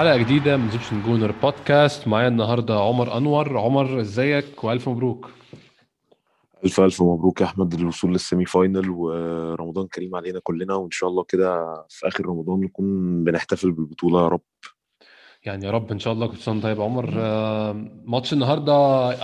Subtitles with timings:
[0.00, 3.58] حلقة جديدة من Egyptian Gooner Podcast معايا النهاردة عمر أنور.
[3.58, 5.30] عمر إزيك؟ وألف مبروك.
[6.64, 7.74] ألف ألف مبروك يا أحمد.
[7.74, 10.74] الوصول للسيمي فاينل ورمضان كريم علينا كلنا.
[10.74, 12.84] وإن شاء الله كده في آخر رمضان نكون
[13.24, 14.40] بنحتفل بالبطولة يا رب.
[15.44, 17.72] يعني يا رب إن شاء الله كل سنه طيب عمر آه،
[18.04, 18.72] ماتش النهارده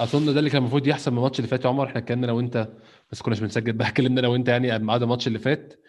[0.02, 1.86] أظن ده اللي كان المفروض يحصل من الماتش اللي فات يا عمر.
[1.86, 2.68] إحنا اتكلمنا أنا وأنت
[3.12, 3.88] بس كناش بنسجل بقى.
[3.88, 5.80] اتكلمنا أنا وأنت يعني بعد الماتش اللي فات.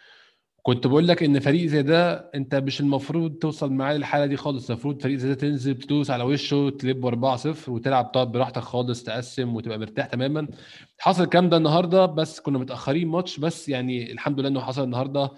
[0.67, 4.69] كنت بقول لك إن فريق زي ده أنت مش المفروض توصل معاه للحالة دي خالص.
[4.69, 9.55] المفروض فريق زي ده تنزل تدوس على وشه تلب 4-0 وتلعب تقعد براحتك خالص تقسم
[9.55, 10.47] وتبقى مرتاح تماما.
[10.99, 15.31] حصل الكلام ده النهارده بس كنا متأخرين ماتش بس يعني الحمد لله إنه حصل النهارده.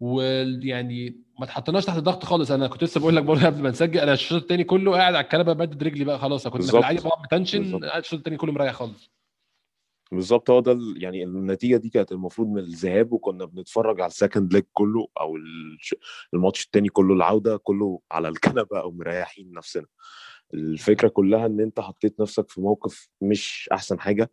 [0.00, 2.50] ويعني ما تحطناش تحت ضغط خالص.
[2.50, 5.24] أنا كنت لسه بقول لك برضه قبل ما نسجل أنا الشوط الثاني كله قاعد على
[5.24, 6.48] الكنبة بدد رجلي بقى خلاص.
[6.48, 9.15] كنت في العادي بقعد بتنشن قاعد الشوط الثاني كله مريح خالص.
[10.12, 14.52] بالظبط هو ده يعني النتيجة دي كانت المفروض من الذهاب وكنا بنتفرج على ال second
[14.52, 15.36] leg كله أو
[16.34, 19.86] الماتش الثاني كله العودة كله على الكنبة أو مريحين نفسنا.
[20.54, 24.30] الفكرة كلها إن أنت حطيت نفسك في موقف مش أحسن حاجة.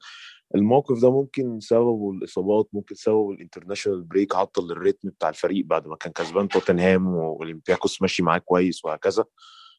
[0.56, 5.88] الموقف ده ممكن سببه الإصابات ممكن سببه ال international break عطل الريتم بتاع الفريق بعد
[5.88, 9.26] ما كان كسبان توتنهام واولمبياكوس ماشي معاه كويس وهكذا.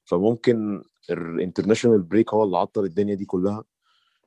[0.05, 3.65] فممكن ال international break هو اللي عطل الدنيا دي كلها.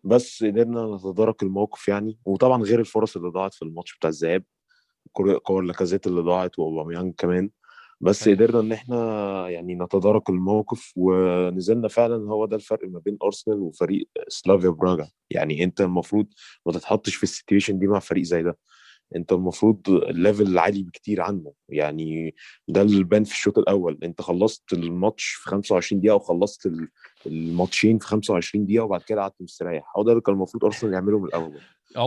[0.08, 2.20] بس قدرنا نتدارك الموقف يعني.
[2.26, 4.44] وطبعا غير الفرص اللي ضاعت في الماتش بتاع الذهاب
[5.44, 7.50] كور لاكازيت اللي ضاعت وأوباميانج كمان.
[8.02, 13.60] بس قدرنا إن إحنا يعني نتدارك الموقف ونزلنا فعلا هو ده الفرق ما بين أرسنال
[13.60, 15.08] وفريق سلافيا براغا.
[15.30, 16.28] يعني أنت المفروض
[16.66, 18.58] ما تتحطش في ال situation دي مع فريق زي ده.
[19.16, 21.54] انت المفروض ال level عالي بكتير عنه.
[21.70, 22.36] يعني
[22.68, 23.98] ده اللي بان في الشوط الأول.
[24.04, 26.72] انت خلصت الماتش في 25 دقيقة وخلصت
[27.26, 29.84] الماتشين في 25 دقيقة وبعد كده قعدت مستريح.
[29.98, 31.60] هو ده اللي كان المفروض أرسنال يعمله من الأول.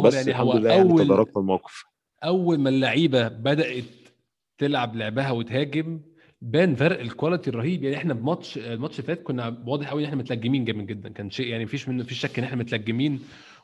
[0.04, 1.84] بس يعني الحمد لله يعني تداركنا الموقف.
[2.24, 3.84] أول ما اللعيبة بدأت
[4.58, 6.00] تلعب لعبها وتهاجم
[6.42, 7.84] بان فرق ال quality الرهيب.
[7.84, 11.08] يعني إحنا بماتش الماتش اللي فات كنا واضح قوي إن إحنا متلجمين جامد جدا.
[11.08, 13.20] كان شيء يعني مفيش منه مفيش شك إن إحنا متلجمين.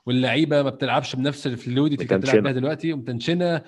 [0.06, 3.62] واللعيبة ما بتلعبش بنفس ال fluidity اللي كانت بتلعب بيها دلوقتي ومتنشنه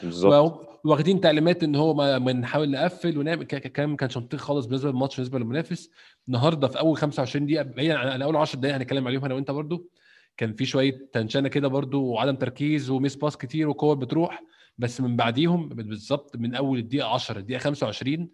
[0.84, 5.38] واخدين تعليمات إن هو ما نحاول نقفل ونعمل كلام كان شنطيق خالص بالنسبة للماتش بالنسبة
[5.38, 5.90] للمنافس.
[6.28, 9.90] النهارده في أول 25 دقيقة بعيدا عن أول 10 دقائق هنتكلم عليهم أنا وأنت برضو.
[10.36, 14.42] كان في شوية تنشنة كده برضو وعدم تركيز وميس باس كتير وكور بتروح.
[14.78, 18.28] بس من بعديهم بالظبط من أول الدقيقة 10 الدقيقة 25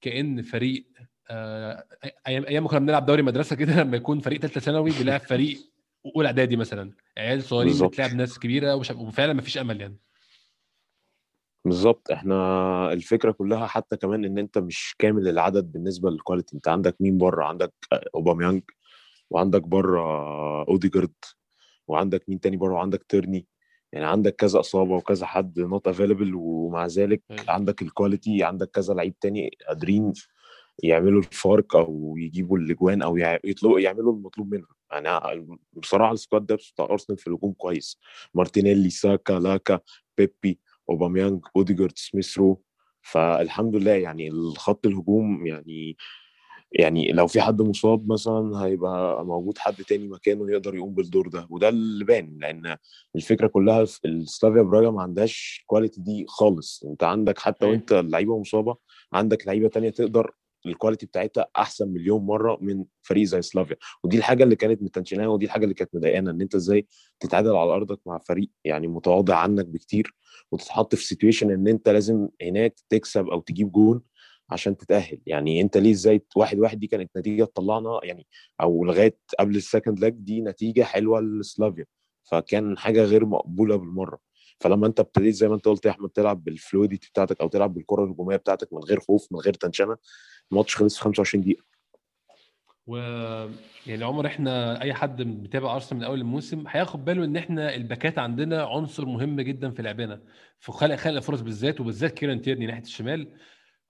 [0.00, 0.86] كأن فريق
[1.30, 1.84] آه
[2.26, 5.71] أيام أيام كنا بنلعب دوري مدرسة كده لما يكون فريق ثالثه ثانوي بيلعب فريق
[6.16, 6.92] اولى اعدادي مثلا.
[7.18, 9.98] عيال صغيرين بتلعب ناس كبيرة وفعلا ما فيش أمل يعني.
[11.64, 12.10] بالظبط.
[12.10, 16.96] إحنا الفكرة كلها حتى كمان إن أنت مش كامل العدد بالنسبة لل quality أنت عندك
[17.00, 17.72] مين بره؟ عندك
[18.14, 18.62] اوباميانج
[19.30, 20.02] وعندك بره
[20.68, 21.14] اوديجارد
[21.88, 23.46] وعندك مين تاني بره؟ وعندك تيرني
[23.92, 28.94] يعني عندك كذا إصابة وكذا حد not available ومع ذلك عندك ال quality عندك كذا
[28.94, 30.12] لعيب تاني قادرين
[30.82, 34.66] يعملوا الفارق أو يجيبوا الأجوان أو يطلقوا يعملوا المطلوب منهم.
[34.92, 37.98] يعني بصراحة ال squad ده بتاع أرسنال في الهجوم كويس.
[38.34, 39.80] مارتينيلي ساكا لاكا
[40.18, 42.62] بيبي أوباميانج أوديجارد سميث رو
[43.02, 45.96] فالحمد لله يعني الخط الهجوم يعني
[46.72, 51.46] يعني لو في حد مصاب مثلا هيبقى موجود حد تاني مكانه يقدر يقوم بالدور ده.
[51.50, 52.76] وده اللي بان لأن
[53.16, 56.84] الفكرة كلها في السلافيا براجا ما عندهاش quality دي خالص.
[56.84, 58.76] أنت عندك حتى وأنت اللعيبه مصابة
[59.12, 60.30] عندك لعيبة تانية تقدر
[60.66, 63.76] ال quality بتاعتها أحسن مليون مرة من فريق زي سلافيا.
[64.04, 66.86] ودي الحاجة اللي كانت متنشناها ودي الحاجة اللي كانت مضايقانا إن أنت إزاي
[67.20, 70.14] تتعادل على أرضك مع فريق يعني متواضع عنك بكتير
[70.52, 74.02] وتتحط في situation إن أنت لازم هناك تكسب أو تجيب جون
[74.50, 75.18] عشان تتأهل.
[75.26, 78.26] يعني أنت ليه إزاي واحد واحد دي كانت نتيجة طلعنا يعني
[78.60, 81.84] أو لغاية قبل ال second leg دي نتيجة حلوة لسلافيا.
[82.30, 84.18] فكان حاجة غير مقبولة بالمرة.
[84.60, 87.74] فلما أنت ابتديت زي ما أنت قلت يا أحمد تلعب بال fluidity بتاعتك أو تلعب
[87.74, 89.96] بالكرة الهجومية بتاعتك من غير خوف من غير تنشنة
[90.52, 91.62] الماتش خلص في 25 دقيقة.
[92.86, 92.96] و
[93.86, 98.18] يعني عمر إحنا اي حد بيتابع أرسنال من أول الموسم هياخد باله إن إحنا الباكات
[98.18, 100.20] عندنا عنصر مهم جدا في لعبنا.
[100.58, 103.28] في خلق خلق فرص بالذات وبالذات كيران تيرني ناحية الشمال.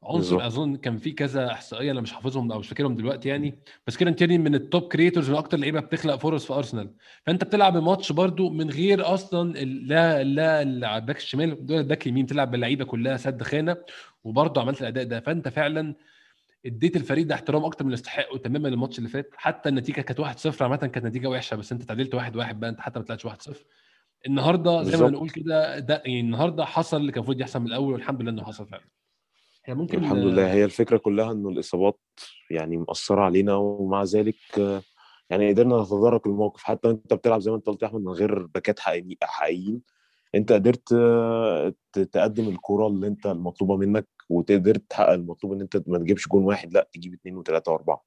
[0.02, 0.42] عنصر بالزبط.
[0.42, 3.58] أظن كان في كذا إحصائية أنا مش حافظهم أو مش فاكرهم دلوقتي يعني.
[3.86, 6.90] بس كيران تيرني من ال top creators من أكتر لعيبة بتخلق فرص في أرسنال.
[7.26, 12.50] فأنت بتلعب ماتش برده من غير أصلا لا لا الباك الشمال ولا الباك اليمين بتلعب
[12.50, 13.76] باللعيبة كلها سد خانة
[14.24, 15.20] وبرده عملت الأداء ده.
[15.20, 15.94] فأنت فعلا
[16.66, 19.30] اديت الفريق ده احترام أكتر من اللي يستحقه تماما الماتش اللي فات.
[19.36, 22.98] حتى النتيجة كانت 1-0 عامة كانت نتيجة وحشة بس انت تعادلت 1-1 بقى انت حتى
[22.98, 23.56] ما طلعتش 1-0
[24.26, 27.92] النهارده زي ما نقول كده ده يعني النهارده حصل اللي كان المفروض يحصل من الأول
[27.92, 28.84] والحمد لله إنه حصل فعلا.
[29.64, 30.52] هي ممكن الحمد لله.
[30.52, 32.00] هي الفكرة كلها إنه الإصابات
[32.50, 34.36] يعني مأثرة علينا ومع ذلك
[35.30, 36.62] يعني قدرنا نتدارك الموقف.
[36.62, 39.80] حتى انت بتلعب زي ما أنت قلت يا أحمد من غير باكات حقيقيين
[40.34, 44.08] أنت قدرت آه، تقدم الكرة اللي أنت المطلوبة منك.
[44.32, 48.04] وقدرت تحقق المطلوب إن أنت ما تجيبش جون واحد لأ تجيب اثنين وثلاثة وأربعة.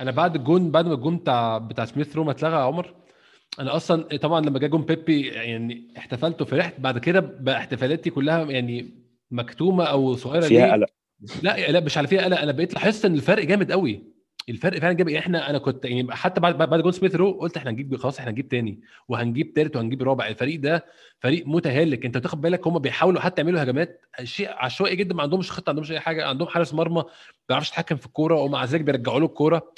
[0.00, 2.94] أنا بعد الجون بعد ما الجون بتاع بتاع سميث رو ما اتلغى يا عمر
[3.60, 8.44] أنا أصلا طبعا لما جه جون بيبي يعني احتفلت وفرحت بعد كده بقى احتفالاتي كلها
[8.44, 8.90] يعني
[9.30, 10.88] مكتومة أو صغيرة فيها قلق.
[11.42, 14.02] لا لا مش على فيها قلق أنا بقيت لاحظت إن الفرق جامد قوي
[14.50, 15.10] الفرق فعلا جامد.
[15.10, 18.18] يعني إحنا أنا كنت يعني حتى بعد بعد جون سميث رو قلت إحنا هنجيب خلاص
[18.18, 20.28] إحنا هنجيب تاني وهنجيب تالت وهنجيب رابع.
[20.28, 20.84] الفريق ده
[21.20, 25.50] فريق متهالك انت تاخد بالك هم بيحاولوا حتى يعملوا هجمات شيء عشوائي جدا ما عندهمش
[25.50, 26.26] خطة ما عندهمش أي حاجة.
[26.26, 27.04] عندهم حارس مرمى ما
[27.48, 29.72] بيعرفش يتحكم في الكورة ومع ذلك بيرجعوا له الكورة.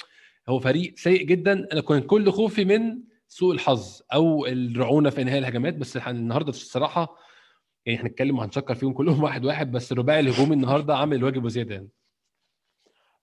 [0.49, 1.67] هو فريق سيء جدا.
[1.73, 5.73] أنا كان كل خوفي من سوء الحظ أو الرعونة في انهاء الهجمات.
[5.75, 7.15] بس النهارده الصراحة
[7.85, 9.71] يعني هنتكلم وهنشكر فيهم كلهم واحد واحد.
[9.71, 11.89] بس الرباعي الهجومي النهارده عامل الواجب وزيادة يعني.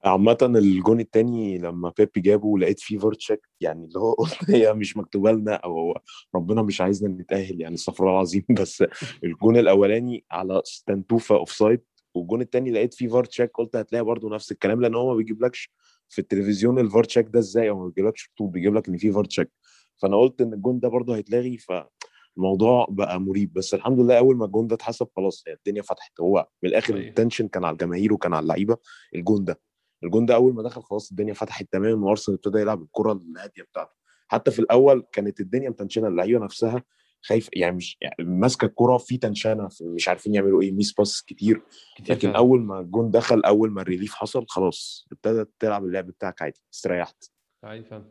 [0.05, 4.75] عامة الجون التاني لما بيبي جابه لقيت فيه VAR check يعني اللي هو قلت هي
[4.75, 5.95] مش مكتوبة لنا أو
[6.35, 8.45] ربنا مش عايزنا نتأهل يعني استغفر الله العظيم.
[8.61, 8.85] بس
[9.25, 11.81] الجون الأولاني على ستانتوفا offside
[12.15, 15.73] والجون التاني لقيت فيه VAR check قلت هتلاقي برضو نفس الكلام لأن هو ما بيجيبلكش
[16.09, 19.11] في التلفزيون ال VAR check ده إزاي؟ أو ما بيجيبلكش طول بيجيب لك إن فيه
[19.11, 19.51] VAR check
[19.97, 23.53] فأنا قلت إن الجون ده برضو هيتلغي فالموضوع بقى مريب.
[23.53, 26.21] بس الحمد لله أول ما الجون ده اتحسب خلاص الدنيا فتحت.
[26.21, 27.09] هو من الآخر أيوة.
[27.09, 28.77] ال tension كان على الجماهير وكان على اللعيبة
[29.15, 29.61] الجون ده.
[30.05, 34.01] الجون ده أول ما دخل خلاص الدنيا فتحت تماما وأرسنال ابتدى يلعب الكرة الهادية بتاعته.
[34.29, 36.83] حتى في الأول كانت الدنيا متنشنة اللعيبة نفسها
[37.23, 41.63] خايف يعني مش يعني ماسكة الكرة في تنشنة مش عارفين يعملوا إيه miss pass كتير.
[42.09, 42.31] لكن.
[42.31, 46.61] أول ما الجون دخل أول ما ال relief حصل خلاص ابتدت تلعب اللعب بتاعك عادي
[46.75, 47.25] استريحت.
[47.65, 48.05] أيوه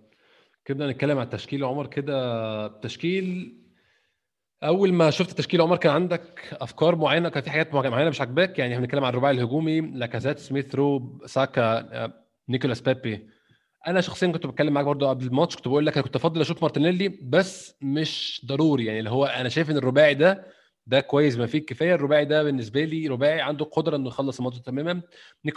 [0.65, 3.58] كده نتكلم عن التشكيل عمر كده تشكيل
[4.63, 8.59] أول ما شفت التشكيل عمر كان عندك أفكار معينة؟ كان في حاجات معينة مش عاجباك؟
[8.59, 12.13] يعني هنتكلم عن الرباعي الهجومي لاكازيت سميث رو ساكا آه،
[12.49, 13.27] نيكولاس بيبي.
[13.87, 16.61] أنا شخصيا كنت بتكلم معاك برضو قبل الماتش كنت بقول لك أنا كنت أفضل أشوف
[16.61, 18.85] مارتينيلي بس مش ضروري.
[18.85, 20.45] يعني اللي هو أنا شايف إن الرباعي ده
[20.87, 24.59] ده كويس ما فيه الكفايه الرباعي ده بالنسبة لي رباعي عنده قدرة إنه يخلص الماتش
[24.59, 25.01] تماما.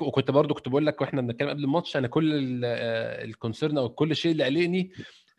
[0.01, 2.31] وكنت برضو كنت بقول لك وإحنا بنتكلم قبل الماتش أنا كل
[2.65, 4.93] ال concern أو كل شيء اللي قلقني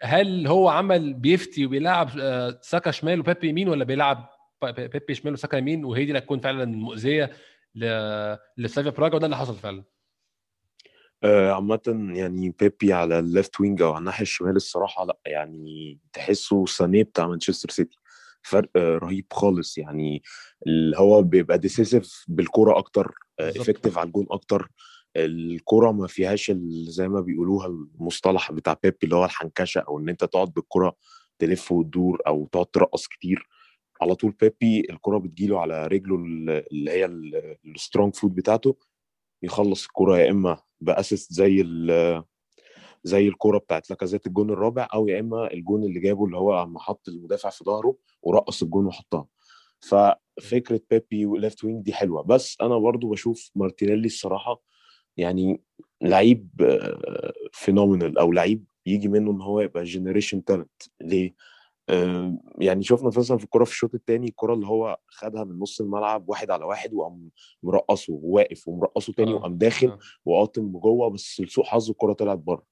[0.03, 4.29] هل هو عمل بيفتي وبيلعب آه، ساكا شمال وبيبي يمين ولا بيلعب
[4.63, 7.31] بيبي شمال وساكا يمين وهي دي اللي هتكون فعلا مؤذيه
[7.75, 9.83] ل- لسلافيا براغا وده اللي حصل فعلا؟
[11.23, 15.99] آه، عامة يعني بيبي على ال left wing أو على الناحية الشمال الصراحة لأ يعني
[16.13, 17.97] تحسه سانيه بتاع مانشستر سيتي.
[18.41, 19.77] فرق آه، رهيب خالص.
[19.77, 20.23] يعني
[20.67, 23.15] اللي هو بيبقى decisive بالكرة أكتر.
[23.39, 24.69] effective على الجون أكتر.
[25.15, 26.51] الكرة ما فيهاش
[26.87, 30.95] زي ما بيقولوها المصطلح بتاع بيبي اللي هو الحنكشة أو إن أنت تقعد بالكرة
[31.39, 33.47] تلف وتدور أو تقعد ترقص كتير.
[34.01, 37.05] على طول بيبي الكرة بتجيله على رجله ال- اللي هي
[37.65, 38.75] ال strong foot بتاعته
[39.43, 41.63] يخلص الكرة يا إما ب assist زي
[43.03, 46.79] زي الكرة بتاعت لاكازيت الجون الرابع أو يا إما الجون اللي جابه اللي هو اما
[46.79, 49.27] حط المدافع في ظهره ورقص الجون وحطها.
[49.79, 52.23] ففكرة بيبي و left wing دي حلوة.
[52.23, 54.61] بس أنا برضو بشوف مارتينيلي الصراحة
[55.17, 55.61] يعني
[56.01, 56.49] لعيب
[57.51, 61.33] phenomenal أو لعيب يجي منه إن هو يبقى generation talent ليه؟
[61.89, 65.81] آه، يعني شفنا مثلا في الكرة في الشوط الثاني الكرة اللي هو خدها من نص
[65.81, 67.29] الملعب واحد على واحد وقام
[67.63, 69.35] مرقصه وواقف ومرقصه تاني آه.
[69.35, 69.99] وقام داخل آه.
[70.25, 72.63] وقاطم جوه بس لسوء حظه الكرة طلعت بره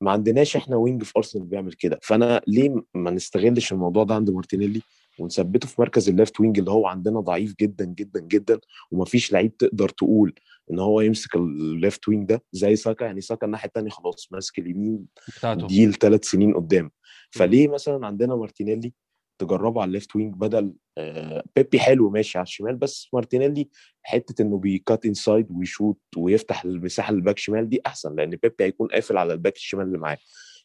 [0.00, 4.30] ما عندناش إحنا wing في ارسنال بيعمل كده فأنا ليه ما نستغلش الموضوع ده عند
[4.30, 4.80] مارتينيلي
[5.18, 9.56] ونثبته في مركز ال left wing اللي هو عندنا ضعيف جدا جدا جدا ومفيش لعيب
[9.56, 10.34] تقدر تقول
[10.70, 14.58] إن هو يمسك ال left wing ده زي ساكا يعني ساكا الناحية الثانية خلاص ماسك
[14.58, 15.04] اليمين
[15.38, 15.66] بتاعته.
[15.66, 16.90] دي لثلاث سنين قدام.
[17.30, 18.92] فليه مثلا عندنا مارتينيلي
[19.38, 23.68] تجربه على ال left wing بدل آه بيبي حلو ماشي على الشمال بس مارتينيلي
[24.02, 28.88] حتة إنه بي cut inside ويشوط ويفتح المساحة للباك شمال دي أحسن لأن بيبي هيكون
[28.88, 30.18] قافل على الباك الشمال اللي معاه.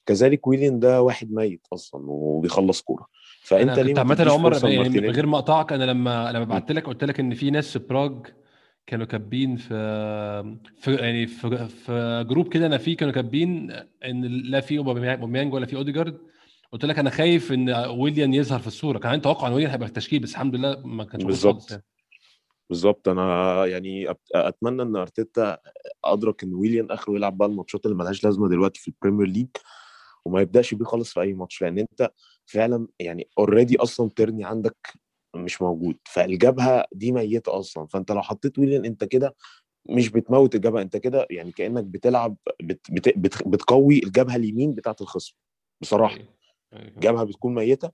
[0.06, 3.08] كذلك ويليان ده واحد ميت أصلا وبيخلص كورة.
[3.41, 6.86] فأنت ليه عامة يا عمر يعني من غير ما اقطعك أنا لما لما بعت لك
[6.86, 8.22] قلت لك إن في ناس في براغ
[8.89, 9.69] كانوا كاتبين في
[10.77, 13.72] في يعني في, في جروب كده أنا فيه كانوا كاتبين
[14.05, 16.17] إن لا في أوباميانج ولا في أوديجارد
[16.72, 19.88] قلت لك أنا خايف إن ويليان يظهر في الصورة كان عندي توقع إن ويليان هيبقى
[19.88, 21.72] في التشكيل بس الحمد لله ما كانش بالظبط.
[21.72, 21.84] يعني.
[22.69, 25.58] بالظبط أنا يعني أتمنى إن أرتيتا
[26.05, 29.48] أدرك إن ويليان آخره يلعب بقى الماتشات اللي ملهاش لازمة دلوقتي في البريمير ليج
[30.25, 32.12] وما يبدأش بيه خالص في أي ماتش لأن أنت
[32.46, 34.77] فعلا يعني already أصلا تيرني عندك
[35.36, 39.36] مش موجود فالجبهة دي ميتة أصلا فأنت لو حطيت ويليان أنت كده
[39.89, 45.01] مش بتموت الجبهة أنت كده يعني كأنك بتلعب بت بت بت بتقوي الجبهة اليمين بتاعت
[45.01, 45.36] الخصم
[45.81, 46.27] بصراحة أيوة.
[46.74, 46.88] أيوة.
[46.88, 47.91] الجبهة بتكون ميتة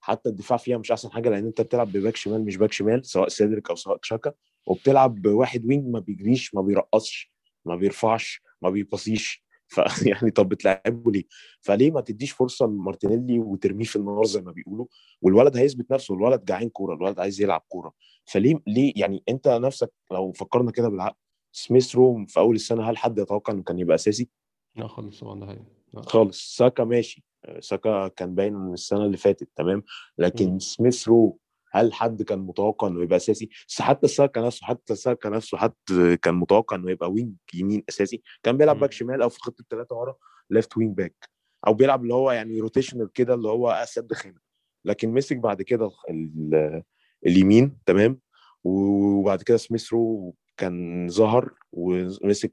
[0.00, 3.28] حتى الدفاع فيها مش أحسن حاجة لأن أنت بتلعب بباك شمال مش باك شمال سواء
[3.28, 4.32] سيدريك أو سواء تشاكا
[4.66, 7.32] وبتلعب بواحد wing ما بيجريش ما بيرقصش
[7.64, 11.24] ما بيرفعش ما بيباصيش فيعني طب بتلعبه ليه؟
[11.60, 14.86] فليه ما تديش فرصة لمارتينيلي وترميه في النار زي ما بيقولوا
[15.22, 17.92] والولد هيثبت نفسه الولد جعان كورة الولد عايز يلعب كورة
[18.24, 21.16] فليه ليه يعني انت نفسك لو فكرنا كده بالعقل
[21.52, 24.28] سميث رو في أول السنة هل حد يتوقع إنه كان يبقى أساسي؟
[24.76, 25.64] لا خالص طبعا ده حقيقي.
[25.94, 27.24] خالص ساكا ماشي
[27.60, 29.82] ساكا كان باين من السنة اللي فاتت تمام
[30.18, 30.58] لكن.
[30.58, 31.38] سميث رو
[31.72, 36.16] هل حد كان متوقع إنه يبقى أساسي؟ بس حتى ساكا نفسه حتى ساكا نفسه حتى
[36.16, 38.78] كان متوقع إنه يبقى wing يمين أساسي كان بيلعب.
[38.80, 40.16] back شمال أو في خط الثلاثه ورا
[40.50, 41.28] left wing back
[41.66, 44.40] أو بيلعب اللي هو يعني rotational كده اللي هو يسد خانة.
[44.84, 46.82] لكن مسك بعد كده ال-
[47.26, 48.20] اليمين تمام؟
[48.64, 52.52] وبعد كده سميث رو كان ظهر ومسك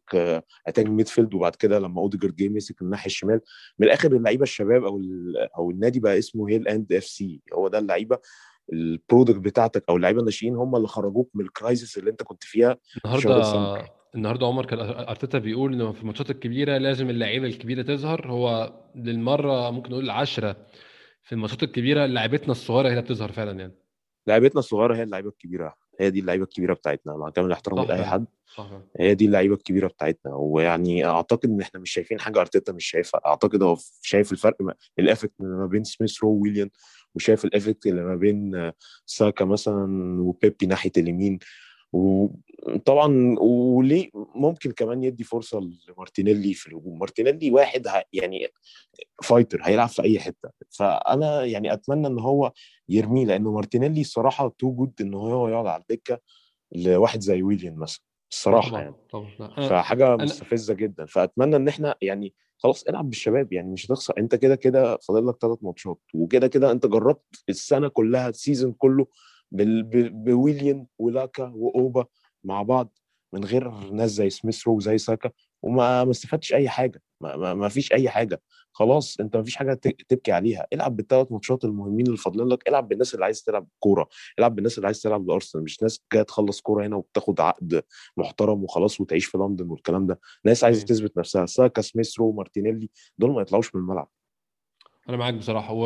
[0.68, 3.42] attack midfield وبعد كده لما اوديجارد جه مسك الناحية الشمال.
[3.80, 5.02] من الآخر اللعيبة الشباب أو
[5.58, 8.20] أو النادي بقى اسمه Hale End FC هو ده اللعيبة
[8.74, 12.44] ال product بتاعتك أو اللعيبة الناشئين هم اللي خرجوك من ال crisis اللي أنت كنت
[12.44, 17.10] فيها في شهر ديسمبر النهارده النهارده عمر كان أرتيتا بيقول إنه في الماتشات الكبيرة لازم
[17.10, 18.28] اللعيبة الكبيرة تظهر.
[18.32, 20.56] هو للمرة ممكن نقول العشره
[21.24, 23.74] في الماتشات الكبيرة لعيبتنا الصغيرة هي اللي بتظهر فعلا يعني.
[24.28, 28.26] لعيبتنا الصغيرة هي اللعيبة الكبيرة هي دي اللعيبة الكبيرة بتاعتنا مع كامل احترامي لأي حد.
[28.56, 28.82] صح فعلا.
[29.00, 33.22] هي دي اللعيبة الكبيرة بتاعتنا ويعني أعتقد إن إحنا مش شايفين حاجة أرتيتا مش شايفها.
[33.26, 36.70] أعتقد هو شايف الفرق ما- ال effect ما بين سميث رو وويليام
[37.16, 38.72] وشايف ال effect اللي ما بين
[39.06, 41.40] ساكا مثلا وبيبي ناحية اليمين.
[41.94, 47.00] وطبعا وليه ممكن كمان يدي فرصة لمارتينيلي في الهجوم.
[47.00, 48.48] مارتينيلي واحد يعني
[49.24, 50.50] fighter هيلعب في أي حتة.
[50.70, 52.52] فأنا يعني أتمنى إن هو
[52.90, 56.20] يرميه لأنه مارتينيلي الصراحه too good إن هو يقعد على الدكة
[56.76, 58.05] لواحد زي ويليام مثلا.
[58.32, 58.96] الصراحة يعني.
[59.10, 59.30] طبعا.
[59.38, 61.06] طبعا لا أنا فحاجة أنا مستفزة جدا.
[61.06, 64.14] فأتمنى إن إحنا يعني خلاص إلعب بالشباب يعني مش هتخسر.
[64.18, 68.74] أنت كده كده فاضل لك ثلاث ماتشات وكده كده أنت جربت السنة كلها ال season
[68.74, 69.08] كله
[69.52, 69.84] بال...
[69.84, 70.24] ب...
[70.24, 72.06] بويليام ولاكا وأوبا
[72.44, 72.98] مع بعض
[73.34, 75.32] من غير ناس زي سميث رو وزي ساكا
[75.64, 77.02] وما ما استفدتش أي حاجة.
[77.22, 77.54] ما, ما...
[77.54, 78.42] ما فيش أي حاجة.
[78.76, 79.74] خلاص أنت ما فيش حاجة.
[80.10, 80.68] تبكي عليها.
[80.74, 82.70] العب بالثلاث ماتشات المهمين اللي فاضلين لك.
[82.70, 84.08] العب بالناس اللي عايز تلعب كورة.
[84.40, 85.64] العب بالناس اللي عايز تلعب لأرسنال.
[85.64, 87.84] مش ناس جاية تخلص كورة هنا وبتاخد عقد
[88.18, 90.20] محترم وخلاص وتعيش في لندن والكلام ده.
[90.46, 91.46] ناس عايزة تثبت نفسها.
[91.46, 94.10] ساكا سميث رو مارتينيلي دول ما يطلعوش من الملعب.
[95.10, 95.74] أنا معاك بصراحة.
[95.74, 95.86] و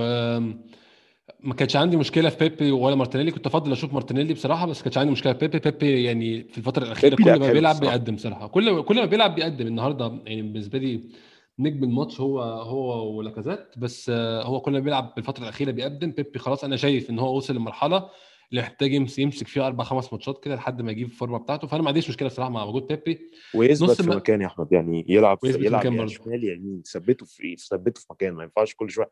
[1.39, 3.31] ما كانش عندي مشكلة في بيبي ولا مارتينيلي.
[3.31, 5.71] كنت أفضل أشوف مارتينيلي بصراحة بس كانش عندي مشكلة في بيبي.
[5.71, 9.67] بيبي يعني في الفترة الأخيرة كل ما بيلعب بيقدم صراحة كل كل ما بيلعب بيقدم.
[9.67, 11.09] النهارده يعني بالنسبة لي
[11.59, 13.67] نجم الماتش هو هو ولاكازيت.
[13.77, 16.11] بس آه، هو كل ما بيلعب بالفترة الأخيرة بيقدم.
[16.11, 18.09] بيبي خلاص أنا شايف إن هو وصل للمرحله
[18.51, 21.67] اللي محتاج يمس- يمسك فيها أربع خمس ماتشات كده لحد ما يجيب الفورمة بتاعته.
[21.67, 23.19] فأنا ما عنديش مشكلة صراحة مع وجود بيبي.
[23.55, 24.67] ويثبت في ما مكان يا أحمد.
[24.73, 26.07] يعني يلعب يلعب برضه.
[26.07, 26.81] شمال يمين.
[26.93, 28.33] ثبته في ثبته في مكان.
[28.33, 29.09] ما ينفعش كل شوية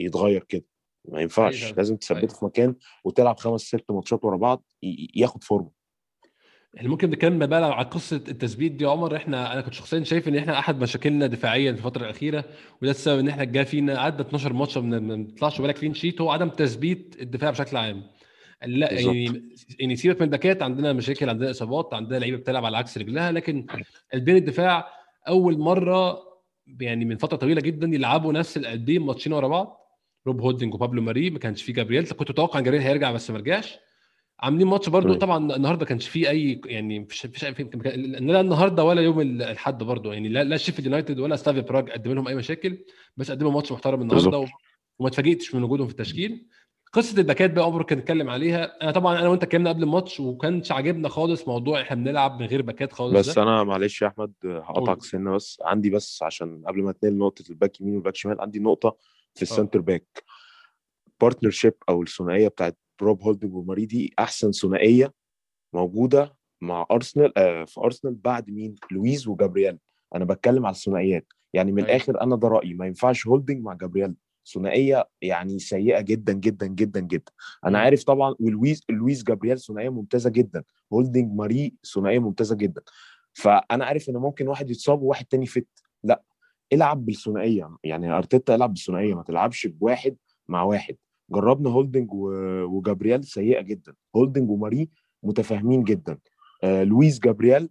[0.00, 0.64] يتغير كده.
[1.08, 1.62] ما ينفعش.
[1.62, 4.64] فعلا لازم تثبته حقيقي في مكان وتلعب خمس ست ماتشات ورا بعض
[5.16, 5.79] ياخد فورمة.
[6.76, 9.16] إحنا ممكن نتكلم بقى على قصة التثبيت دي يا عمر.
[9.16, 12.44] إحنا أنا كنت شخصيا شايف إن إحنا أحد مشاكلنا دفاعيا في الفترة الأخيرة
[12.82, 16.30] وده السبب إن إحنا جا فينا قعدنا 12 ماتش ما بنطلعش ولا clean sheet هو
[16.30, 18.02] عدم تثبيت الدفاع بشكل عام.
[18.66, 19.14] لا بالظبط.
[19.14, 19.42] يعني
[19.80, 23.66] يعني سيبك من الباكات عندنا مشاكل عندنا إصابات عندنا لعيبة بتلعب على عكس رجلها لكن
[24.12, 24.88] قلبين الدفاع
[25.28, 26.18] أول مرة
[26.80, 29.80] يعني من فترة طويلة جدا يلعبوا نفس القلبين ماتشين ورا بعض.
[30.26, 33.38] روب هولدنج وبابلو ماري ما كانش فيه جابرييل كنت متوقع إن جابرييل هيرجع بس ما
[33.38, 33.78] رجعش.
[34.40, 35.18] عاملين ماتش برضو مم.
[35.18, 40.28] طبعا النهارده كانش فيه أي يعني مفيش مفيش لا النهارده ولا يوم الاحد برضو يعني
[40.28, 42.78] لا لا شيفيلد يونايتد ولا سلافيا براج قدم لهم أي مشاكل
[43.16, 44.46] بس قدموا ماتش محترم النهارده و-
[44.98, 46.46] وما اتفاجئتش من وجودهم في التشكيل.
[46.92, 48.82] قصة الباكات بقى عمر كان اتكلم عليها.
[48.82, 52.62] أنا طبعا أنا وأنت اتكلمنا قبل الماتش وكانش عاجبنا خالص موضوع إحنا بنلعب من غير
[52.62, 53.42] باكات خالص بس ده.
[53.42, 57.56] أنا معلش يا أحمد هقطعك سنة بس عندي بس عشان قبل ما اتنقل نقطه ال
[57.56, 58.96] back يمين وال back شمال عندي نقطة
[59.34, 59.42] في آه.
[59.42, 60.24] ال centre back
[61.20, 65.12] partnership أو الثنائية بتاعت روب هولدنج وماري دي أحسن ثنائية
[65.72, 69.78] موجودة مع ارسنال آه في ارسنال بعد مين؟ لويز وجابرييل.
[70.14, 71.26] أنا بتكلم على الثنائيات.
[71.52, 71.90] يعني من أيوه.
[71.96, 72.74] الآخر أنا ده رأيي.
[72.74, 74.14] ما ينفعش هولدنج مع جابرييل.
[74.54, 77.32] ثنائية يعني سيئة جدا جدا جدا جدا.
[77.64, 77.84] أنا مم.
[77.84, 80.64] عارف طبعا ولويز لويز جابرييل ثنائية ممتازة جدا.
[80.92, 82.82] هولدنج ماري ثنائية ممتازة جدا.
[83.32, 85.66] فأنا عارف إن ممكن واحد يتصاب وواحد تاني fit
[86.04, 86.22] لا
[86.72, 87.76] العب بالثنائية.
[87.84, 89.14] يعني أرتيتا العب بالثنائية.
[89.14, 90.16] ما تلعبش بواحد
[90.48, 90.96] مع واحد.
[91.32, 93.94] جربنا هولدنج و- وجابرييل سيئة جدا.
[94.16, 94.88] هولدنج وماري
[95.22, 96.18] متفاهمين جدا.
[96.64, 97.70] آه لويس جابرييل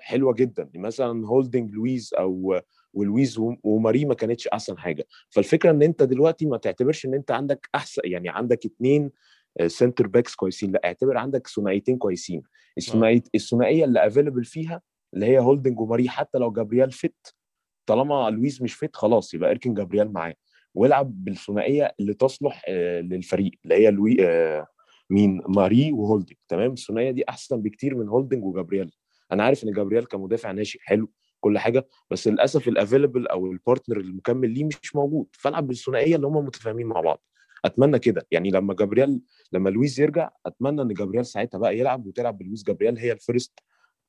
[0.00, 0.70] حلوة جدا.
[0.74, 2.60] مثلا هولدنج لويس أو
[2.94, 5.06] ولويس و- وماري ما كانتش أحسن حاجة.
[5.30, 9.10] فالفكرة إن أنت دلوقتي ما تعتبرش إن أنت عندك أحسن يعني عندك اتنين
[9.66, 10.72] centre backs كويسين.
[10.72, 12.42] لا اعتبر عندك ثنائيتين كويسين.
[12.78, 13.30] آه.
[13.34, 14.82] الثنائية اللي available فيها
[15.14, 17.34] اللي هي هولدنج وماري حتى لو جابرييل fit
[17.86, 20.34] طالما لويس مش fit خلاص يبقى إركن جابرييل معاه.
[20.74, 23.88] والعب بالثنائية اللي تصلح آه، للفريق اللي هي
[24.26, 24.66] آه،
[25.10, 28.90] مين؟ ماري وهولدنج تمام؟ الثنائية دي أحسن بكتير من هولدنج وجابرييل.
[29.32, 33.53] أنا عارف إن جابرييل كمدافع ناشئ حلو كل حاجة بس للأسف ال available أو ال
[33.53, 35.26] partner المكمل ليه مش موجود.
[35.32, 37.22] فألعب بالثنائية اللي هم متفاهمين مع بعض.
[37.64, 38.26] أتمنى كده.
[38.30, 39.20] يعني لما جابرييل
[39.52, 43.58] لما لويس يرجع أتمنى إن جابرييل ساعتها بقى يلعب وتلعب بلويس جابرييل هي ال first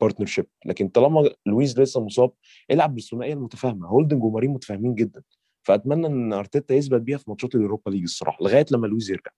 [0.01, 2.31] partnership لكن طالما لويس لسه مصاب
[2.72, 3.88] العب بالثنائية المتفاهمة.
[3.88, 5.22] هولدنج وماري متفاهمين جدا.
[5.65, 9.31] فأتمنى إن أرتيتا يثبت بيها في ماتشات ال Europa League الصراحة لغاية لما لويس يرجع.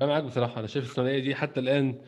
[0.00, 0.58] أنا معاك بصراحة.
[0.58, 2.00] أنا شايف الثنائية دي حتى الآن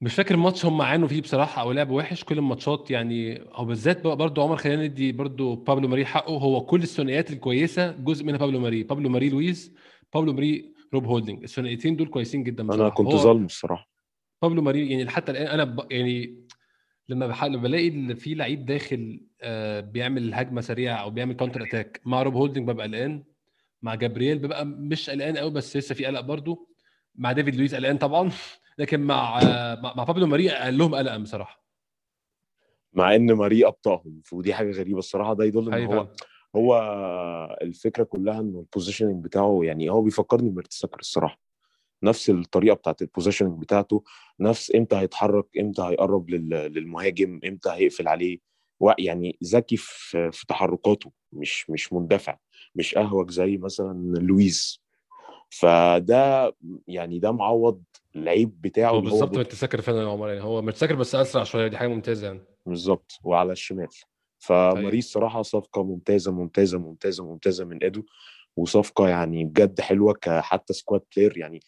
[0.00, 2.24] مش فاكر ماتش هم عانوا فيه بصراحة أو لعبوا وحش.
[2.24, 6.38] كل الماتشات يعني أو بالذات برضو عمر خلينا ندي برضو بابلو ماري حقه.
[6.38, 8.82] هو كل الثنائيات الكويسة جزء منها بابلو ماري.
[8.82, 9.74] بابلو ماري لويس
[10.14, 12.82] بابلو ماري روب هولدنج الثنائيتين دول كويسين جدا بصراحة.
[12.82, 13.88] أنا كنت ظالمه الصراحة.
[14.42, 15.92] بابلو ماري يعني حتى الآن أنا ب...
[15.92, 16.48] يعني
[17.08, 17.44] لما بح...
[17.44, 22.22] لما بلاقي إن في لعيب داخل آه بيعمل هجمة سريعة أو بيعمل counter attack مع
[22.22, 23.24] روب هولدنج ببقى قلقان
[23.82, 26.68] مع جابرييل ببقى مش قلقان قوي بس لسه في قلق برضو
[27.14, 28.30] مع ديفيد لويس قلقان طبعا
[28.78, 29.40] لكن مع
[29.96, 31.68] مع بابلو ماري أقلهم قلقا بصراحة
[32.92, 36.08] مع إن ماري أبطأهم ودي حاجة غريبة الصراحة ده يدل إن حقيقي هو.
[36.56, 36.78] هو
[37.62, 41.40] الفكرة كلها إنه ال positioning بتاعه يعني هو بيفكرني بميرتساكر الصراحة
[42.02, 44.04] نفس الطريقة بتاعت ال positioning بتاعته
[44.40, 48.38] نفس إمتى هيتحرك إمتى هيقرب لل- للمهاجم إمتى هيقفل عليه.
[48.98, 52.38] يعني ذكي في في تحركاته مش مش مندفع
[52.74, 54.80] مش أهوج زي مثلا لويس
[55.50, 56.54] فده
[56.88, 57.82] يعني ده معوض
[58.16, 59.38] العيب بتاعه هو بالظبط.
[59.38, 60.40] ميرتساكر فعلا يا عمر يعني.
[60.42, 62.40] هو ميرتساكر بس أسرع شوية دي حاجة ممتازة يعني.
[62.66, 63.88] بالظبط وعلى الشمال.
[64.38, 68.02] فماري الصراحه صفقة ممتازة ممتازة ممتازة ممتازة من ادو
[68.56, 71.60] وصفقة يعني بجد حلوة كحتى squad player يعني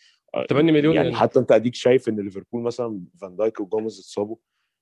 [0.49, 1.21] 8 مليون يعني, يعني.
[1.21, 4.37] حتى انت اديك شايف ان ليفربول مثلا فان دايك وجوميز اتصابوا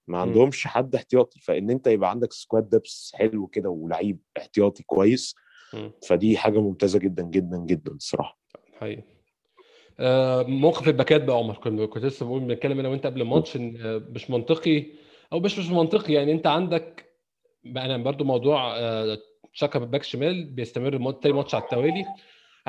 [0.09, 1.41] ما عندهمش حد احتياطي.
[1.41, 5.35] فان انت يبقى عندك squad depth حلو كده ولعيب احتياطي كويس
[5.75, 5.93] مم.
[6.09, 8.39] فدي حاجة ممتازة جدا جدا جدا الصراحة.
[8.77, 9.03] حقيقي.
[10.01, 11.55] آه، موقف الباكات بقى عمر.
[11.87, 14.87] كنت لسه بقول بنتكلم أنا وانت قبل الماتش إن آه، مش منطقي
[15.33, 16.13] أو مش مش منطقي.
[16.13, 17.05] يعني انت عندك
[17.67, 19.19] أنا برضو موضوع آه،
[19.55, 22.05] تشاكا back شمال بيستمر الماتش تاني ماتش على التوالي.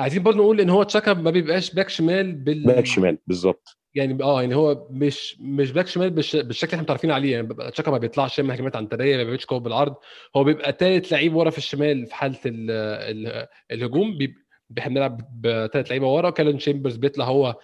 [0.00, 3.76] عايزين برضو نقول إن هو تشاكا ما بيبقاش back شمال بال back شمال بالظبط.
[3.94, 6.36] يعني آه يعني هو مش مش back شمال بالش...
[6.36, 7.32] بالشكل اللي إحنا متعرفين عليه.
[7.32, 9.94] يعني بيبقى تشاكا ما بيطلعش يعمل هجمات عنتريه ما بيعملش كورة بالعرض.
[10.36, 12.70] هو بيبقى ثالث لعيب ورا في الشمال في حالة ال...
[12.70, 13.46] ال...
[13.70, 14.18] الهجوم.
[14.18, 14.34] بي...
[14.78, 16.30] إحنا بنلعب بثلاث لعيبة ورا.
[16.30, 17.56] كالوم تشامبرز بيطلع هو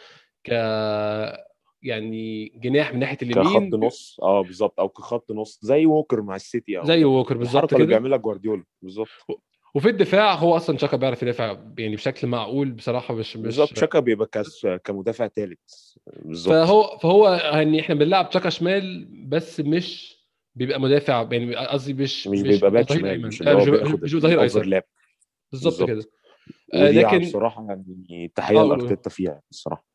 [0.45, 0.49] ك
[1.83, 3.71] يعني جناح من ناحية اليمين.
[3.71, 4.21] كخط نص.
[4.23, 4.81] آه بالظبط.
[4.81, 5.59] أو كخط نص.
[5.63, 7.99] زي ووكر مع السيتي أو زي ووكر بالظبط الحركة اللي كده.
[7.99, 8.65] بيعملها جوارديولا.
[8.83, 9.09] بالظبط.
[9.77, 13.79] وفي الدفاع هو أصلا تشاكا بيعرف يدافع يعني بشكل معقول بصراحة مش مش بالظبط.
[13.79, 15.59] شاكا بيبقى ك as كمدافع ثالث
[16.07, 16.55] بالظبط.
[16.55, 20.17] فهو فهو يعني إحنا بنلعب تشاكا شمال بس مش
[20.55, 23.27] بيبقى مدافع يعني قصدي مش مش بيبقى back شمال.
[23.27, 23.55] مش آه،
[24.03, 24.81] مش ظهير أيسر.
[25.53, 25.89] بالظبط.
[25.89, 26.05] كده.
[26.75, 29.87] آه، لكن بصراحة يعني تحية آه، لأرتيتا فيها الصراحه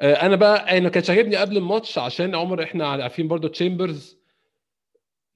[0.00, 4.23] أنا بقى أنا كانش عاجبني قبل الماتش عشان عمر إحنا عارفين برضو تشامبرز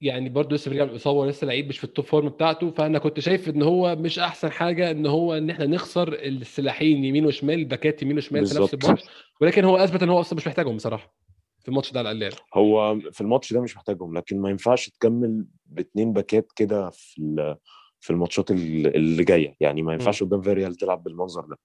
[0.01, 2.99] يعني برضو لسه بيرجع من الاصابه ولسه لعيب مش في ال top form بتاعته فأنا
[2.99, 7.55] كنت شايف إن هو مش أحسن حاجة إن هو إن إحنا نخسر السلاحين يمين وشمال
[7.59, 8.73] الباكات يمين وشمال في نفس.
[8.73, 9.03] الماتش
[9.41, 11.15] ولكن هو أثبت إن هو أصلا مش محتاجهم بصراحة
[11.61, 12.35] في الماتش ده على الأقل.
[12.53, 17.55] هو في الماتش ده مش محتاجهم لكن ما ينفعش تكمل باتنين باكات كده في
[17.99, 21.57] في الماتشات ال- اللي جاية يعني ما ينفعش قدام فياريال تلعب بالمنظر ده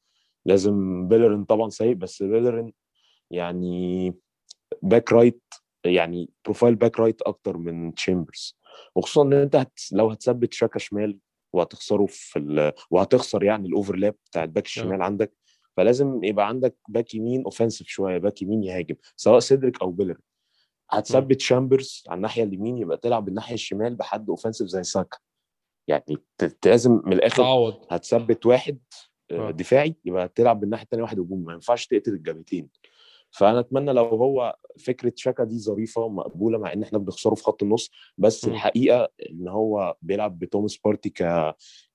[0.47, 2.73] لازم بيلرين طبعا سيء بس بيلرين
[3.31, 4.15] يعني
[4.83, 5.43] back right
[5.85, 8.59] يعني profile back right أكتر من تشامبرز
[8.95, 9.79] وخصوصا إن أنت هت...
[9.93, 11.19] لو هتثبت شاكا شمال
[11.53, 12.73] وهتخسره في ال...
[12.91, 15.33] وهتخسر يعني ال overlap بتاع ال back الشمال عندك
[15.77, 20.19] فلازم يبقى عندك باك يمين اوفensive شوية باك يمين يهاجم سواء سيدريك أو بيلرين
[20.91, 25.19] هتثبت شامبرز على الناحية اليمين يبقى تلعب الناحية الشمال بحد offensive زي ساكا
[25.89, 27.87] يعني ت- لازم من الآخر تعوض.
[27.91, 28.79] هتثبت واحد
[29.31, 29.51] آه، آه.
[29.51, 32.69] دفاعي يبقى تلعب بالناحية الثانية واحد هجوم ما ينفعش تقتل الجبهتين.
[33.35, 37.63] فأنا أتمنى لو هو فكرة شاكا دي ظريفة ومقبولة مع إن إحنا بنخسره في خط
[37.63, 38.51] النص بس م.
[38.51, 41.55] الحقيقة إن هو بيلعب بتوماس بارتي ك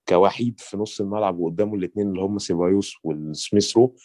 [0.09, 3.95] كوحيد في نص الملعب وقدامه الاثنين اللي هم سيبايوس وال سميث رو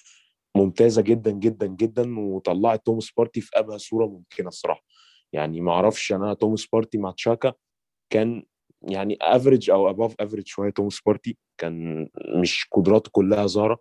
[0.56, 4.84] ممتازة جدا جدا جدا وطلعت توماس بارتي في أبهى صورة ممكنة الصراحة
[5.32, 7.52] يعني ما أعرفش أنا توماس بارتي مع تشاكا
[8.10, 8.42] كان
[8.82, 12.08] يعني average أو above average شوية توماس بارتي كان
[12.40, 13.78] مش قدراته كلها ظاهره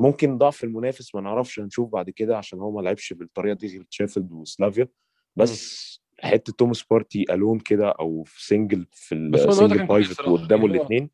[0.00, 3.82] ممكن ضعف المنافس ما نعرفش هنشوف بعد كده عشان هو ما لعبش بالطريقة دي غير
[3.82, 4.88] شيفيلد وسلافيا
[5.36, 10.32] بس حتة توماس بارتي alone كده أو في single في ال single pivot صراحة.
[10.32, 11.10] وقدامه الاثنين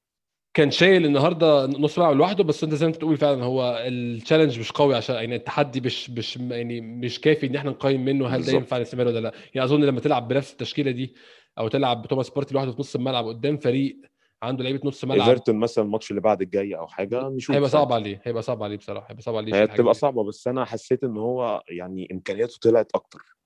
[0.55, 3.94] كان شايل النهارده نص ملعب لوحده بس أنت زي ما أنت بتقول فعلا هو ال
[3.94, 8.29] challenge مش قوي عشان يعني التحدي مش مش يعني مش كافي إن إحنا نقيم منه
[8.29, 8.53] هل ده.
[8.53, 11.14] ينفع الاستمرار ولا لأ يعني أظن لما تلعب بنفس التشكيلة دي
[11.59, 14.01] أو تلعب بتوماس بارتي لوحده في نص الملعب قدام فريق
[14.42, 15.29] عنده لعيبة نص ملعب.
[15.29, 17.70] إيفرتون مثلا الماتش اللي بعد الجاي أو حاجة نشوف هيبقى.
[17.70, 21.05] صعب عليه هيبقى صعب عليه بصراحة هيبقى صعب عليه هي بتبقى صعبة بس أنا حسيت
[21.05, 23.37] إن هو يعني إمكانياته طلعت أكتر.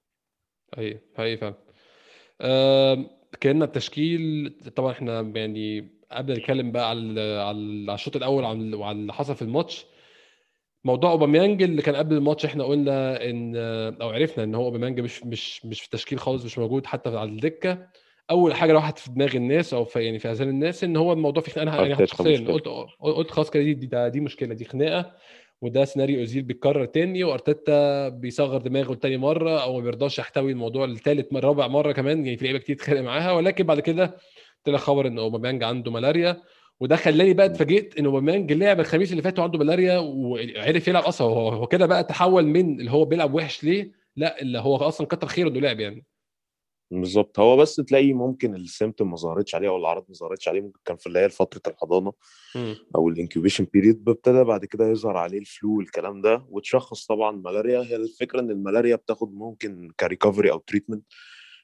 [1.16, 1.54] حقيقي فعلا.
[2.40, 9.12] آم، اتكلمنا التشكيل طبعا إحنا يعني قبل نتكلم بقى على على الشوط الأول وعلى اللي
[9.12, 9.86] حصل في الماتش.
[10.84, 13.56] موضوع أوباميانج اللي كان قبل الماتش إحنا قلنا إن
[14.02, 17.30] أو عرفنا إن هو أوباميانج مش مش مش في التشكيل خالص مش موجود حتى على
[17.30, 17.86] الدكة.
[18.30, 21.42] أول حاجة راحت في دماغ الناس أو في يعني في أذهان الناس إن هو الموضوع
[21.42, 22.68] في أنا يعني شخصيا قلت
[23.00, 25.12] قلت خلاص كده دي, دي دي مشكلة دي خناقة
[25.62, 30.86] وده سيناريو اوزيل بيتكرر تاني وأرتيتا بيصغر دماغه تاني مرة أو ما بيرضاش يحتوي الموضوع
[30.86, 34.16] لثالث مرة رابع مرة كمان يعني في لعيبة كتير اتخانق معاها ولكن بعد كده
[34.64, 36.42] طلع خبر إن أوباميانج عنده ملاريا
[36.80, 41.26] وده خلاني بقى اتفاجئت إن أوباميانج لعب الخميس اللي فات وعنده ملاريا وعرف يلعب أصلا
[41.26, 45.26] هو كده بقى تحول من اللي هو بيلعب وحش ليه لا اللي هو أصلا كتر
[45.26, 46.04] خيره إنه لعب يعني.
[46.90, 50.60] بالظبط هو بس تلاقي ممكن ال symptoms ما ظهرتش عليه أو الأعراض ما ظهرتش عليه
[50.60, 52.12] ممكن كان في اللي هي فترة الحضانة
[52.56, 52.74] م.
[52.96, 57.30] أو ال incubation period ابتدى بعد كده يظهر عليه ال flu والكلام ده وتشخص طبعا
[57.36, 57.80] ملاريا.
[57.80, 61.04] هي الفكرة إن الملاريا بتاخد ممكن ك recovery أو treatment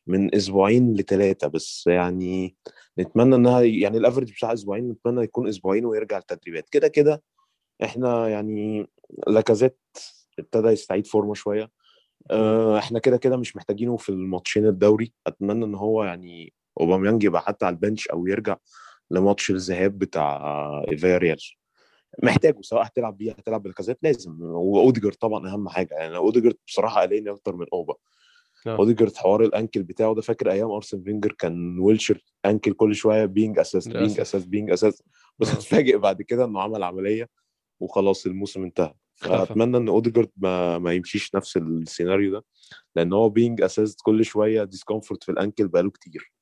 [0.06, 1.84] من أسبوعين لثلاثه بس.
[1.86, 2.56] يعني
[2.98, 7.22] نتمنى إنها يعني ال average بتاع أسبوعين نتمنى يكون أسبوعين ويرجع التدريبات كده كده
[7.82, 8.86] إحنا يعني
[9.26, 9.78] لاكازيت
[10.38, 11.70] ابتدى يستعيد فورمه شوية.
[12.78, 15.12] إحنا كده كده مش محتاجينه في الماتشين الدوري.
[15.26, 18.56] اتمنى ان هو يعني اوباميانج يبقى حتى على ال bench أو يرجع
[19.10, 21.38] لماتش الذهاب بتاع فياريال.
[22.22, 24.42] محتاجه سواء هتلعب بيه هتلعب بلاكازيت لازم.
[24.42, 25.94] واوديجارد طبعا أهم حاجة.
[25.94, 27.94] يعني اوديجارد بصراحة قلقني أكتر من أوبا.
[28.66, 28.76] نعم.
[28.76, 30.22] اوديجارد حوار ال ankle بتاعه ده.
[30.22, 35.02] فاكر أيام أرسن فينجر كان ويلشير ankle كل شوية being assessed being assessed being assessed
[35.38, 37.28] بس اتفاجئ بعد كده إنه عمل عملية
[37.80, 38.94] وخلاص الموسم انتهى.
[39.16, 42.44] فأتمنى إن اوديجارد ما, ما يمشيش نفس السيناريو ده
[42.96, 46.32] لأن هو being assessed كل شوية discomfort في ال ankle بقاله كتير.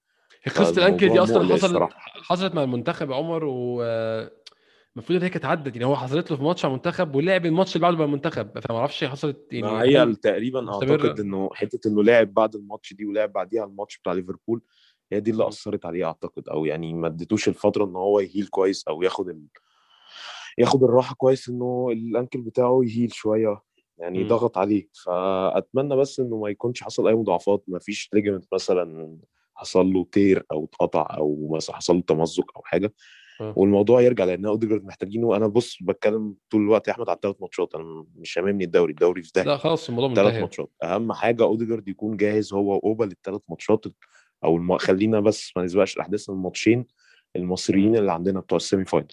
[0.57, 1.89] قصة ال ankle دي أصلا حصلت
[2.23, 3.83] حصلت مع المنتخب عمر و
[4.97, 7.77] المفروض إن هي كانت عدت يعني هو حصلت له في ماتش على المنتخب ولعب الماتش
[7.77, 12.35] اللي بعده مع المنتخب فما أعرفش حصلت يعني هي تقريبا أعتقد إنه حتة إنه لعب
[12.35, 14.63] بعد الماتش دي ولعب بعديها الماتش بتاع ليفربول
[15.13, 18.47] هي دي اللي أثرت عليه أعتقد أو يعني ما اديتوش الفترة إن هو ي heal
[18.47, 19.47] كويس أو ياخد.
[20.59, 23.63] ياخد الراحة كويس إنه ال ankle بتاعه ي heal شوية
[23.99, 24.29] يعني م.
[24.29, 24.89] ضغط عليه.
[25.05, 29.19] فأتمنى بس إنه ما يكونش حصل أي مضاعفات ما فيش ligament مثلا
[29.55, 32.95] حصل له tear أو اتقطع أو مثلا حصل له تمزق أو حاجة.
[33.41, 35.37] والموضوع يرجع لأن اوديجارد محتاجينه.
[35.37, 37.75] أنا بص بتكلم طول الوقت يا أحمد على الثلاث ماتشات.
[37.75, 38.91] أنا مش هاممني الدوري.
[38.91, 40.71] الدوري في ده لا خلاص الموضوع ثلاث ماتشات.
[40.83, 43.85] أهم حاجة اوديجارد يكون جاهز هو وأوبا للثلاث ماتشات
[44.45, 44.79] أو الم...
[44.79, 46.87] خلينا بس ما نسبقش الأحداث الماتشين
[47.37, 49.09] المصيريين اللي عندنا بتوع ال semi-final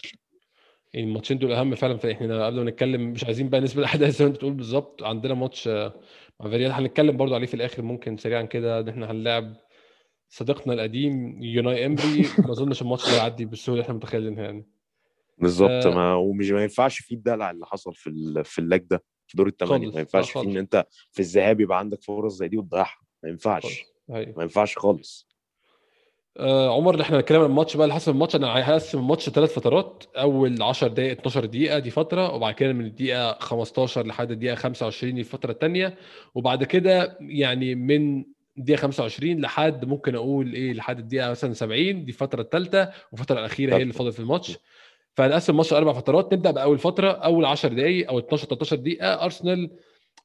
[0.94, 4.28] الماتشين دول أهم فعلا فاحنا قبل ما نتكلم مش عايزين بقى نسبق الأحداث زي ما
[4.28, 5.02] أنت بتقول بالظبط.
[5.02, 5.94] عندنا ماتش آه،
[6.40, 9.56] مع فياريال هنتكلم برضو عليه في الآخر ممكن سريعا كده إن إحنا هنلاعب
[10.28, 12.22] صديقنا القديم يوناي إيمري.
[12.46, 14.66] ما أظنش الماتش ده يعدي بالسهولة اللي إحنا متخيلينها يعني.
[15.38, 15.70] بالظبط.
[15.70, 19.46] آه ما ومش ما ينفعش فيه الدلع اللي حصل في في اللاج ده في دور
[19.48, 22.98] الثمانيه ما ينفعش فيه إن أنت في الذهاب يبقى عندك فرص زي دي وتضيعها.
[23.22, 23.84] ما ينفعش.
[24.10, 24.34] أيوه.
[24.36, 25.31] ما ينفعش خالص.
[26.38, 28.36] آه عمر إحنا هنتكلم عن الماتش بقى اللي حصل الماتش.
[28.36, 30.04] أنا هقسم الماتش ثلاث فترات.
[30.16, 32.34] أول 10 دقائق 12 دقيقة دي فترة.
[32.34, 35.94] وبعد كده من الدقيقة 15 لحد الدقيقة 25 دي الفترة الثانية
[36.34, 38.24] وبعد كده يعني من
[38.58, 43.76] الدقيقة 25 لحد ممكن أقول إيه لحد الدقيقة مثلا 70 دي الفترة الثالثه والفترة الأخيرة
[43.76, 44.58] هي اللي فاضل في الماتش.
[45.14, 46.32] فهنقسم الماتش أربع فترات.
[46.34, 49.24] نبدأ بأول فترة أول 10 دقائق أو 12 13 دقيقة.
[49.24, 49.70] أرسنال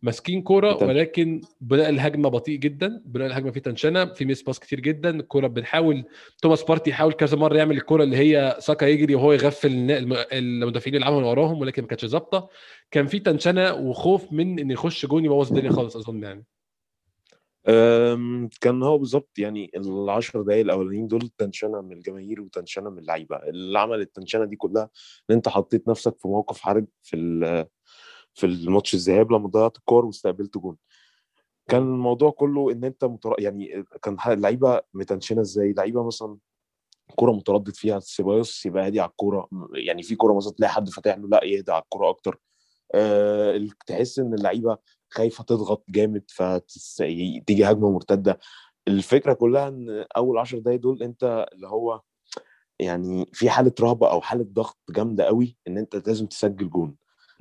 [0.02, 5.10] ماسكين كورة ولكن بناء الهجمة بطيء جدا بناء الهجمة فيه tension في mis-pass كتير جدا
[5.10, 6.04] الكوره بنحاول
[6.42, 9.70] توماس بارتي يحاول كذا مرة يعمل الكورة اللي هي ساكا يجري وهو يغفل
[10.32, 12.50] المدافعين اللي يلعبوا من وراهم ولكن ما كانتش ظابطة.
[12.92, 16.46] كان في tension وخوف من إن يخش جون يبوظ الدنيا خالص أظن يعني.
[18.62, 23.36] كان هو بالظبط يعني العشر دقايق الأولانيين دول tension من الجماهير و tension من اللعيبة.
[23.36, 24.90] اللي عمل ال tension دي كلها
[25.30, 27.18] إن أنت حطيت نفسك في موقف حرج في
[28.38, 30.78] في الماتش الذهاب لما ضيعت الكور واستقبلت جون.
[31.68, 33.36] كان الموضوع كله إن أنت متر...
[33.40, 36.38] يعني كان اللعيبه متنشنة إزاي؟ لعيبة مثلا
[37.16, 39.48] كوره متردد فيها سيبايوس يبقى هادي على الكورة.
[39.74, 42.40] يعني في كورة مثلا تلاقي حد فاتح له لا يهدى على الكورة أكتر.
[42.96, 44.78] أه تحس إن اللعيبة
[45.10, 48.40] خايفة تضغط جامد فتيجي هجمة مرتدة.
[48.88, 52.02] الفكرة كلها إن أول 10 دقايق دول أنت اللي هو
[52.80, 56.96] يعني في حالة رهبة أو حالة ضغط جامدة قوي إن أنت لازم تسجل جون.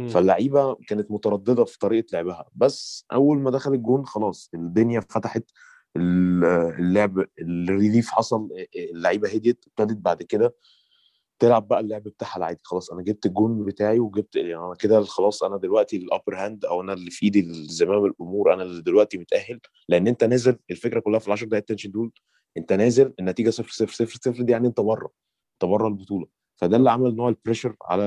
[0.08, 2.48] فاللعيبة كانت مترددة في طريقة لعبها.
[2.54, 5.44] بس أول ما دخل الجون خلاص الدنيا فتحت
[5.96, 10.54] اللعب ال relief حصل اللعيبة هديت ابتدت بعد كده
[11.38, 12.60] تلعب بقى اللعب بتاعها العادي.
[12.64, 16.64] خلاص أنا جبت الجون بتاعي وجبت يعني أنا كده خلاص أنا دلوقتي ال upper hand
[16.64, 19.60] أو أنا اللي في إيدي زمام الأمور أنا اللي دلوقتي متأهل.
[19.88, 22.12] لأن أنت نازل الفكرة كلها في ال 10 دقائق ال tension دول
[22.56, 25.10] أنت نازل النتيجة 0 0 0 0 دي يعني أنت بره
[25.54, 26.26] أنت بره البطولة.
[26.56, 28.06] فده اللي عمل نوع ال pressure على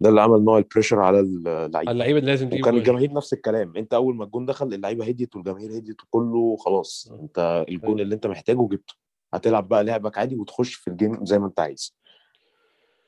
[0.00, 2.80] ده اللي عمل نوع ال pressure على اللعيبه اللعيبه اللي لازم تجيب وكان جوان.
[2.82, 7.20] الجماهير نفس الكلام انت أول ما الجون دخل اللعيبة هديت والجماهير هديت وكله خلاص آه.
[7.22, 8.02] انت الجون أيوة.
[8.02, 8.94] اللي انت محتاجه جبته
[9.34, 11.96] هتلعب بقى لعبك عادي وتخش في ال game زي ما انت عايز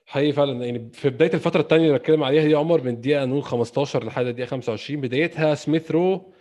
[0.07, 3.42] حقيقي فعلا يعني في بداية الفترة الثانية اللي بتكلم عليها دي عمر من الدقيقة نقول
[3.42, 6.33] 15 لحد الدقيقة 25 بدايتها سميث رو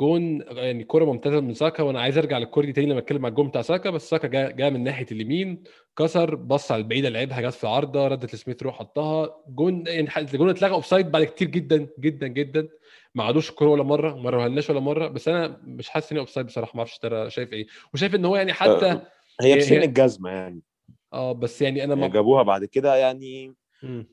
[0.00, 3.30] جون يعني كوره ممتازة من ساكا وأنا عايز أرجع للكورة دي تاني لما أتكلم على
[3.32, 5.62] الجون بتاع ساكا بس ساكا جا, جا من ناحية اليمين
[5.98, 9.36] كسر بص على البعيدة لعبها جت في العارضه ردت لسميث رو حطها.
[9.48, 12.68] جون يعني الجون اتلغى offside بعد كتير جدا جدا جدا.
[13.14, 16.46] ما عادوش الكورة ولا مرة ما رهناش ولا مرة بس أنا مش حاسس إن offside
[16.46, 17.66] بصراحة ما أعرفش ترى شايف إيه.
[17.94, 19.00] وشايف إن هو يعني حتى
[19.40, 20.60] هي هي- الجزمة يعني.
[21.12, 24.06] آه بس يعني أنا يعني ما جابوها بعد كده يعني مم.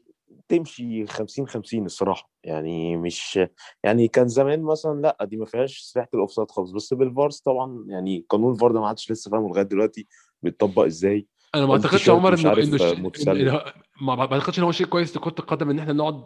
[0.48, 3.40] تمشي 50 50 الصراحة يعني مش
[3.84, 7.86] يعني كان زمان مثلا لأ دي ما فيهاش ريحه ال offside خالص بس بالفارس طبعا
[7.88, 10.08] يعني قانون الفار ده ما حدش لسه فاهمه لغاية دلوقتي
[10.42, 13.62] بيتطبق إزاي؟ أنا ما أعتقدش يا عمر إنه إنه
[14.02, 16.24] ما أعتقدش إن هو شيء كويس لكرة القدم إن إحنا نقعد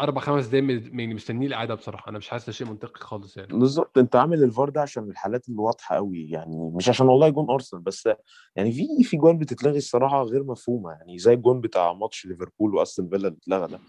[0.00, 2.10] أربع خمس دقايق من- يعني مستنيين الاعاده بصراحة.
[2.10, 3.58] أنا مش حاسس شيء منطقي خالص يعني.
[3.58, 3.98] بالظبط.
[3.98, 8.08] أنت عامل الفار ده عشان الحالات الواضحه قوي يعني مش عشان والله جون أرسنال بس
[8.56, 10.90] يعني في في جوان بتتلغي الصراحة غير مفهومة.
[10.90, 13.80] يعني زي الجون بتاع ماتش ليفربول وأستون فيلا اللي اتلغى ده.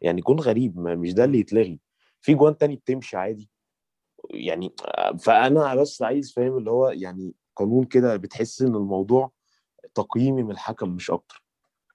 [0.00, 0.78] يعني جون غريب.
[0.78, 1.80] مش ده اللي يتلغي.
[2.20, 3.50] في جوان تاني بتمشي عادي.
[4.30, 4.74] يعني
[5.18, 9.30] فأنا بس عايز فاهم اللي هو يعني قانون كده بتحس إن الموضوع
[9.94, 11.42] تقييمي من الحكم مش أكتر.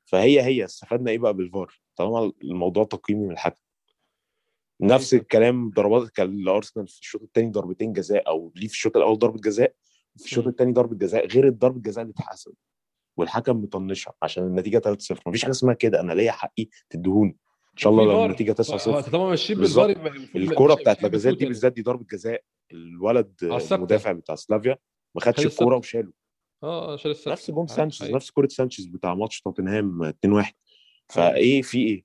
[0.06, 3.62] فهي هي استفدنا إيه بقى بالفار طالما الموضوع تقييمي من الحكم
[4.82, 9.20] نفس الكلام ضربات كان لارسنال في الشوط الثاني ضربتين جزاء أو ليه في الشوط الأول
[9.20, 9.74] ضربة جزاء
[10.18, 10.48] في الشوط.
[10.48, 12.56] الثاني ضربة جزاء غير الضربة الجزاء اللي اتحسبت
[13.18, 17.38] والحكم مطنشها عشان النتيجة 3-0 مفيش حاجة اسمها كده أنا ليا حقي تديهوني
[17.74, 18.26] إن شاء الله لو.
[18.26, 19.60] النتيجة 9-0 هو طالما ماشيين.
[19.60, 19.90] بالفار
[20.76, 21.46] مش- بتاعت مش لاكازيت دي.
[21.46, 22.42] بالذات دي ضربة جزاء
[22.72, 23.34] الولد.
[23.72, 24.78] المدافع بتاع سلافيا
[25.16, 25.78] ما خدش خد الكورة.
[25.78, 26.12] وشاله
[26.66, 27.76] آه السبت نفس جون حقيقي.
[27.78, 30.54] سانشيز نفس كرة سانشيز بتاع ماتش توتنهام 2-1 حقيقي.
[31.10, 32.04] فإيه في إيه؟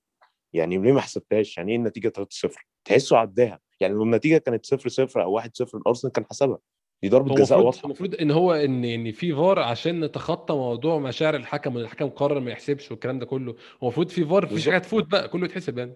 [0.53, 3.59] يعني ليه ما حسبتهاش؟ يعني إيه النتيجة 3-0 تحسه عداها.
[3.79, 5.45] يعني لو النتيجة كانت 0-0 أو 1-0
[5.75, 6.59] الأرسنال كان حسبها.
[7.03, 7.85] دي ضربة جزاء المفروض واضحة.
[7.85, 12.39] المفروض إن هو ان إن في فار عشان نتخطى موضوع مشاعر الحكم وان الحكم قرر
[12.39, 13.51] ما يحسبش والكلام ده كله.
[13.51, 14.69] هو المفروض في فار مفيش.
[14.69, 15.95] حاجة تفوت بقى كله يتحسب يعني.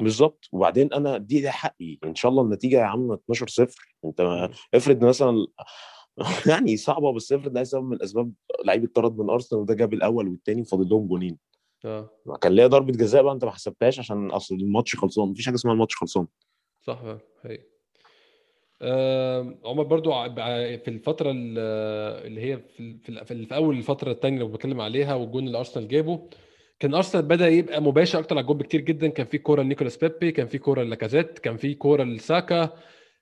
[0.00, 0.48] بالظبط.
[0.52, 1.98] وبعدين أنا دي ده حقي.
[2.04, 5.46] إن شاء الله النتيجة يا عم 12-0 أنت ما- افرض مثلا
[6.50, 8.32] يعني صعبة بس افرض اي سبب من الاسباب
[8.64, 11.38] لعيب اتطرد من أرسنال وده جاب الأول والتاني فاضل لهم جونين.
[11.84, 12.10] آه.
[12.42, 15.74] كان ليا ضربة جزاء بقى أنت ما حسبتهاش عشان أصل الماتش خلصان مفيش حاجة اسمها
[15.74, 16.26] الماتش خلصان.
[16.82, 17.02] صح
[17.42, 17.58] هي
[18.82, 21.58] آه عمر برضو في الفترة ال-
[22.26, 26.28] اللي هي في في, في, أول الفترة الثانية اللي بتكلم عليها والجون اللي أرسنال جابه
[26.80, 30.32] كان أرسنال بدأ يبقى مباشر أكتر على الجون بكتير جدا كان في كورة لنيكولاس بيبي
[30.32, 32.72] كان في كورة للاكازيت كان في كورة لساكا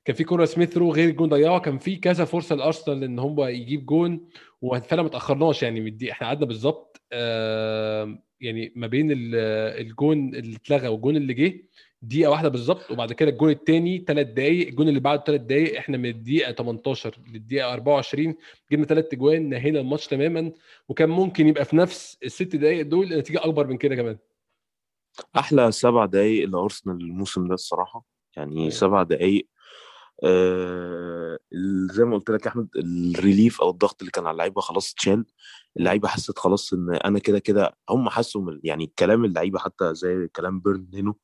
[0.04, 3.46] كان في كورة سميث رو غير الجون ضيعه كان في كذا فرصة لأرسنال إن هو
[3.46, 4.28] يجيب جون
[4.62, 9.34] وفعلا ما تأخرناش يعني الدقيقة إحنا قعدنا بالظبط آه يعني ما بين ال-
[9.86, 11.62] الجون اللي اتلغى والجون اللي جه
[12.02, 15.96] دقيقة واحدة بالظبط وبعد كده الجون الثاني ثلاث دقايق الجون اللي بعده ثلاث دقايق إحنا
[15.96, 18.34] من الدقيقة 18 للدقيقة 24
[18.72, 20.52] جبنا ثلاث اجوان نهينا الماتش تماما
[20.88, 24.18] وكان ممكن يبقى في نفس الست دقايق دول نتيجة أكبر من كده كمان
[25.38, 28.04] أحلى سبع دقايق لأرسنال الموسم ده الصراحة
[28.36, 28.70] يعني أيوة.
[28.70, 29.46] سبع دقايق
[30.24, 31.38] آه
[31.92, 35.24] زي ما قلت لك يا أحمد الريليف أو الضغط اللي كان على اللعيبة خلاص اتشال.
[35.76, 40.60] اللعيبة حست خلاص إن أنا كده كده هم حسوا يعني كلام اللعيبة حتى زي كلام
[40.60, 41.14] بيرند لينو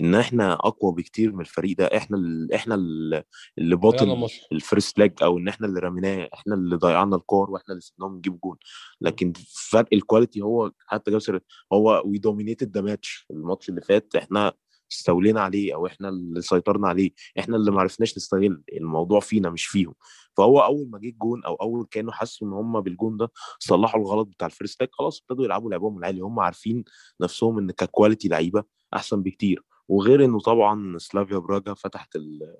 [0.00, 1.86] إن إحنا أقوى بكتير من الفريق ده.
[1.96, 2.52] إحنا ال...
[2.54, 3.22] إحنا ال-
[3.58, 4.10] اللي باطل.
[4.52, 8.16] ال first leg أو إن إحنا اللي رميناه إحنا اللي ضيعنا الكور وإحنا اللي سيبناهم
[8.16, 8.56] نجيب جون.
[9.00, 9.32] لكن
[9.70, 11.40] فرق ال quality هو حتى جاب سيرة-
[11.72, 14.52] هو we dominated the match الماتش اللي فات إحنا
[14.92, 19.66] استولينا عليه أو إحنا اللي سيطرنا عليه إحنا اللي ما عرفناش نستغل الموضوع فينا مش
[19.66, 19.94] فيهم.
[20.36, 24.28] فهو أول ما جه الجون أو أول كانوا حسوا إن هم بالجون ده صلحوا الغلط
[24.28, 26.84] بتاع ال first leg خلاص ابتدوا يلعبوا لعبهم العالي هم عارفين
[27.20, 29.64] نفسهم إن ك quality لعيبة أحسن بكتير.
[29.88, 32.56] وغير إنه طبعا سلافيا براجا فتحت ال...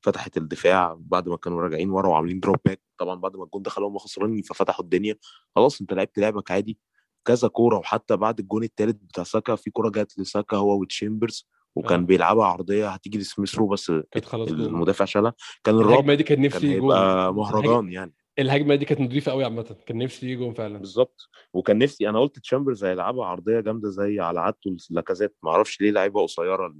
[0.00, 3.82] فتحت الدفاع بعد ما كانوا راجعين ورا وعاملين drop back طبعا بعد ما الجون دخل
[3.82, 5.16] هم خسرانين ففتحوا الدنيا.
[5.56, 6.78] خلاص أنت لعبت لعبك عادي
[7.24, 12.00] كذا كورة وحتى بعد الجون الثالث بتاع ساكا في كورة جت لساكا هو وتشامبرز وكان
[12.00, 12.04] آه.
[12.06, 13.92] بيلعبها عرضية هتيجي لسميث رو بس.
[14.32, 15.34] المدافع شالها.
[15.64, 18.14] كان الرابع دي كان نفسي يجي هيبقى جون مهرجان يعني.
[18.38, 19.76] الهجمة دي كانت نظيفة قوي عامة.
[19.86, 20.78] كان نفسي يجي جون فعلا.
[20.78, 21.28] بالظبط.
[21.52, 25.90] وكان نفسي أنا قلت تشامبرز هيلعبها عرضية جامدة زي على عادته لاكازيت ما أعرفش ليه
[25.90, 26.74] لعيبة قصيرة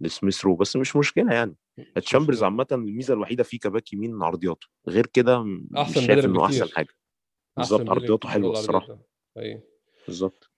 [0.00, 1.56] لسميث رو بس مش مشكلة يعني.
[1.94, 2.42] تشامبرز.
[2.42, 4.66] عامة الميزة الوحيدة فيه كباك يمين عرضياته.
[4.88, 5.44] غير كده
[5.76, 6.44] أحسن شايف إنه.
[6.44, 6.94] أحسن حاجة.
[7.56, 7.90] بالظبط.
[7.90, 8.86] عرضياته حلوة الصراحة.
[8.86, 9.06] ده.
[9.38, 9.62] أيوة.
[10.06, 10.50] بالظبط.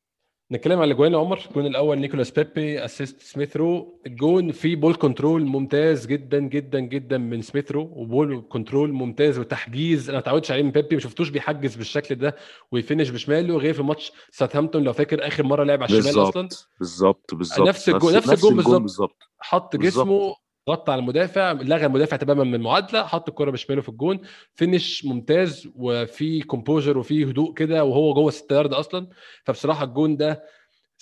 [0.53, 1.41] نتكلم على الاجوان يا عمر.
[1.49, 7.19] الجون الأول نيكولاس بيبي assist سميث رو الجون فيه ball control ممتاز جدا جدا جدا
[7.19, 10.09] من سميث رو و ball control ممتاز وتحجيز.
[10.09, 12.37] أنا ما اتعودتش عليه من بيبي ما شفتوش بيحجز بالشكل ده
[12.73, 13.57] ويفنش بشماله.
[13.59, 16.49] غير في ماتش ساوثهامبتون لو فاكر آخر مرة لعب على الشمال أصلا.
[16.79, 17.69] بالظبط بالظبط.
[17.69, 19.17] نفس الجون نفس الجون بالظبط.
[19.39, 20.35] حط جسمه
[20.69, 24.21] غطى على المدافع لغى المدافع تماما من المعادله حط الكرة بشماله في الجون
[24.55, 29.09] finish ممتاز وفي composure وفي هدوء كده وهو جوه 6 يارد أصلا
[29.45, 30.43] فبصراحة الجون ده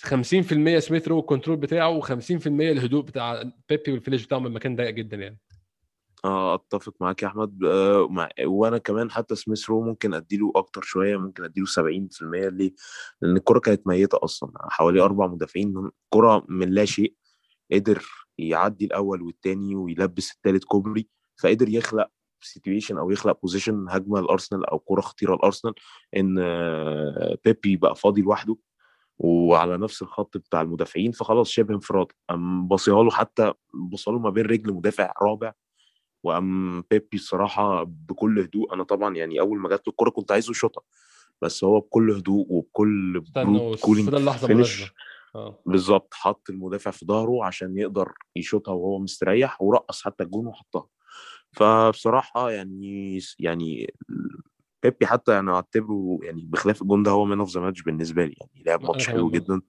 [0.07, 0.09] 50%
[0.77, 4.89] سميث رو ال control بتاعه و50% الهدوء بتاع بيبي وال finish بتاعه من مكان ضيق
[4.89, 5.39] جدا يعني
[6.25, 8.09] آه أتفق معاك يا أحمد آه.
[8.45, 11.69] وأنا كمان حتى سميث رو ممكن أديله أكتر شوية ممكن أديله 70%
[12.23, 12.73] ليه؟
[13.21, 17.13] لأن الكرة كانت ميتة أصلا حوالي أربع مدافعين كرة من لا شيء
[17.71, 21.07] قدر يعدي الأول والتاني ويلبس التالت كوبري
[21.41, 22.07] فقدر يخلق
[22.41, 25.73] situation أو يخلق position هجمة لأرسنال أو كرة خطيرة لأرسنال
[26.17, 26.35] إن
[27.45, 28.57] بيبي بقى فاضي لوحده
[29.17, 32.07] وعلى نفس الخط بتاع المدافعين فخلاص شبه انفراد.
[32.29, 33.53] قام باصيها له حتى
[33.91, 35.53] بصاله ما بين رجل مدافع رابع
[36.23, 38.73] وقام بيبي الصراحة بكل هدوء.
[38.73, 40.83] أنا طبعا يعني أول ما جات له الكوره كنت عايزه يشوطها
[41.41, 43.23] بس هو بكل هدوء وبكل
[43.81, 44.93] cooling اللحظه finish
[45.35, 45.59] آه.
[45.65, 50.87] بالظبط حط المدافع في ظهره عشان يقدر يشوطها وهو مستريح ورقص حتى الجون وحطها.
[51.51, 53.93] فبصراحة يعني يعني
[54.83, 58.35] بيبي حتى أنا أعتبره يعني بخلاف الجون ده هو man of the match بالنسبة لي
[58.39, 59.61] يعني لعب ماتش حلو جدا.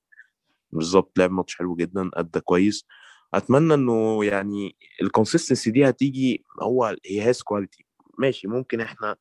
[0.72, 2.86] بالظبط لعب ماتش حلو جدا أدى كويس.
[3.34, 7.86] أتمنى إنه يعني ال consistency دي هتيجي هو he has quality
[8.18, 9.16] ماشي ممكن إحنا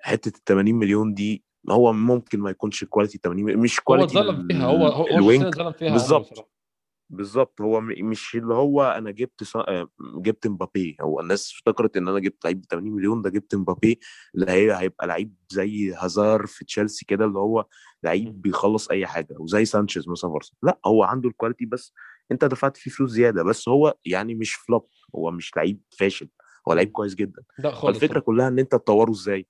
[0.00, 4.22] حتة ال 80 مليون دي هو ممكن ما يكونش quality 80 مليون مش quality هو
[4.22, 6.50] اتظلم فيها هو هو اتظلم فيها بالظبط.
[7.10, 7.60] بالظبط.
[7.60, 9.88] هو مش اللي هو أنا جبت صا...
[10.16, 10.96] جبت مبابي.
[11.00, 14.00] هو الناس افتكرت إن أنا جبت لعيب ب 80 مليون ده جبت مبابي
[14.34, 17.66] اللي هي هيبقى لعيب زي هازار في تشيلسي كده اللي هو
[18.02, 20.54] لعيب بيخلص أي حاجة وزي سانشيز مثلا فرصة.
[20.62, 21.92] لا هو عنده ال quality بس
[22.32, 26.28] أنت دفعت فيه فلوس زيادة بس هو يعني مش flop هو مش لعيب فاشل
[26.68, 27.42] هو لعيب كويس جدا.
[27.88, 29.46] الفكرة كلها إن أنت تطوره إزاي؟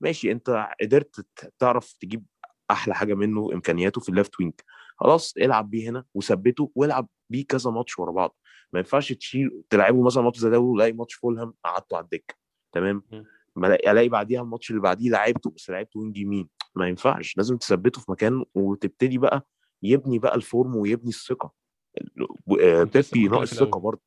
[0.00, 1.26] ماشي انت قدرت
[1.58, 2.24] تعرف تجيب
[2.70, 4.52] أحلى حاجة منه إمكانياته في ال left wing.
[4.96, 8.36] خلاص العب بيه هنا وثبته والعب بيه كذا ماتش ورا بعض.
[8.72, 12.34] ما ينفعش تشيل تلعبه مثلا ماتش زي ده ولاقي ماتش فولهام قعدته على الدكة.
[12.72, 13.02] تمام؟
[13.56, 16.48] ألاقي بعديها الماتش اللي بعديه لعبته بس لعبته wing يمين.
[16.74, 17.36] ما ينفعش.
[17.36, 19.48] لازم تثبته في مكان وتبتدي بقى
[19.82, 21.52] يبني بقى ال form ويبني الثقة.
[22.46, 24.02] بيبي ناقص ثقة برضه.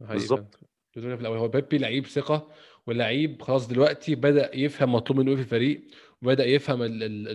[0.00, 0.60] بالظبط.
[0.98, 2.48] هو بيبي لعيب ثقة
[2.86, 5.82] ولعيب خلاص دلوقتي بدأ يفهم مطلوب منه إيه في الفريق
[6.22, 7.28] وبدأ يفهم ال ال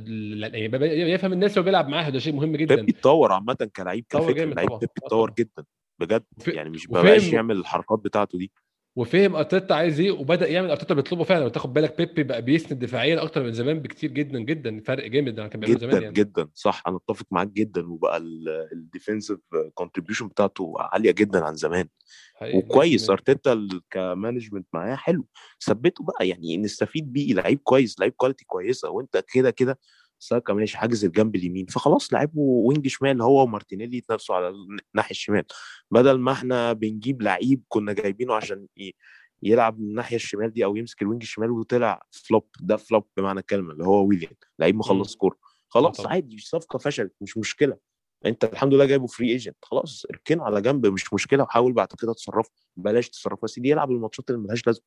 [0.43, 2.75] ال يعني يفهم الناس اللي بيلعب معاها ده شيء مهم جدا.
[2.75, 5.63] بيبي اتطور عامة كلعيب كفكره لعيب بيبي اتطور جدا
[5.99, 6.23] بجد.
[6.47, 8.51] يعني مش بقاش يعمل الحركات بتاعته دي.
[8.97, 11.43] وفهم أرتيتا عايز إيه وبدأ يعمل أرتيتا بيطلبه فعلا.
[11.43, 14.81] لو تاخد بالك بيبي بقى بيسند دفاعيا أكتر من زمان بكتير جدا جدا.
[14.81, 16.13] فرق جامد عن كان بيعمل زمان يعني.
[16.13, 16.49] جدا.
[16.53, 17.88] صح أنا أتفق معاك جدا.
[17.88, 18.17] وبقى
[18.73, 19.39] ال defensive
[19.73, 21.88] contribution بتاعته عالية جدا عن زمان.
[22.53, 25.27] وكويس أرتيتا ك management معاه حلو.
[25.63, 27.33] ثبته بقى يعني نستفيد بيه.
[27.33, 28.89] لعيب كويس لعيب quality كويسة.
[28.89, 29.79] وأنت كده كده
[30.19, 35.43] ساكا ماشي حاجز الجنب اليمين فخلاص لعبه wing شمال هو ومارتينيلي يتنافسوا على الناحيه الشمال.
[35.91, 38.67] بدل ما إحنا بنجيب لعيب كنا جايبينه عشان
[39.43, 43.39] يلعب من الناحية الشمال دي أو يمسك ال wing الشمال وطلع flop ده flop بمعنى
[43.39, 45.38] الكلمة اللي هو ويليام لعيب مخلص كوره
[45.69, 47.77] خلاص عادي الصفقه فشلت مش مشكلة.
[48.25, 52.13] أنت الحمد لله جايبه free agent خلاص اركنه على جنب مش مشكلة وحاول بعد كده
[52.13, 52.51] تصرفه.
[52.75, 54.84] بلاش تصرفه يا سيدي يلعب الماتشات اللي ملهاش لازمة.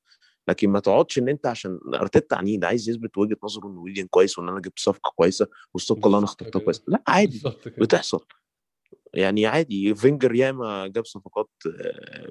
[0.49, 4.39] لكن ما تقعدش إن أنت عشان ارتيتا عنيد عايز يثبت وجهة نظره ان ويليام كويس
[4.39, 6.83] وإن أنا جبت صفقة كويسة والصفقة اللي أنا اخترتها كويسة.
[6.87, 7.43] لا عادي.
[7.79, 8.25] بتحصل.
[9.15, 11.51] يعني عادي فينجر ياما جاب صفقات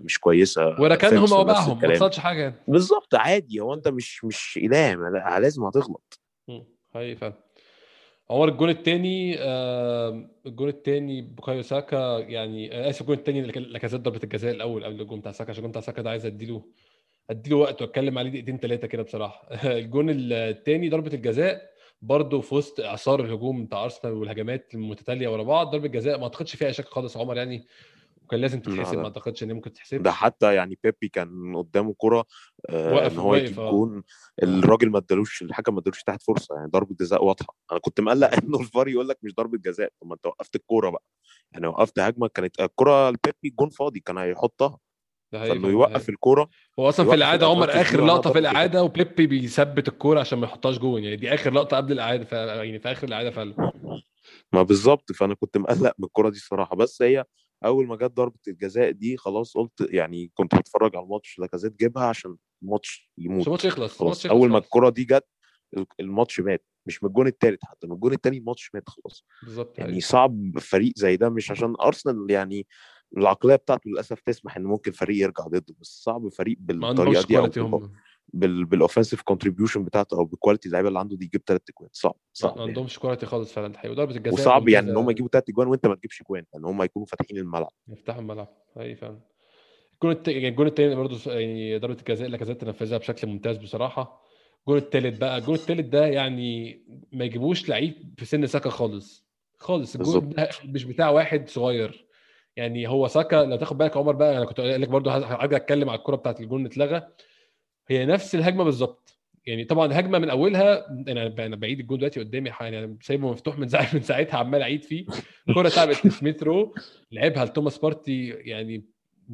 [0.01, 3.59] مش كويسة وركنهم وباعهم ما حصلش حاجة بالظبط عادي.
[3.59, 4.93] هو أنت مش مش إله
[5.39, 6.19] لازم هتغلط.
[6.93, 7.33] حقيقي فعلا.
[8.29, 14.19] عمر الجون الثاني آه الجون الثاني بوكايو ساكا يعني آه آسف الجون الثاني لاكازيت ضربة
[14.23, 16.63] الجزاء الأول قبل الجون بتاع ساكا عشان الجون بتاع ساكا ده عايز أديله
[17.29, 19.47] اديله وقت واتكلم عليه دقيقتين ثلاثة كده بصراحة.
[19.79, 21.69] الجون الثاني ضربة الجزاء
[22.01, 25.69] برضه في وسط إعصار الهجوم بتاع أرسنال والهجمات المتتالية ورا بعض.
[25.69, 27.67] ضربة جزاء ما أعتقدش فيها شك خالص عمر يعني
[28.23, 30.03] وكان لازم تتحسب ما أعتقدش إن ممكن تتحسب.
[30.03, 32.25] ده حتى يعني بيبي كان قدامه كرة
[32.69, 33.71] آه إن هو يجيب آه.
[33.71, 34.03] جون.
[34.43, 37.55] الراجل ما ادالوش الحكم ما ادالوش تحت فرصة يعني ضربة جزاء واضحة.
[37.71, 39.91] أنا كنت مقلق إنه الفار يقول لك مش ضربة جزاء.
[40.01, 41.03] طب ما أنت وقفت الكورة بقى.
[41.51, 44.77] يعني وقفت هجمة كانت الكوره لبيبي جون فاضي كان هيحطها.
[45.31, 46.49] فإنه يوقف الكورة
[46.79, 50.77] هو أصلا في الاعاده عمر آخر لقطة في الاعاده وبيبي بيثبت الكورة عشان ما يحطهاش
[50.77, 51.03] جون.
[51.03, 52.31] يعني دي آخر لقطة قبل الاعاده ف...
[52.31, 53.71] يعني في آخر الاعاده فعلا.
[54.53, 55.11] ما بالظبط.
[55.11, 57.25] فأنا كنت مقلق من الكورة دي الصراحه بس هي
[57.65, 62.03] أول ما جت ضربة الجزاء دي خلاص قلت يعني كنت بتفرج على الماتش لاكازيت جيبها
[62.03, 63.47] عشان الماتش يموت.
[63.47, 64.25] الماتش يخلص خلاص.
[64.25, 65.25] أول ما الكره دي جت
[65.99, 66.65] الماتش مات.
[66.85, 69.25] مش من الجون الثالث حتى من الجون الثاني الماتش مات خلاص.
[69.43, 72.27] بالظبط يعني يعني صعب فريق زي ده مش عشان أرسنال.
[72.29, 72.67] يعني
[73.17, 77.41] العقلية بتاعته للأسف تسمح إن ممكن فريق يرجع ضده بس صعب فريق بالطريقة دي أو
[77.41, 77.91] quality بال- هم.
[78.33, 82.15] بال بالاوفensive كونتريبيوشن بتاعته أو بال quality اللعيبة اللي عنده دي يجيب ثلاث اجوان صعب
[82.33, 82.69] صعب ما يعني.
[82.69, 85.85] عندهمش quality خالص فعلا الحقيقة وضربة الجزاء وصعب يعني إن هم يجيبوا ثلاث اجوان وأنت
[85.87, 87.71] ما تجيبش اجوان لأن هم يكونوا فاتحين الملعب.
[87.87, 88.47] يفتحوا الملعب
[88.79, 89.19] اي فعلا.
[89.93, 90.27] الجون الت...
[90.27, 94.21] يعني الجون التاني برضه يعني ضربة الجزاء اللي لاكازيت تنفذها بشكل ممتاز بصراحة.
[94.59, 96.81] الجون التالت بقى الجون التالت ده يعني
[97.11, 99.25] ما يجيبوش لعيب في سن ساكا خالص
[99.57, 99.95] خالص.
[99.95, 102.08] الجون ده مش بتاع واحد صغير.
[102.59, 105.89] يعني هو ساكا لو تاخد بالك عمر بقى أنا كنت قايل لك برضه هرجع أتكلم
[105.89, 107.07] على الكرة بتاعت الجون اللي اتلغى.
[107.87, 109.19] هي نفس الهجمة بالظبط.
[109.45, 113.57] يعني طبعا الهجمه من أولها أنا أنا بعيد الجون دلوقتي قدامي يعني أنا سايبه مفتوح
[113.59, 115.05] من من ساعتها عمال أعيد فيه.
[115.53, 116.75] كره اتلعبت لسميث رو
[117.11, 118.85] لعبها لتوماس بارتي يعني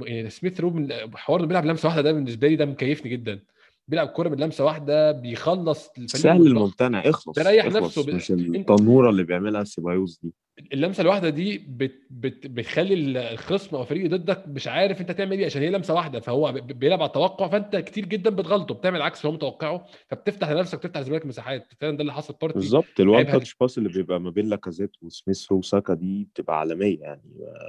[0.01, 3.39] يعني سميث رو من حوار بيلعب لمسة واحدة ده بالنسبة لي ده مكيفني جدا.
[3.87, 6.99] بيلعب كرة من لمسه واحدة بيخلص الفريق سهل الممتنع.
[7.09, 8.09] اخلص بيريح نفسه ب...
[8.15, 10.33] مش التنورة اللي بيعملها سيبايوس دي.
[10.73, 12.01] اللمسة الواحدة دي بت...
[12.09, 12.47] بت...
[12.47, 12.93] بتخلي
[13.33, 16.55] الخصم أو الفريق ضدك مش عارف أنت تعمل إيه عشان هي لمسة واحدة فهو ب-
[16.67, 20.99] بيلعب على التوقع فأنت كتير جدا بتغلطه بتعمل عكس اللي هو متوقعه فبتفتح لنفسك بتفتح
[21.01, 21.73] لزميلك مساحات.
[21.79, 22.99] فعلا ده اللي حصل بارتي بالظبط.
[22.99, 26.99] ال one touch pass اللي بيبقى ما بين لاكازيت وسميث رو وساكا دي بتبقى عالمية
[26.99, 27.21] يعني.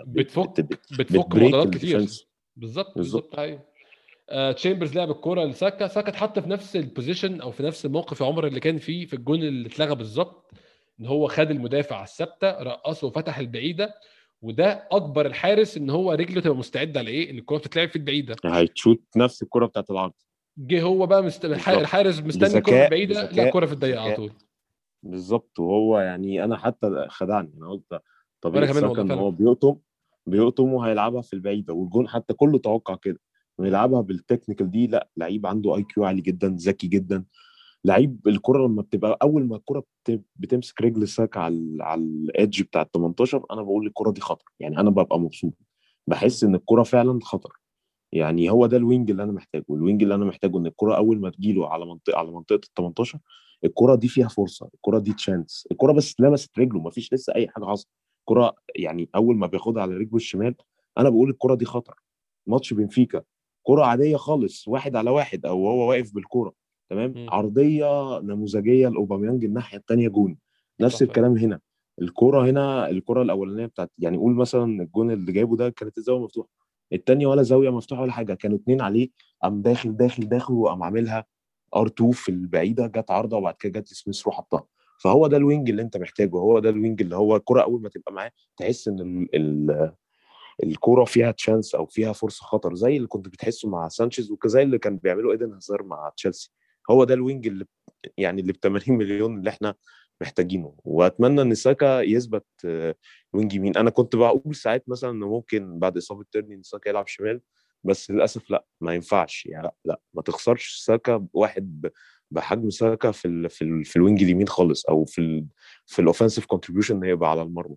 [0.06, 2.06] بت بتفك بت بت بتفك معضلات كتير.
[2.56, 3.38] بالظبط بالظبط.
[3.38, 3.75] أيوه.
[4.56, 5.86] تشامبرز لعب الكورة لساكا.
[5.86, 9.06] ساكا اتحط في نفس ال position أو في نفس الموقف يا عمر اللي كان فيه
[9.06, 10.52] في الجون اللي اتلغى بالظبط
[11.00, 13.94] إن هو خد المدافع على الثابتة رقصه وفتح البعيدة.
[14.42, 18.36] وده أكبر الحارس إن هو رجله تبقى مستعدة على إيه إن الكورة بتتلعب في البعيدة.
[18.44, 20.12] هي تشوت نفس الكره بتاعت العرض.
[20.58, 21.44] جه هو بقى مست...
[21.44, 24.30] الحارس مستني الكورة البعيده لا الكورة في الضيقة على طول.
[25.02, 25.58] بالظبط.
[25.58, 28.02] وهو يعني أنا حتى خدعني أنا قلت وأنا
[28.40, 29.20] طبيعه كمان ساكا والله ان فعلا.
[29.20, 29.76] هو بيقطم
[30.26, 31.74] بيقطم وهيلعبها في البعيدة.
[31.74, 33.20] والجون حتى كله توقع كده.
[33.60, 37.24] انه يلعبها بال technical دي لأ لعيب عنده IQ عالي جدا ذكي جدا.
[37.84, 42.62] لعيب الكرة لما بتبقى أول ما الكرة بت- بتمسك رجل ساكا على على ال edge
[42.62, 44.44] بتاع ال 18 أنا بقول الكره دي خطر.
[44.60, 45.52] يعني أنا ببقى مبسوط.
[46.06, 47.52] بحس إن الكرة فعلا خطر.
[48.12, 49.64] يعني هو ده ال wing اللي أنا محتاجه.
[49.70, 52.74] ال wing اللي أنا محتاجه إن الكرة أول ما تجيله على منطقه على منطقة ال
[52.74, 53.18] 18
[53.64, 54.68] الكرة دي فيها فرصة.
[54.74, 56.80] الكرة دي تشانس الكرة بس لمست رجله.
[56.80, 57.88] ما فيش لسه أي حاجة حصلت.
[58.20, 60.54] الكرة يعني أول ما بياخدها على رجله الشمال
[60.98, 61.94] أنا بقول الكرة دي خطر.
[62.46, 63.22] ماتش بنفيكا
[63.66, 66.52] كرة عادية خالص واحد على واحد أو هو واقف بالكرة
[66.90, 67.26] تمام؟ مم.
[67.30, 70.38] عرضية نموذجية لأوباميانج الناحية الثانية جون.
[70.80, 71.60] نفس فعلا الكلام هنا.
[72.02, 76.48] الكرة هنا الكرة الأولانية بتاعت يعني قول مثلا الجون اللي جايبه ده كانت الزاوية مفتوحة.
[76.92, 79.08] الثانية ولا زاوية مفتوحة ولا حاجة كانوا اتنين عليه
[79.42, 81.24] قام داخل داخل داخل وقام عاملها
[81.76, 84.64] R2 في البعيدة جت عارضة وبعد كده جت سميث رو حطها.
[85.02, 87.88] فهو ده ال wing اللي أنت محتاجه هو ده الوينج اللي هو الكره أول ما
[87.88, 89.92] تبقى معاه تحس إن ال ال
[90.62, 94.78] الكورة فيها chance أو فيها فرصة خطر زي اللي كنت بتحسه مع سانشيز وزي اللي
[94.78, 96.52] كان بيعمله إيدن هازار مع تشيلسي.
[96.90, 97.66] هو ده ال wing اللي
[98.18, 99.74] يعني اللي ب 80 مليون اللي إحنا
[100.20, 100.74] محتاجينه.
[100.84, 102.94] وأتمنى إن ساكا يثبت آه،
[103.32, 103.76] wing يمين.
[103.76, 107.40] أنا كنت بقول ساعات مثلا إنه ممكن بعد إصابة تيرني إن ساكا يلعب شمال
[107.84, 109.46] بس للأسف لأ ما ينفعش.
[109.46, 111.90] يعني لأ, لأ ما تخسرش ساكا واحد
[112.30, 115.46] بحجم ساكا في ال في ال في ال wing اليمين خالص أو في ال
[115.86, 117.76] في ال offensive contribution هيبقى على المرمى.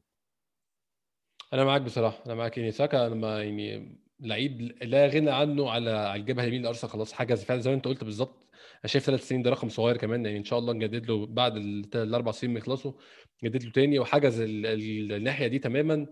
[1.53, 2.57] أنا معاك بصراحة أنا معاك.
[2.57, 7.43] يعني ساكا لما يعني لعيب لا غنى عنه على على الجبهة اليمين لأرسنال خلاص حجز
[7.43, 8.47] فعلا زي ما أنت قلت بالظبط.
[8.53, 10.25] أنا شايف ثلاث سنين ده رقم صغير كمان.
[10.25, 12.91] يعني إن شاء الله نجدد له بعد ال- الأربع سنين ما يخلصوا
[13.43, 13.99] نجدد له تاني.
[13.99, 16.07] وحجز ال- ال- الناحية دي تماما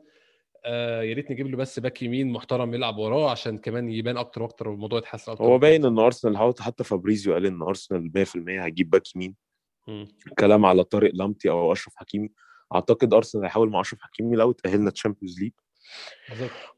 [0.65, 4.41] آه يا ريت نجيب له بس back يمين محترم يلعب وراه عشان كمان يبان أكتر
[4.43, 5.43] وأكتر والموضوع يتحسن أكتر.
[5.43, 9.35] هو باين إن أرسنال حتى فابريزيو قال إن أرسنال 100% هيجيب back يمين.
[10.39, 12.29] كلام على طارق لامتي أو أشرف حكيمي.
[12.75, 15.51] أعتقد أرسنال هيحاول مع أشرف حكيمي لو تأهلنا Champions League.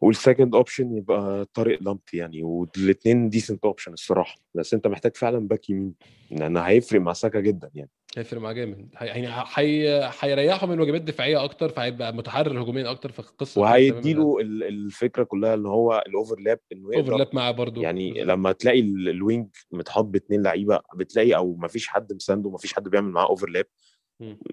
[0.01, 4.35] وال second option يبقى طارق لامتي يعني والاثنين decent option الصراحة.
[4.55, 5.93] بس أنت محتاج فعلا back يمين.
[6.31, 7.89] لأن هيفرق مع ساكا جدا يعني.
[8.17, 8.89] هيفرق معاه جامد.
[9.01, 15.23] يعني هي- هيريحه من واجبات دفاعية أكتر فهيبقى متحرر هجوميا أكتر فالقصة وهيديله ال- الفكرة
[15.23, 17.81] كلها إن هو ال overlap إنه يقدر overlap معاه برضه.
[17.81, 18.27] يعني بالظبط.
[18.29, 22.57] لما تلاقي ال- ال wing متحط باثنين لعيبة بتلاقي أو ما فيش حد مسانده ما
[22.57, 23.65] فيش حد بيعمل معاه overlap.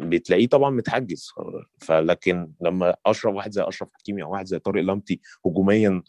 [0.00, 1.32] بتلاقيه طبعا متحجز.
[1.80, 6.02] فلكن لما أشرف واحد زي أشرف حكيمي أو واحد زي طارق لامتي هجوميا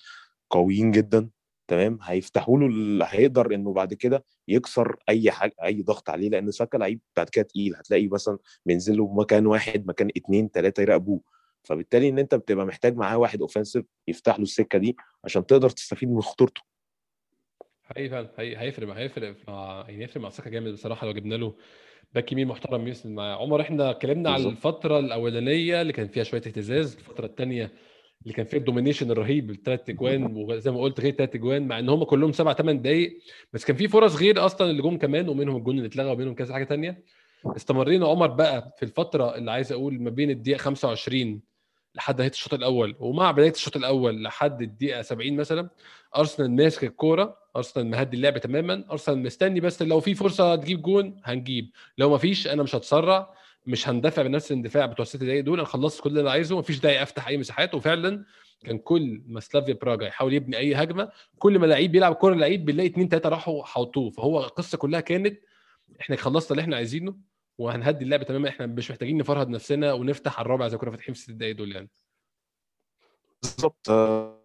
[0.49, 1.29] قويين جدا
[1.67, 6.51] تمام هيفتحوا له ال- هيقدر إنه بعد كده يكسر أي حاجة أي ضغط عليه لأن
[6.51, 7.75] ساكا لعيب بعد كده تقيل.
[7.75, 11.21] هتلاقي مثلا بينزل له مكان واحد مكان اتنين تلاتة يراقبوه.
[11.63, 16.09] فبالتالي إن أنت بتبقى محتاج معاه واحد اوفensive يفتح له السكة دي عشان تقدر تستفيد
[16.09, 16.61] من خطورته.
[17.89, 21.35] حقيقي فعلا حقيقي هيفرق مع هيفرق مع يعني هيفرق مع ساكا جامد بصراحة لو جبنا
[21.35, 21.55] له
[22.13, 23.61] back يمين محترم يسند معاه عمر.
[23.61, 24.65] إحنا اتكلمنا على بالظبط.
[24.65, 27.71] الفترة الأولانية اللي كان فيها شوية اهتزاز الفترة الثانية
[28.23, 31.79] اللي كان فيها ال domination الرهيب بالثلاث اجوان وزي ما قلت غير ثلاث اجوان مع
[31.79, 33.19] إن هم كلهم سبع ثمان دقائق
[33.53, 36.53] بس كان في فرص غير أصلا اللي جم كمان ومنهم الجون اللي اتلغى ومنهم كذا
[36.53, 37.03] حاجة ثانية
[37.55, 38.07] استمرينا.
[38.07, 41.41] عمر بقى في الفترة اللي عايز أقول ما بين الدقيقة 25
[41.97, 42.95] لحد نهاية الشوط الأول.
[42.99, 45.69] ومع بداية الشوط الأول لحد الدقيقة 70 مثلا
[46.17, 51.21] أرسنال ماسك الكورة أرسنال مهدي اللعب تماما أرسنال مستني بس لو في فرصة تجيب جون
[51.23, 51.69] هنجيب.
[51.97, 53.33] لو ما فيش أنا مش هتسرع
[53.65, 56.79] مش هندفع بنفس الاندفاع بتوع الست دقايق دول أنا خلصت كل اللي أنا عايزه مفيش
[56.79, 57.75] داعي أفتح أي مساحات.
[57.75, 58.25] وفعلا
[58.65, 62.65] كان كل ما سلافيا براجا يحاول يبني أي هجمة كل ما لعيب بيلعب كورة لعيب
[62.65, 65.39] بنلاقي اثنين ثلاثة راحوا حوطوه فهو القصة كلها كانت
[66.01, 67.15] إحنا خلصنا اللي إحنا عايزينه.
[67.57, 68.49] وهنهدي اللعب تماما.
[68.49, 71.71] إحنا مش محتاجين نفرهد نفسنا ونفتح على الرابع زي كنا فاتحين في الست دقايق دول
[71.75, 71.89] يعني.
[73.43, 73.89] بالظبط.
[73.89, 74.43] آه،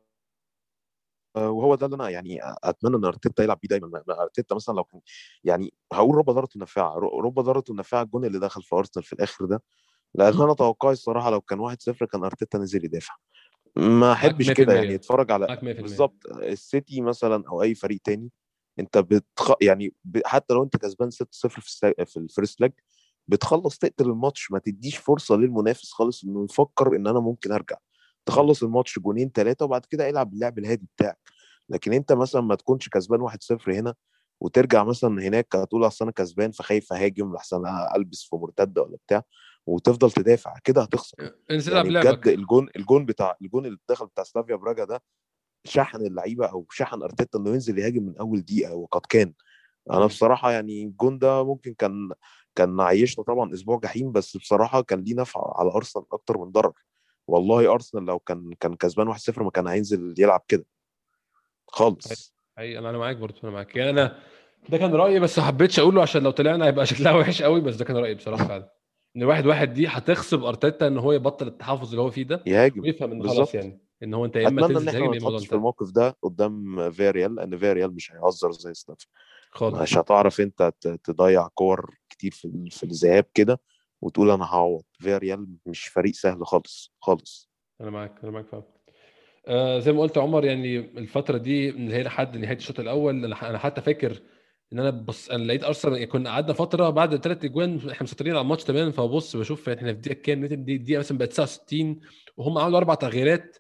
[1.37, 3.89] آه، وهو ده اللي أنا يعني أتمنى إن أرتيتا يلعب بيه دايما.
[3.89, 5.01] ما- ما أرتيتا مثلا لو كان
[5.45, 9.13] يعني هقول رب ضارته النافعه ر- رب ضارته النافعه الجون اللي دخل في أرسنال في
[9.13, 9.63] الآخر ده.
[10.15, 13.15] لأن أنا توقعي الصراحة لو كان 1-0 كان أرتيتا نزل يدافع.
[13.77, 14.87] ما أحبش كده يعني.
[14.87, 14.95] 100%.
[14.95, 16.27] أتفرج على معاك 100% بالظبط.
[16.27, 18.31] السيتي مثلا أو أي فريق تاني
[18.79, 19.53] أنت بتخ...
[19.63, 20.21] يعني ب...
[20.27, 21.95] حتى لو أنت كسبان 6-0 في.
[22.07, 22.73] في ال first leg
[23.29, 27.77] بتخلص تقتل الماتش ما تديش فرصة للمنافس خالص إنه يفكر إن أنا ممكن أرجع.
[28.27, 31.19] تخلص الماتش جونين ثلاثة وبعد كده العب اللعب الهادي بتاعك.
[31.69, 33.95] لكن أنت مثلا ما تكونش كسبان 1-0 هنا
[34.41, 37.63] وترجع مثلا هناك هتقول أصل أنا كسبان فخايف أهاجم لحسن
[37.97, 39.23] ألبس في مرتدة ولا بتاع
[39.67, 41.35] وتفضل تدافع كده هتخسر.
[41.51, 45.03] انزل يعني بجد الجون الجون بتاع الجون اللي دخل بتاع سلافيا براجا ده
[45.65, 49.33] شحن اللعيبة أو شحن أرتيتا إنه ينزل يهاجم من أول دقيقة وقد كان.
[49.91, 50.07] أنا.
[50.07, 52.11] بصراحة يعني الجون ده ممكن كان
[52.55, 56.73] كان عيشنا طبعا أسبوع جحيم بس بصراحة كان ليه نفع على أرسنال أكتر من ضرر.
[57.27, 60.65] والله أرسنال لو كان كان كسبان 1-0 ما كان هينزل يلعب كده.
[61.67, 62.35] خالص.
[62.59, 63.77] أي أنا أنا معاك برضه أنا معاك.
[63.77, 64.19] يعني أنا
[64.69, 67.77] ده كان رأيي بس ما حبيتش أقوله عشان لو طلعنا هيبقى شكلها وحش قوي بس
[67.77, 68.73] ده كان رأيي بصراحة فعلا.
[69.17, 72.83] إن واحد واحد دي هتغصب أرتيتا إن هو يبطل التحفظ اللي هو فيه ده يهاجم
[72.83, 75.91] ويفهم إن خلاص يعني إن هو أنت يا إما تنزل تهاجم يا إما في الموقف
[75.91, 79.07] ده قدام فيريال لأن فيريال مش هيهزر زي ستاف
[79.51, 79.79] خالص.
[79.79, 80.73] مش هتعرف أنت
[81.05, 83.61] تضيع كور كتير في في الذهاب كده
[84.03, 84.83] وتقول أنا هعوض.
[85.01, 87.51] فيريال مش فريق سهل خالص خالص.
[87.81, 88.65] أنا معاك أنا معاك فعلا.
[89.47, 93.59] آه زي ما قلت عمر يعني الفترة دي اللي هي لحد نهاية الشوط الأول أنا
[93.59, 94.23] حتى فاكر
[94.73, 98.43] إن أنا بص أنا لقيت أرسنال كنا قعدنا فترة بعد ثلاث أجوان إحنا مسيطرين على
[98.43, 102.01] الماتش تماما فبص بشوف إحنا في دقيقة كام لقيت دي دقيقة مثلا بقت 69
[102.37, 103.57] وهم عملوا أربع تغييرات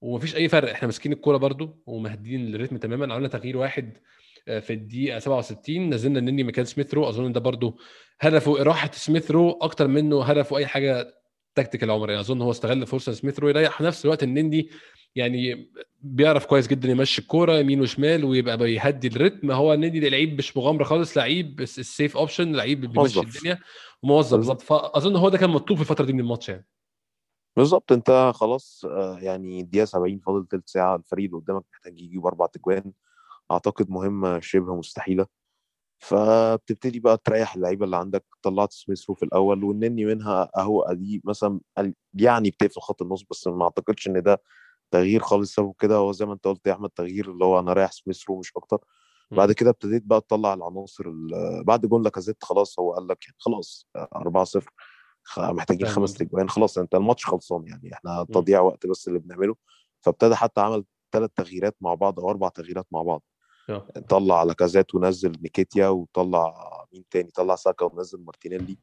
[0.00, 0.70] ومفيش أي فرق.
[0.70, 3.98] إحنا ماسكين الكورة برضو ومهدين ال rhythm تماما عملنا تغيير واحد
[4.46, 7.08] في الدقيقة 67 نزلنا النني مكان سميث رو.
[7.08, 7.78] أظن ده برضو
[8.20, 11.14] هدفه إراحة سميث رو أكتر منه هدفه أي حاجة
[11.54, 12.08] tactical عمر.
[12.10, 14.68] يعني أظن هو استغل فرصة سميث رو يريح في نفس الوقت النني
[15.16, 15.70] يعني
[16.00, 19.50] بيعرف كويس جدا يمشي الكورة يمين وشمال ويبقى بيهدي ال rhythm.
[19.50, 23.20] هو النني ده لعيب مش مغامرة خالص لعيب الس- ال safe option لعيب بيمشي.
[23.20, 23.58] الدنيا
[24.02, 24.60] وموظف بالظبط.
[24.62, 26.66] فأظن هو ده كان مطلوب في الفترة دي من الماتش يعني.
[27.56, 27.92] بالظبط.
[27.92, 30.96] أنت خلاص آه، يعني الدقيقة 70 فاضل تلت ساعة.
[30.96, 32.92] الفريق اللي قدامك محتاج يجيب أربع تجوان.
[33.52, 35.26] أعتقد مهمة شبه مستحيلة.
[35.98, 38.24] فبتبتدي بقى تريح اللعيبة اللي عندك.
[38.42, 41.60] طلعت سميث رو في الأول والنني منها أهو أدي مثلا
[42.14, 44.42] يعني بتقفل خط النص بس ما أعتقدش إن ده
[44.90, 45.54] تغيير خالص.
[45.54, 48.28] سبب كده هو زي ما أنت قلت يا أحمد تغيير اللي هو أنا رايح سميث
[48.30, 48.78] رو مش أكتر.
[49.30, 53.36] بعد كده ابتديت بقى تطلع العناصر ال- بعد جون لاكازيت خلاص هو قال لك يعني
[53.38, 54.64] خلاص 4-0
[55.22, 56.14] خ- محتاجين فاهم خمس.
[56.14, 57.92] تجوان خلاص أنت الماتش خلصان يعني.
[57.94, 59.56] إحنا تضييع وقت بس اللي بنعمله.
[60.00, 63.22] فابتدى حتى عمل ثلاث تغييرات مع بعض أو أربع تغييرات مع بعض.
[63.68, 63.86] آه.
[64.08, 66.54] طلع لاكازيت ونزل نكيتيا وطلع
[66.92, 68.78] مين تاني طلع ساكا ونزل مارتينيلي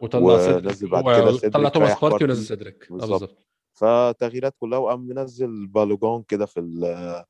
[0.00, 2.24] وطلع ونزل بعد كده سيدريك طلع توماس بارتي.
[2.24, 3.36] ونزل سيدريك آه بالظبط.
[3.72, 7.24] فتغييرات كلها وقام منزل بالوجن كده في ال-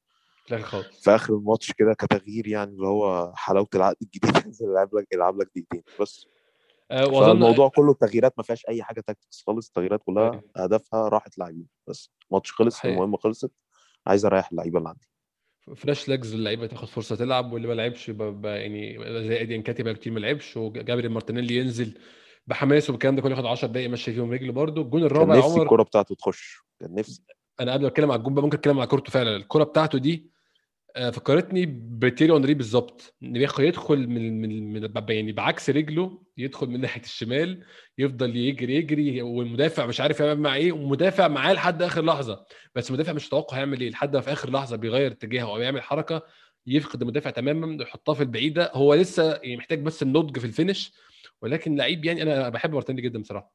[1.02, 5.40] في آخر الماتش كده كتغيير يعني اللي هو حلاوة العقد الجديد ينزل يلعب لك يلعب
[5.40, 6.26] لك دقيقتين بس
[6.90, 10.42] آه، وأظن فالموضوع كله تغييرات ما فيهاش أي حاجة tactics خالص التغييرات كلها أيوة.
[10.56, 12.84] هدفها راحه لاعبين بس الماتش خلص.
[12.84, 13.50] المهمه خلصت
[14.06, 15.08] عايز أريح اللعيبة اللي عندي
[15.76, 18.08] fresh legs اللعيبة تاخد فرصة تلعب واللي ما لعبش
[18.44, 18.98] يعني
[19.28, 21.98] زي إيدي نكيتيا بقى كتير ما لعبش وجابري مارتينيلي ينزل
[22.46, 25.38] بحماس والكلام ده كله ياخد 10 دقايق يمشي فيهم رجل برده الجون كان الرابع يا
[25.38, 27.22] نفسي عمر الكوره بتاعته تخش كان نفسي.
[27.60, 29.36] أنا قبل ما أتكلم على الجون بقى ممكن أتكلم على كورته فعلا.
[29.36, 30.30] الكوره بتاعته دي
[30.96, 33.14] فكرتني بتييري هنري بالظبط.
[33.22, 37.64] إن بياخد يدخل من من من يعني بعكس رجله يدخل من ناحية الشمال
[37.98, 42.46] يفضل يجري يجري والمدافع مش عارف يعمل مع إيه والمدافع معاه لحد آخر لحظة.
[42.74, 45.82] بس المدافع مش متوقع هيعمل إيه لحد ما في آخر لحظة بيغير اتجاهه أو يعمل
[45.82, 46.22] حركة
[46.66, 48.70] يفقد المدافع تماما ويحطها في البعيدة.
[48.74, 50.92] هو لسه يعني محتاج بس النضج في ال finish
[51.42, 53.52] ولكن لعيب يعني أنا بحب مارتينيلي جدا بصراحة.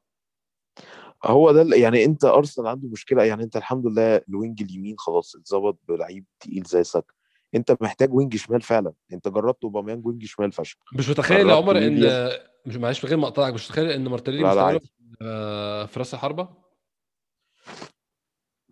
[1.24, 5.36] هو ده يعني أنت أرسنال عنده مشكلة يعني أنت الحمد لله ال wing اليمين خلاص
[5.36, 7.17] اتظبط بلعيب تقيل زي ساكا.
[7.54, 8.92] أنت محتاج wing شمال فعلا.
[9.12, 12.30] أنت جربت أوباميانج wing شمال فشل مش متخيل يا عمر إن.
[12.66, 14.92] مش معلش من غير ما أقطعك مش متخيل إن مارتينيلي عادي.
[15.22, 16.48] آه، في راس الحربة؟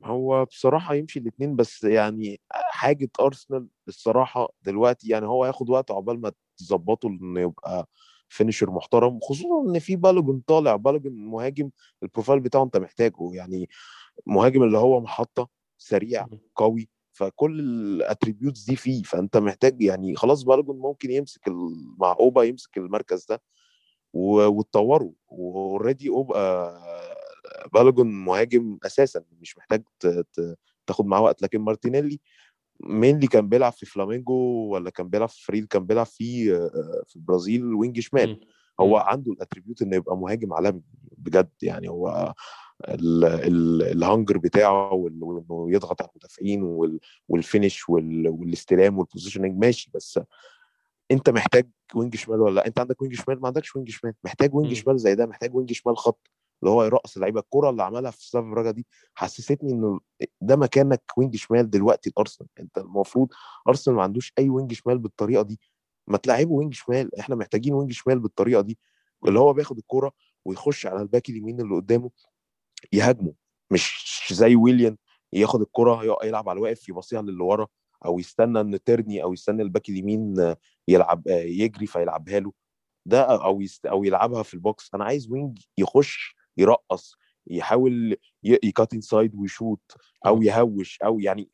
[0.04, 6.20] هو بصراحة يمشي الاثنين بس يعني حاجة أرسنال الصراحة دلوقتي يعني هو هياخد وقت عقبال
[6.20, 7.88] ما تظبطه إنه يبقى
[8.28, 11.70] finisher محترم خصوصا إن في بالوجن طالع بالوجن مهاجم
[12.02, 13.30] ال profile بتاعه أنت محتاجه.
[13.32, 13.68] يعني
[14.26, 15.48] مهاجم اللي هو محطة
[15.78, 21.40] سريع قوي فكل ال attributes دي فيه فأنت محتاج يعني خلاص بالوجن ممكن يمسك
[21.98, 23.42] مع أوبا يمسك المركز ده
[24.12, 26.80] وتطوره و already أوبا
[27.72, 29.82] بالوجن مهاجم أساسا مش محتاج
[30.86, 32.20] تاخد معاه وقت لكن مارتينيلي
[32.80, 34.34] mainly كان بيلعب في فلامينجو
[34.72, 38.46] ولا كان بيلعب في فريل كان بيلعب في آه، في البرازيل wing شمال.
[38.80, 38.96] هو.
[38.96, 40.82] عنده ال attribute إنه يبقى مهاجم عالمي
[41.18, 42.34] بجد يعني هو
[42.84, 49.90] ال hunger بتاعه وإنه يضغط على المدافعين وال- وال finish وال- والاستلام وال positioning ماشي
[49.94, 50.20] بس
[51.10, 54.14] أنت محتاج wing شمال ولا لأ؟ أنت عندك wing شمال؟ ما عندكش wing شمال.
[54.24, 54.72] محتاج wing.
[54.72, 56.30] شمال زي ده محتاج wing شمال خط.
[56.62, 60.00] اللي هو يرقص اللعيبه الكرة اللي عملها في سلافيا براج دي حسستني إنه
[60.40, 62.48] ده مكانك wing شمال دلوقتي الأرسنال.
[62.60, 63.28] أنت المفروض
[63.68, 65.60] أرسنال ما عندوش أي wing شمال بالطريقة دي.
[66.06, 67.18] ما تلعبه wing شمال.
[67.20, 68.78] إحنا محتاجين wing شمال بالطريقة دي.
[69.28, 70.12] اللي هو بياخد الكرة
[70.44, 72.10] ويخش على ال back اليمين اللي قدامه
[72.92, 73.32] يهاجمه
[73.70, 74.96] مش زي ويليان
[75.32, 77.66] ياخد الكرة يق- يلعب على الواقف يبصيها للي ورا
[78.04, 80.54] أو يستنى إن تيرني أو يستنى ال back اليمين
[80.88, 82.52] يلعب آه، يجري فيلعبها له.
[83.06, 84.90] ده أو يست أو يلعبها في ال box.
[84.94, 87.16] أنا عايز wing يخش يرقص
[87.46, 89.96] يحاول ي cut inside ويشوط
[90.26, 90.42] أو.
[90.42, 91.50] يهوش أو يعني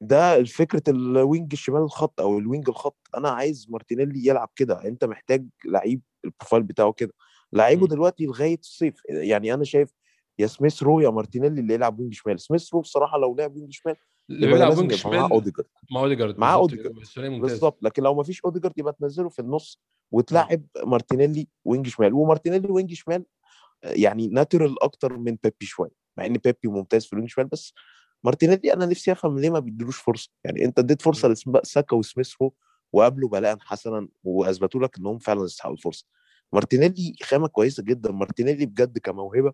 [0.00, 2.98] ده فكرة ال wing الشمال الخط أو ال wing الخط.
[3.16, 4.84] أنا عايز مارتينيلي يلعب كده.
[4.84, 7.12] أنت محتاج لعيب ال profile بتاعه كده.
[7.52, 7.86] لعيبه.
[7.86, 8.94] دلوقتي لغاية الصيف.
[9.08, 9.90] يعني أنا شايف
[10.38, 12.40] يا سميث رو يا مارتينيلي اللي يلعب wing شمال.
[12.40, 13.96] سميث رو بصراحة لو لعب wing شمال
[14.30, 15.68] اللي بيلعب wing شمال أوديجارد.
[15.90, 17.04] مع أوديجارد معاه بالظبط أوديجارد.
[17.04, 17.50] ثلاثي ممتاز.
[17.50, 17.78] بالظبط.
[17.82, 19.82] لكن لو ما فيش أوديجارد يبقى تنزله في النص.
[20.10, 22.14] وتلعب مارتينيلي wing شمال.
[22.14, 23.24] ومارتينيلي wing شمال
[23.82, 27.74] يعني natural أكتر من بيبي شوية مع إن بيبي ممتاز في ال wing شمال بس
[28.24, 30.30] مارتينيلي أنا نفسي أفهم ليه ما بيديلوش فرصة.
[30.44, 31.28] يعني أنت اديت فرصة.
[31.28, 32.54] لساكا وسميث رو
[32.92, 36.06] وقابلوا بلاء حسنا وأثبتوا لك إنهم فعلا يستحقوا الفرصة.
[36.52, 38.12] مارتينيلي خامة كويسة جدا.
[38.12, 39.52] مارتينيلي بجد كموهبة.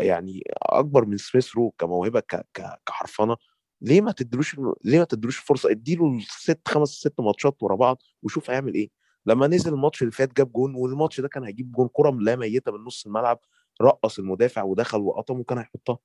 [0.00, 2.46] يعني أكبر من سميث رو كموهبة ك...
[2.54, 2.80] ك...
[2.86, 3.36] كحرفنة
[3.80, 8.50] ليه ما تدلوش ليه ما تدلوش فرصة؟ اديله ست خمس ست ماتشات ورا بعض وشوف
[8.50, 8.90] هيعمل إيه.
[9.26, 12.72] لما نزل الماتش اللي فات جاب جون والماتش ده كان هيجيب جون كرة لا ميتة
[12.72, 13.40] من نص الملعب
[13.82, 15.98] رقص المدافع ودخل وقطم وكان هيحطها.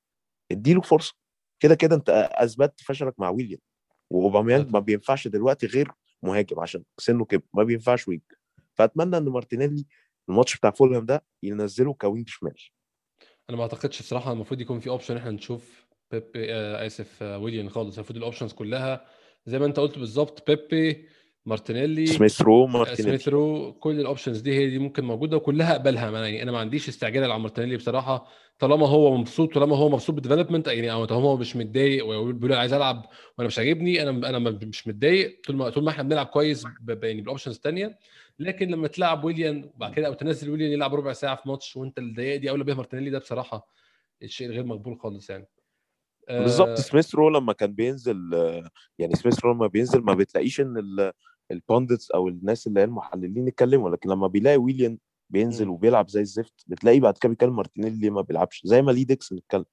[0.51, 1.13] اديله فرصة.
[1.59, 3.59] كده كده أنت اثبتت فشلك مع ويليان.
[4.09, 5.91] وأوباميانج ما بينفعش دلوقتي غير
[6.23, 8.21] مهاجم عشان سنه كبر ما بينفعش wing.
[8.73, 9.85] فأتمنى إن مارتينيلي
[10.29, 12.55] الماتش بتاع فولهام ده ينزله ك wing شمال.
[13.49, 17.69] أنا ما أعتقدش الصراحة المفروض يكون في option إحنا نشوف بيبي آه آسف آه ويليان
[17.69, 17.95] خالص.
[17.95, 19.05] المفروض ال options كلها
[19.45, 21.07] زي ما أنت قلت بالظبط بيبي
[21.47, 23.17] مارتينيلي سميث رو آه، مارتينيلي.
[23.17, 26.59] سميث رو كل ال options دي هي دي ممكن موجودة وكلها اقبلها يعني أنا ما
[26.59, 28.27] عنديش استعجال على مارتينيلي بصراحة.
[28.59, 32.53] طالما هو مبسوط طالما هو مبسوط بال development يعني أو طالما هو مش متضايق وبيقول
[32.53, 33.05] عايز ألعب
[33.37, 35.41] وأنا مش عاجبني أنا أنا مش متضايق.
[35.47, 36.63] طول ما طول ما إحنا بنلعب كويس
[37.03, 37.99] يعني بال options الثانية
[38.39, 41.99] لكن لما تلعب ويليان وبعد كده أو تنزل ويليان يلعب ربع ساعة في ماتش وأنت
[41.99, 43.67] الدقائق دي اولى بيها مارتينيلي ده بصراحة
[44.23, 45.47] الشيء الغير مقبول خالص يعني.
[46.29, 46.67] بالظبط.
[46.67, 48.69] آه سميث رو لما كان بينزل آه،
[48.99, 50.77] يعني سميث رو لما بينزل ما بتلاقيش إن
[51.51, 54.97] ال pundits أو الناس اللي هي المحللين يتكلموا لكن لما بيلاقي ويليان
[55.29, 55.69] بينزل.
[55.69, 59.37] وبيلعب زي الزفت بتلاقيه بعد كده بيتكلم مارتينيلي ليه ما بيلعبش زي ما ليه ديكسون
[59.37, 59.65] اتكلم.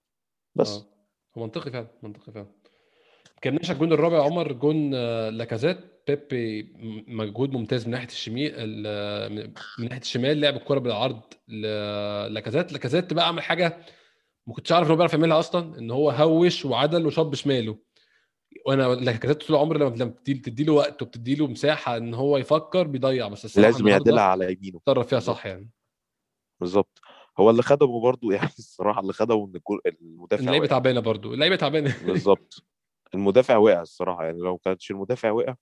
[0.54, 0.84] بس.
[1.38, 2.46] هو منطقي فعلا منطقي فعلا.
[3.42, 5.78] كملناش الجون الرابع يا عمر جون آه، لاكازيت.
[6.08, 6.72] بيبي
[7.08, 8.52] مجهود ممتاز من ناحية الشمال
[9.78, 12.72] من ناحية الشمال لعب الكرة بالعرض لاكازيت.
[12.72, 13.76] لاكازيت بقى عمل حاجة
[14.46, 17.78] ما كنتش عارف انه بيعرف يعملها أصلا إن هو هوش وعدل وشاط بشماله.
[18.66, 23.28] وأنا لاكازيت طول عمري لما بتدي له وقت وبتدي له مساحة ان هو يفكر بيضيع
[23.28, 24.78] بس لازم يعدلها على يمينه.
[24.78, 25.70] اتصرف فيها صح يعني.
[26.60, 27.00] بالظبط.
[27.38, 29.60] هو اللي خدمه برضه يعني الصراحة اللي خدمه ان
[30.02, 31.34] المدافع اللعيبة تعبانة برضو.
[31.34, 31.94] اللعيبة تعبانة.
[32.06, 32.64] بالظبط.
[33.14, 35.54] المدافع وقع الصراحة يعني لو كانش المدافع وقع.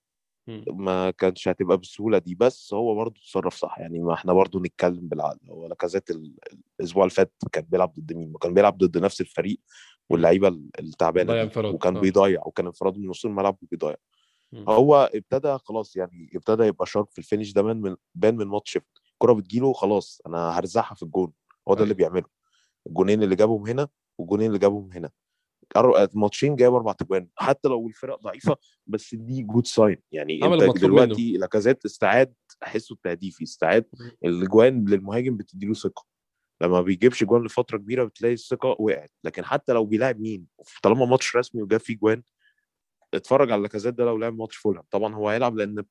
[0.69, 2.35] ما كانش هتبقى بالسهولة دي.
[2.35, 4.01] بس هو برضه اتصرف صح يعني.
[4.01, 6.35] ما إحنا برضه نتكلم بالعقل هو لاكازيت ال-
[6.81, 9.59] الأسبوع اللي فات كان بيلعب ضد مين؟ ما كان بيلعب ضد نفس الفريق.
[10.13, 11.33] واللعيبة ال- التعبانة
[11.75, 12.01] وكان آه.
[12.01, 13.95] بيضيع وكان انفراده من نص الملعب وبيضيع.
[14.69, 18.47] هو ابتدى خلاص يعني ابتدى يبقى شارب في ال finish ده بان من بان من
[18.47, 18.79] ماتش
[19.13, 21.33] الكرة بتجيله خلاص أنا هرزعها في الجون.
[21.69, 21.97] هو ده اللي أيوه.
[22.11, 22.29] بيعمله.
[22.87, 23.89] الجونين اللي جابهم هنا
[24.19, 25.11] والجونين اللي جابهم هنا.
[26.15, 28.57] ماتشين جايب أربع تجوان حتى لو الفرق ضعيفة
[28.87, 33.85] بس دي good sign يعني أنت دلوقتي لاكازيت استعاد حسه التهديفي استعاد.
[34.25, 36.05] الاجوان للمهاجم بتديله ثقة.
[36.63, 40.47] لما بيجيبش جوان لفترة كبيرة بتلاقي الثقة وقعت لكن حتى لو بيلاعب مين
[40.83, 42.23] طالما ماتش رسمي وجاب فيه جوان
[43.15, 45.85] اتفرج على لاكازيت ده لو لعب ماتش فولهام طبعا هو هيلعب لأن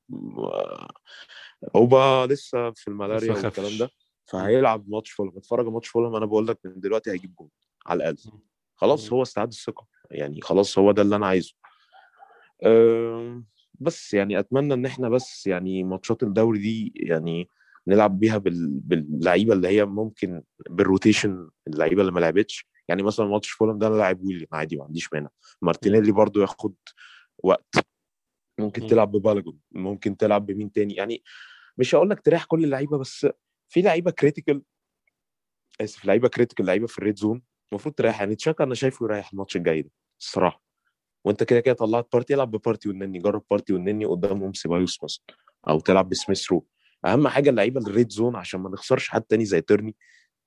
[1.74, 3.90] أوبا لسه في الملاريا والكلام ده.
[4.26, 7.48] فهيلعب ماتش فولهام اتفرج على ماتش فولهام أنا بقول لك من دلوقتي هيجيب جون
[7.86, 8.16] على الأقل.
[8.74, 9.12] خلاص.
[9.12, 11.54] هو استعاد الثقة يعني خلاص هو ده اللي أنا عايزه
[12.62, 13.42] أه
[13.74, 17.48] بس يعني أتمنى إن إحنا بس يعني ماتشات الدوري دي يعني
[17.86, 18.68] نلعب بيها بال...
[18.80, 22.66] باللعيبة اللي هي ممكن بال rotation اللعيبة اللي ما لعبتش.
[22.88, 25.28] يعني مثلا ماتش فولهام ده أنا لاعب ويليام عادي ما عنديش مانع.
[25.62, 26.74] مارتينيلي برضو ياخد
[27.38, 27.74] وقت.
[28.58, 28.86] ممكن.
[28.86, 30.94] تلعب ببالوجون ممكن تلعب بمين تاني.
[30.94, 31.22] يعني
[31.78, 33.26] مش هقول لك تريح كل اللعيبة بس
[33.68, 34.62] في لعيبة critical
[35.80, 37.42] آسف لعيبة critical لعيبة في ال red zone
[37.72, 38.20] المفروض تريح.
[38.20, 40.62] يعني تشاكا أنا شايفه يريح الماتش الجاي ده الصراحة.
[41.24, 45.24] وأنت كده كده طلعت بارتي العب ببارتي والنني جرب بارتي والنني قدامهم سيبايوس مثلا
[45.68, 46.66] أو تلعب بسميث رو.
[47.04, 49.96] أهم حاجة اللعيبة ال red zone عشان ما نخسرش حد تاني زي تيرني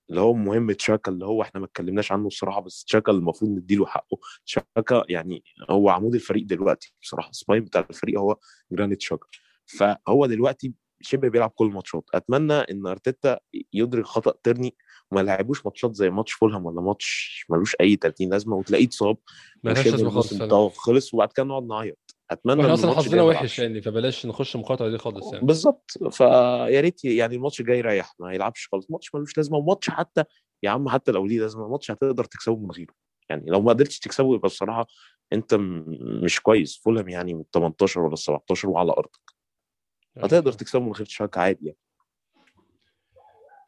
[0.09, 3.85] اللي هو مهم تشاكا اللي هو إحنا ما اتكلمناش عنه الصراحة بس تشاكا المفروض نديله
[3.85, 4.17] حقه.
[4.45, 8.37] تشاكا يعني هو عمود الفريق دلوقتي بصراحة ال spine بتاع الفريق هو
[8.71, 9.27] جرانيت شاكا
[9.65, 12.03] فهو دلوقتي شبه بيلعب كل الماتشات.
[12.13, 13.39] أتمنى إن أرتيتا
[13.73, 14.75] يدرك خطأ تيرني
[15.11, 19.17] وما لعبوش ماتشات زي ماتش فولهام ولا ماتش ملوش أي 30 لازمة وتلاقيه اتصاب
[19.63, 20.33] ملهاش وشبه لازمة خالص
[20.77, 21.97] خلص وبعد كده نقعد نعيط.
[22.31, 25.45] أتمنى وإحنا إن أصلا حظنا وحش يعني فبلاش نخش المقاطعه دي خالص يعني.
[25.45, 25.91] بالظبط.
[26.11, 28.91] فيا ريت يعني الماتش الجاي يريح ما يلعبش خالص.
[28.91, 30.23] ماتش ملوش لازمة وماتش حتى
[30.63, 32.93] يا عم حتى لو ليه لازمة ماتش هتقدر تكسبه من غيره.
[33.29, 34.87] يعني لو ما قدرتش تكسبه يبقى الصراحة
[35.33, 35.55] أنت
[36.23, 36.81] مش كويس.
[36.83, 39.35] فولهام يعني من 18 ولا 17 وعلى أرضك.
[40.17, 41.77] هتقدر تكسبه من غير تشاكا عادي يعني.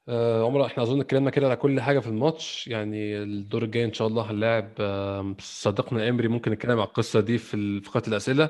[0.10, 2.68] آه عمر إحنا اظن اتكلمنا كده على كل حاجة في الماتش.
[2.68, 7.38] يعني الدور الجاي ان شاء الله هنلاعب آه، صديقنا إمري ممكن نتكلم على القصة دي
[7.38, 8.50] في فقره الأسئلة.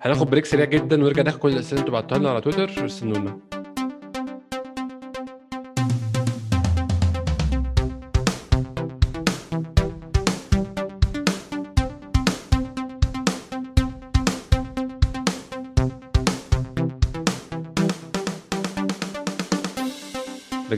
[0.00, 2.86] هناخد بريك سريع جدا ونرجع ناخد كل الأسئلة اللي أنتوا بعتوها لنا على تويتر.
[2.86, 3.38] استنونا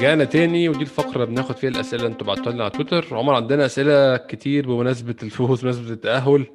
[0.01, 3.17] رجعنا تاني ودي الفقرة بناخد فيها الأسئلة اللي أنتوا بعتوها لنا على تويتر.
[3.17, 6.47] عمر عندنا أسئلة كتير بمناسبة الفوز بمناسبة التأهل.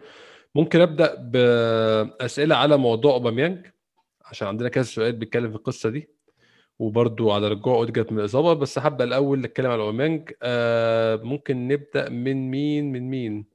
[0.56, 3.66] ممكن أبدأ بأسئلة على موضوع أوباميانج
[4.26, 6.10] عشان عندنا كذا سؤال بيتكلم في القصة دي
[6.80, 8.54] وبرضو على رجوع أوديجارد من الإصابة.
[8.54, 10.32] بس هبدأ الأول نتكلم على أوباميانج.
[10.44, 13.46] آه ممكن نبدأ من مين؟ من مين؟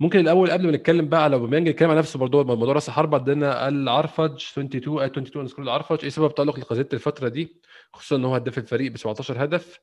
[0.00, 3.18] ممكن الأول قبل ما نتكلم بقى على أوباميانج نتكلم على نفس برضه موضوع رأس الحربه
[3.18, 5.98] عندنا العرفج 22 اي 22 underscore العرفج.
[6.02, 7.59] إيه سبب تألق لاكازيت الفترة دي؟
[7.92, 9.80] خصوصا إن هو هداف الفريق ب 17 هدف.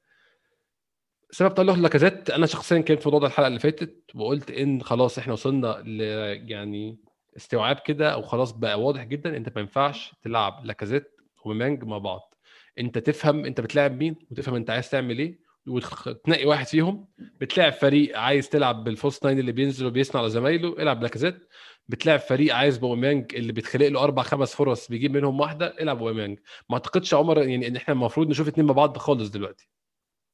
[1.31, 5.17] سبب تألق لاكازيت أنا شخصيا كنت في موضوع ده الحلقة اللي فاتت وقلت إن خلاص
[5.17, 6.01] إحنا وصلنا ل
[6.51, 6.97] يعني
[7.37, 11.11] استوعاب كده أو خلاص بقى واضح جدا أنت ما ينفعش تلعب لاكازيت
[11.45, 12.33] وأوباميانج مع بعض.
[12.79, 17.07] أنت تفهم أنت بتلاعب مين وتفهم أنت عايز تعمل إيه وتنقي واحد فيهم.
[17.17, 21.47] بتلاعب فريق عايز تلعب بال false nine اللي بينزل وبيصنع لزمايله العب لاكازيت.
[21.89, 26.39] بتلاعب فريق عايز أوباميانج اللي بيتخلق له أربع خمس فرص بيجيب منهم واحدة العب أوباميانج.
[26.69, 29.69] ما أعتقدش عمر يعني إن إحنا المفروض نشوف اتنين مع بعض خالص دلوقتي.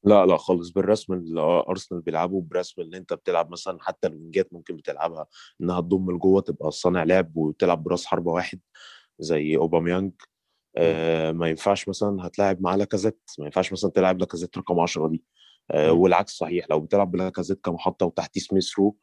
[0.04, 0.70] لا لا خالص.
[0.70, 5.26] بالرسم اللي أرسنال بيلعبوا برسم اللي أنت بتلعب مثلا حتى الوينجات ممكن بتلعبها
[5.60, 8.60] إنها تضم لجوه تبقى صانع لعب وتلعب براس حربة واحد
[9.18, 10.12] زي أوباميانج.
[10.76, 13.30] آه ما ينفعش مثلا هتلاعب معاه لاكازيت.
[13.38, 15.24] ما ينفعش مثلا تلعب لاكازيت رقم 10 دي.
[15.70, 15.92] آه.
[15.92, 16.66] والعكس صحيح.
[16.70, 18.96] لو بتلعب بلاكازيت كمحطة وتحتيه سميث رو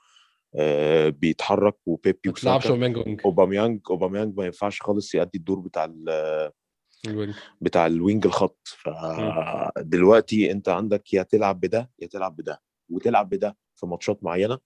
[0.55, 3.21] آه بيتحرك وبيبي ما تلعبش وساكا.
[3.25, 3.79] اوباميانج.
[3.89, 6.51] اوباميانج ما ينفعش خالص يأدي الدور بتاع ال-
[7.07, 7.33] الوينج.
[7.61, 8.67] بتاع الوينج الخط.
[9.75, 14.57] فدلوقتي انت عندك يا تلعب بده يا تلعب بده وتلعب بده في ماتشات معينة.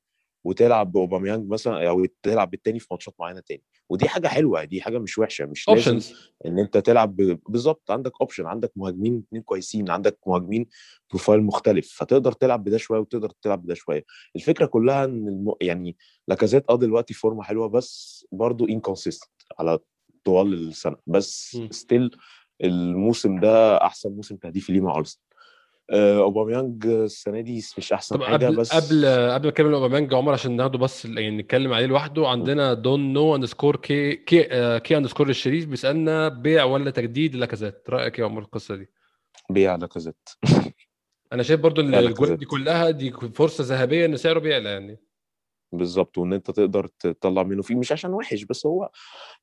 [0.46, 3.64] وتلعب بأوباميانج مثلا أو تلعب بالتاني في ماتشات معينة تاني.
[3.89, 5.46] ودي حاجة حلوة دي حاجة مش وحشة.
[5.46, 6.00] مش لازم
[6.46, 7.16] إن أنت تلعب
[7.50, 10.66] بالظبط عندك option عندك مهاجمين اتنين كويسين عندك مهاجمين
[11.09, 14.06] profile مختلف فتقدر تلعب بده شوية وتقدر تلعب بده شوية.
[14.36, 15.54] الفكرة كلها إن الم...
[15.62, 19.80] يعني لاكازيت آه دلوقتي فورمه حلوة بس برضو inconsistent على
[20.24, 20.98] طوال السنة.
[21.08, 21.58] بس.
[21.72, 22.11] still
[22.64, 25.26] الموسم ده أحسن موسم تهديفي ليه مع ارسنال
[25.91, 30.11] اوباميانج السنة دي مش أحسن طب حاجة قبل بس قبل قبل ما نتكلم عن اوباميانج
[30.11, 34.47] يا عمر عشان ناخده بس يعني نتكلم عليه لوحده عندنا don't know underscore كي كي
[34.51, 38.89] آه، كي underscore الشريف بيسألنا بيع ولا تجديد لاكازيت؟ رأيك إيه يا عمر القصة دي؟
[39.49, 40.29] بيع لاكازيت.
[41.33, 42.38] أنا شايف برضو إن الجول.
[42.38, 44.99] دي كلها دي فرصة ذهبية إن سعره بيعلى يعني.
[45.71, 48.89] بالظبط وإن أنت تقدر تطلع منه فيه مش عشان وحش بس هو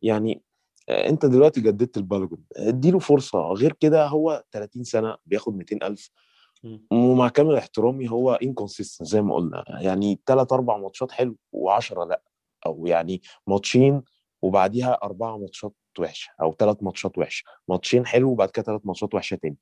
[0.03, 0.43] يعني
[0.89, 6.23] آه، أنت دلوقتي جددت البالجون اديله فرصة غير كده هو 30 سنة بياخد 200000 مم.
[6.91, 9.65] ومع كامل احترامي هو inconsistent زي ما قلنا.
[9.81, 12.23] يعني ثلاث أربع ماتشات حلو و10 لأ.
[12.67, 14.03] أو يعني ماتشين
[14.43, 17.45] وبعديها أربعة ماتشات وحشة أو ثلاث ماتشات وحشة.
[17.69, 19.57] ماتشين حلو وبعد كده ثلاث ماتشات وحشة تاني.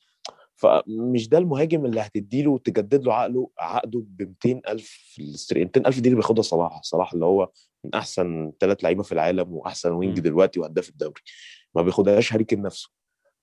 [0.55, 6.09] فمش ده المهاجم اللي هتديله وتجدد له عقله عقده ب 200000 في الاستري 200000 دي
[6.09, 6.81] اللي بياخدها صلاح.
[6.83, 7.51] صلاح اللي هو
[7.85, 10.21] من أحسن ثلاث لعيبة في العالم وأحسن وينج.
[10.21, 11.21] دلوقتي وهداف الدوري.
[11.75, 12.91] ما بياخدهاش هاري كين نفسه.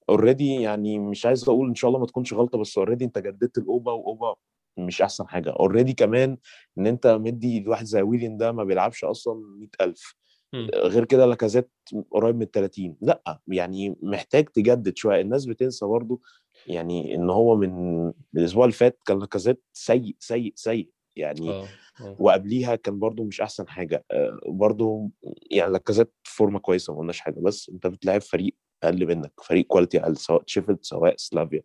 [0.10, 3.58] already يعني مش عايز أقول إن شاء الله ما تكونش غلطة بس already أنت جددت
[3.58, 4.36] الاوبا واوبا
[4.78, 5.50] مش أحسن حاجة.
[5.52, 6.38] already كمان
[6.78, 10.16] إن أنت مدي الواحد زي ويليان ده ما بيلعبش أصلا 100000
[10.54, 10.68] مم.
[10.76, 11.72] غير كده لاكازيت
[12.12, 15.22] قريب من 30 لأ يعني محتاج تجدد شوية.
[15.22, 16.22] الناس بتنسى برضو
[16.68, 20.90] يعني إن هو من الأسبوع اللي فات كان لاكازيت سيء سيء سيء.
[21.16, 21.68] يعني آه
[22.02, 22.16] آه.
[22.20, 24.06] وقبليها كان برضو مش أحسن حاجة.
[24.12, 25.12] آه، برضو
[25.52, 27.40] يعني لاكازيت فورمة كويسة ما قلناش حاجة.
[27.40, 31.62] بس أنت بتلعب فريق أقل منك فريق quality أقل سواء شيفيلد سواء سلافيا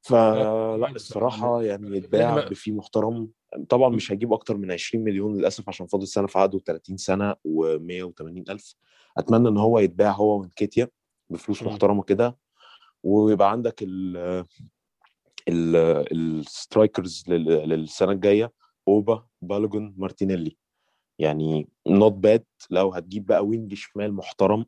[0.00, 3.28] فلا الصراحة يعني يتباع إحنا- ب fee محترم.
[3.68, 7.32] طبعا مش هيجيب أكتر من 20 مليون للأسف عشان فاضل سنة في عقده 30 سنه
[7.32, 8.74] و180 ألف.
[9.18, 10.88] أتمنى إن هو يتباع هو وإنكيتيا
[11.30, 11.62] بفلوس.
[11.62, 12.38] محترمة كده
[13.02, 14.16] ويبقى عندك ال
[15.48, 15.76] ال
[16.12, 18.52] ال strikers لل- للسنة الجاية
[18.88, 20.56] أوبا بالوجن مارتينيلي.
[21.18, 24.64] يعني not bad لو هتجيب بقى wing شمال محترم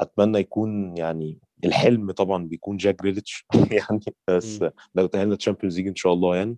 [0.00, 4.64] أتمنى يكون يعني الحلم طبعا بيكون جاك جريليتش يعني بس.
[4.94, 6.56] لو تأهلنا Champions League إن شاء الله يعني.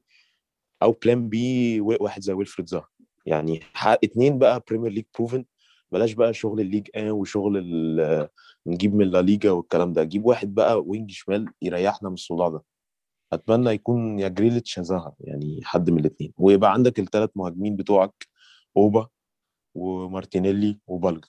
[0.82, 2.88] أو plan B واحد زي ويلفريد زاها
[3.26, 3.60] يعني
[4.04, 5.44] اتنين بقى Premier League proven
[5.92, 8.28] بلاش بقى شغل الليج آه وشغل ال-
[8.66, 10.04] نجيب من لا ليجا والكلام ده.
[10.04, 12.62] جيب واحد بقى wing شمال يريحنا من الصداع ده.
[13.32, 18.26] أتمنى يكون يا جريليتش يا زها يعني حد من الاثنين ويبقى عندك الثلاث مهاجمين بتوعك
[18.76, 19.08] أوبا
[19.74, 21.28] ومارتينيلي وبالوجن.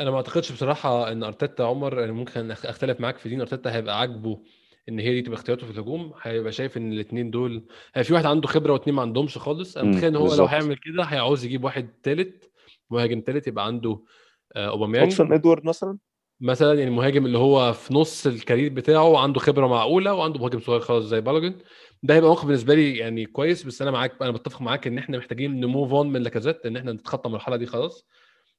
[0.00, 3.74] أنا ما أعتقدش بصراحة إن أرتيتا عمر يعني ممكن أختلف معاك في دي إن أرتيتا
[3.74, 4.42] هيبقى عاجبه
[4.88, 8.26] إن هي دي تبقى اختياراته في الهجوم هيبقى شايف إن الاثنين دول هي في واحد
[8.26, 10.48] عنده خبرة واثنين ما عندهمش خالص أنا متخيل إن هو لو بالظبط.
[10.48, 12.44] هيعمل كده هيعوز يجيب واحد ثالث
[12.90, 14.00] مهاجم ثالث يبقى عنده
[14.56, 15.04] آه، أوباميانج.
[15.06, 15.98] أودسون إدوارد مثلا؟
[16.40, 20.60] مثلا يعني مهاجم اللي هو في نص ال career بتاعه وعنده خبرة معقولة وعنده مهاجم
[20.60, 21.54] صغير خالص زي بالوجن
[22.02, 25.18] ده هيبقى موقف بالنسبة لي يعني كويس بس أنا معاك أنا بتفق معاك إن إحنا
[25.18, 28.06] محتاجين ن move on من لاكازيت إن إحنا نتخطى المرحلة دي خلاص.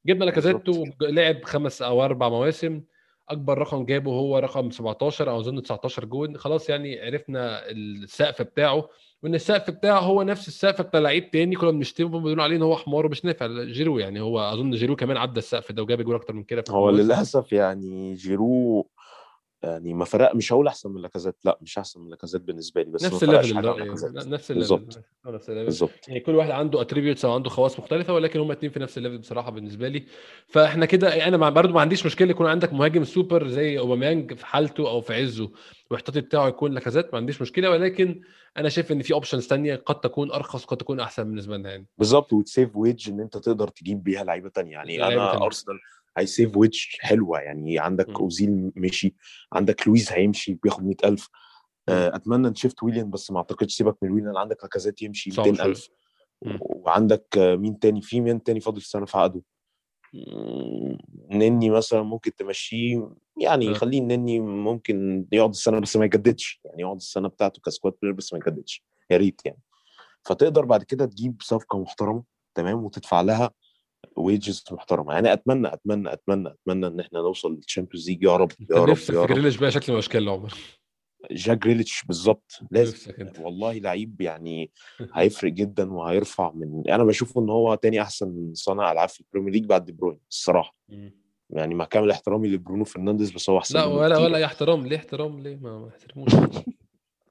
[0.05, 1.01] جبنا لاكازيت بالظبط.
[1.01, 2.81] ولعب خمس أو أربع مواسم
[3.29, 8.89] أكبر رقم جابه هو رقم 17 أو أظن 19 جون خلاص يعني عرفنا السقف بتاعه
[9.23, 12.75] وإن السقف بتاعه هو نفس السقف بتاع لعيب تاني كنا بنشتمه بنقول عليه إن هو
[12.75, 16.33] حمار ومش نافع جيرو يعني هو أظن جيرو كمان عدى السقف ده وجاب جول أكتر
[16.33, 16.89] من كده هو.
[16.89, 18.87] للأسف يعني جيرو
[19.63, 22.91] يعني ما فرق مش هقول أحسن من لاكازيت لأ مش أحسن من لاكازيت بالنسبة لي
[22.91, 24.11] بس نفس ال level لاكازيت.
[24.15, 24.99] نفس ال level بالظبط.
[25.25, 25.65] آه، نفس ال level.
[25.65, 26.07] بالظبط.
[26.07, 29.00] يعني كل واحد عنده attributes أو عنده خواص مختلفة ولكن هم اتنين في نفس ال
[29.00, 30.03] level بصراحة بالنسبة لي.
[30.47, 34.45] فإحنا كده أنا مع- برضو ما عنديش مشكلة يكون عندك مهاجم سوبر زي أوباميانج في
[34.45, 35.51] حالته أو في عزه
[35.91, 38.21] واحتياطي بتاعه يكون لاكازيت ما عنديش مشكلة ولكن
[38.57, 41.87] أنا شايف إن في options ثانية قد تكون أرخص قد تكون أحسن بالنسبة لنا يعني.
[41.97, 44.71] بالظبط وت save wage إن أنت تقدر تجيب بيها لعيبة تانية.
[44.71, 45.49] يعني أنا تانية.
[46.17, 47.39] ارسنال هي save wage حلوة.
[47.39, 48.15] يعني عندك م.
[48.15, 49.15] أوزيل مشي
[49.53, 51.29] عندك لويز هيمشي بياخد 100000
[51.87, 51.91] م.
[51.91, 55.47] آه، أتمنى إن شفت ويليام بس ما أعتقدش سيبك من ويليام عندك لاكازيت يمشي صعب
[55.47, 55.87] 200000
[56.45, 56.57] م.
[56.59, 59.41] وعندك آه، مين تاني؟ في مين تاني فاضل سنة؟ في عقده
[61.31, 63.09] نني مثلا ممكن تمشيه.
[63.41, 63.73] يعني آه.
[63.73, 66.61] خليه نني ممكن يقعد السنة بس ما يجددش.
[66.65, 68.83] يعني يقعد السنة بتاعته ك squad player بس ما يجددش.
[69.09, 69.61] يا ريت يعني.
[70.23, 72.23] فتقدر بعد كده تجيب صفقة محترمة
[72.55, 73.51] تمام وتدفع لها
[74.15, 75.13] wages محترمة.
[75.13, 78.23] يعني أتمنى أتمنى أتمنى أتمنى إن إحنا نوصل لل Champions League.
[78.23, 80.53] يا رب يا رب نفسك يا في جريليتش بقى شكل من اشكال عمر
[81.31, 82.59] جاك جريليتش بالظبط.
[82.71, 83.13] لازم.
[83.39, 84.71] والله لعيب يعني
[85.15, 89.53] هيفرق جدا وهيرفع من أنا بشوف إن هو تاني أحسن صانع ألعاب في ال Premier
[89.53, 90.75] League بعد دي بروين الصراحة.
[91.49, 95.39] يعني مع كامل احترامي لبرونو فرنانديز بس هو أحسن لا ولا ولا احترام ليه احترام
[95.39, 96.31] ليه ما احترموش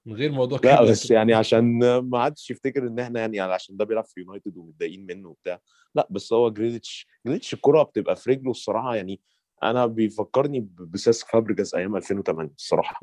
[0.06, 3.84] من غير موضوع لا بس يعني عشان ما حدش يفتكر إن إحنا يعني عشان ده
[3.84, 5.60] بيلعب في يونايتد ومتضايقين منه وبتاع
[5.94, 9.20] لا بس هو جريليتش جريليتش الكرة بتبقى في رجله الصراحة يعني
[9.62, 13.00] أنا بيفكرني بسيسك فابريجاس أيام 2008 الصراحة.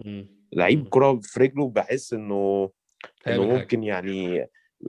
[0.54, 0.88] لعيب.
[0.90, 2.70] كرة في رجله بحس إنه
[3.28, 3.60] إنه هيعمل حاجة.
[3.60, 4.48] ممكن يعني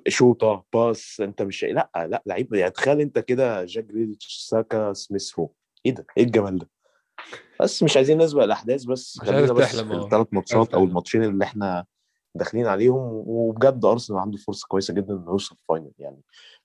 [0.08, 5.38] شوطة pass أنت مش لا لا لعيب يعني تخيل أنت كده جاك جريليتش ساكا سميث
[5.38, 5.54] رو
[5.86, 6.70] إيه ده إيه الجمال ده
[7.60, 10.04] بس مش عايزين نسبق الأحداث بس خلينا بس آه.
[10.04, 10.84] الثلاث ماتشات أو.
[10.84, 11.84] الماتشين اللي إحنا
[12.34, 16.20] داخلين عليهم وبجد أرسنال عنده فرصة كويسة جدا إنه يوصل final يعني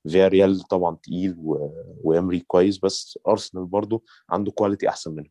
[0.08, 1.70] فياريال طبعا تقيل و...
[2.04, 5.30] وإمري كويس بس أرسنال برضو عنده quality أحسن منه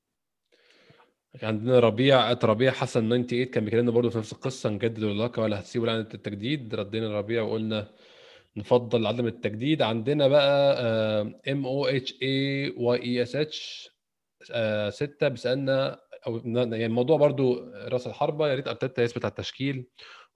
[1.42, 5.60] عندنا ربيع ربيع حسن 98 كان بيكلمنا برضه في نفس القصة نجدد ولا لا ولا
[5.60, 7.88] هتسيبوا لعنه التجديد؟ ردينا ربيع وقلنا
[8.56, 9.82] نفضل عدم التجديد.
[9.82, 10.82] عندنا بقى
[11.48, 13.90] M O H A Y A S H
[14.88, 19.86] 6 بيسألنا أو يعني الموضوع برضو راس الحربة يا ريت أرتيتا يثبت على التشكيل.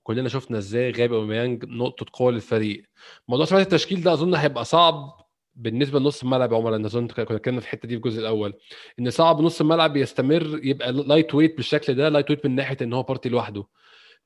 [0.06, 2.82] كلنا شفنا إزاي غاب أوباميانج نقطة قوة للفريق.
[3.28, 5.20] موضوع ثبات التشكيل ده أظن هيبقى صعب
[5.54, 8.54] بالنسبة لنص الملعب عمر لأن أظن كنا اتكلمنا في الحتة دي في الجزء الأول.
[8.98, 13.28] إن صعب نص الملعب يستمر يبقى lightweight بالشكل ده lightweight من ناحية إن هو بارتي
[13.28, 13.64] لوحده.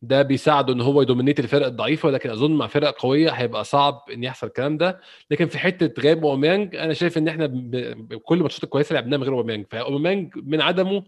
[0.02, 4.02] ده بيساعده إن هو ي dominate الفرق الضعيفة ولكن أظن مع فرق قوية هيبقى صعب
[4.12, 5.00] إن يحصل الكلام ده.
[5.30, 7.46] لكن في حتة غياب أوباميانج أنا شايف إن إحنا
[7.96, 9.66] بكل الماتشات الكويسة لعبناها من غير أوباميانج.
[9.70, 11.04] فأوباميانج من عدمه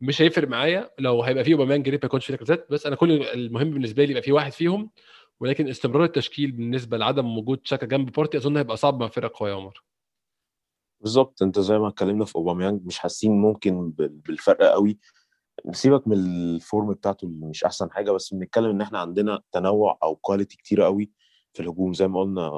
[0.00, 3.70] مش هيفرق معايا لو هيبقى فيه أوباميانج great ما يكونش فيه بس أنا كل المهم
[3.70, 4.90] بالنسبة لي يبقى فيه واحد فيهم
[5.40, 9.50] ولكن استمرار التشكيل بالنسبة لعدم وجود شاكا جنب بارتي أظن هيبقى صعب مع فرق قوية
[9.52, 9.84] يا عمر.
[11.00, 11.42] بالظبط.
[11.42, 14.98] أنت زي ما اتكلمنا في أوباميانج مش حاسين ممكن بال- بالفرق قوي.
[15.72, 19.98] سيبك من ال form بتاعته اللي مش أحسن حاجة بس بنتكلم إن إحنا عندنا تنوع
[20.02, 21.10] أو quality كتيره قوي
[21.52, 22.50] في الهجوم زي ما قلنا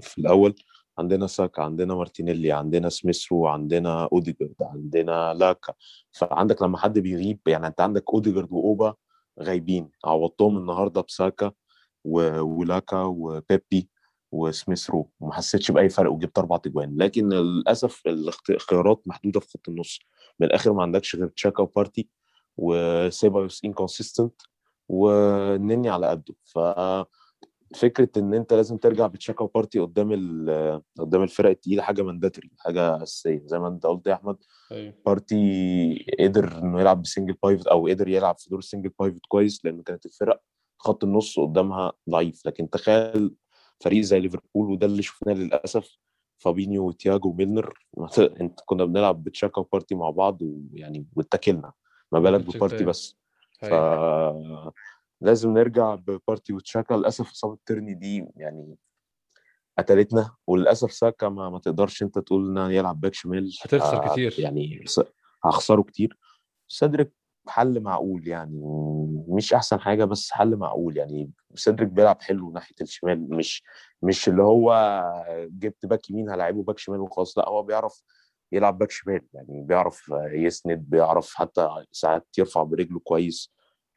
[0.00, 0.54] في الأول.
[1.00, 5.72] عندنا ساكا عندنا مارتينيلي عندنا سميث رو عندنا أوديجارد عندنا لاكا.
[6.12, 8.94] فعندك لما حد بيغيب يعني أنت عندك أوديجارد وأوبا
[9.42, 11.52] غايبين عوضتهم النهارده بساكا
[12.04, 13.88] ولاكا وبيبي
[14.32, 15.10] وسميث رو.
[15.20, 16.96] وما حسيتش بأي فرق وجبت أربع تجوان.
[16.96, 18.02] لكن للأسف
[18.50, 19.98] الخيارات محدودة في خط النص.
[20.40, 22.08] من الآخر ما عندكش غير شاكا وبارتي
[22.56, 24.42] وسيبايوس inconsistent
[24.88, 26.34] ونني على قده.
[27.74, 30.08] ففكره إن أنت لازم ترجع بتشاكا وبارتي قدام
[30.98, 33.42] قدام الفرق التقيلة حاجة mandatory حاجة أساسية.
[33.44, 34.36] زي ما أنت قلت يا أحمد
[34.72, 34.94] أيوه.
[35.06, 39.20] بارتي قدر إنه يلعب ب single pivot أو قدر يلعب في دور ال single pivot
[39.28, 40.42] كويس لأن كانت الفرق
[40.78, 42.46] خط النص قدامها ضعيف.
[42.46, 43.34] لكن تخيل
[43.80, 45.98] فريق زي ليفربول وده اللي شفناه للأسف
[46.38, 47.74] فابينيو وتياجو وميلنر.
[48.40, 51.72] إنت كنا بنلعب بتشاكا وبارتي مع بعض ويعني واتكلنا.
[52.12, 52.84] ما بالك ببارتي.
[52.84, 53.16] بس.
[53.60, 54.72] ف أيوه.
[55.20, 56.94] لازم نرجع ببارتي وتشاكا.
[56.94, 58.76] للأسف إصابة تيرني دي يعني
[59.78, 63.50] قتلتنا وللأسف ساكا ما, ما تقدرش أنت تقول انه يلعب back شمال.
[63.62, 64.34] هتخسر آه، كتير.
[64.38, 64.84] يعني
[65.44, 66.18] هخسره كتير.
[66.68, 67.12] سيدريك
[67.48, 68.60] حل معقول يعني
[69.28, 71.30] مش أحسن حاجة بس حل معقول يعني.
[71.54, 73.62] سيدريك بيلعب حلو ناحية الشمال مش
[74.02, 75.02] مش اللي هو
[75.46, 77.38] جبت back يمين هلاعبه back شمال وخلاص.
[77.38, 78.02] لا هو بيعرف
[78.52, 83.52] يلعب back شمال يعني بيعرف يسند بيعرف حتى ساعات يرفع برجله كويس.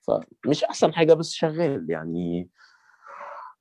[0.08, 2.50] فمش أحسن حاجة بس شغال يعني.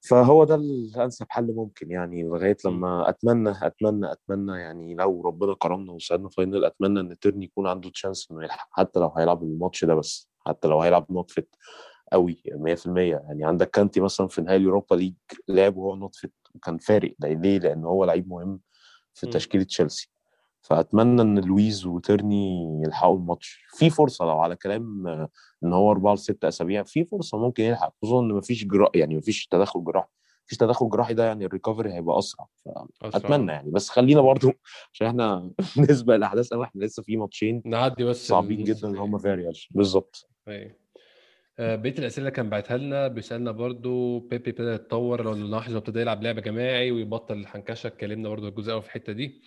[0.08, 5.92] فهو ده الأنسب حل ممكن يعني لغاية لما أتمنى أتمنى أتمنى يعني لو ربنا كرمنا
[5.92, 9.94] وساعدنا final أتمنى إن تيرني يكون عنده chance إنه يلحق حتى لو هيلعب الماتش ده
[9.94, 11.56] بس حتى لو هيلعب not fit
[12.12, 15.14] قوي 100% يعني عندك كانتي مثلا في نهائي اليوروبا ليج
[15.48, 17.14] لعب وهو not fit وكان فارق.
[17.18, 18.60] ده ليه؟ لأن هو لعيب مهم
[19.14, 19.26] في.
[19.26, 20.10] تشكيلة تشيلسي.
[20.62, 23.64] فأتمنى إن لويز وتيرني يلحقوا الماتش.
[23.78, 25.28] في فرصة لو على كلام آه،
[25.64, 29.46] إن هو أربعة لست أسابيع في فرصة ممكن يلحق خصوصا إن مفيش جراح يعني مفيش
[29.46, 30.08] تدخل جراحي
[30.46, 32.46] مفيش تدخل جراحي ده يعني ال recovery هيبقى أسرع.
[33.00, 33.70] فأتمنى يعني.
[33.70, 34.52] بس خلينا برضو
[34.92, 39.08] عشان إحنا بالنسبة للاحداث قوي إحنا لسه في ماتشين نعدي بس صعبين جدا اللي النهائي.
[39.10, 40.28] هم فيها ريال بالظبط
[41.58, 46.00] آه، بقية الأسئلة اللي كان باعتها لنا بيسألنا برضو بيبي ابتدى يتطور لو نلاحظ ابتدى
[46.00, 49.42] يلعب لعبه جماعي ويبطل الحنكشة اتكلمنا برضو الجزء الأول في الحتة دي.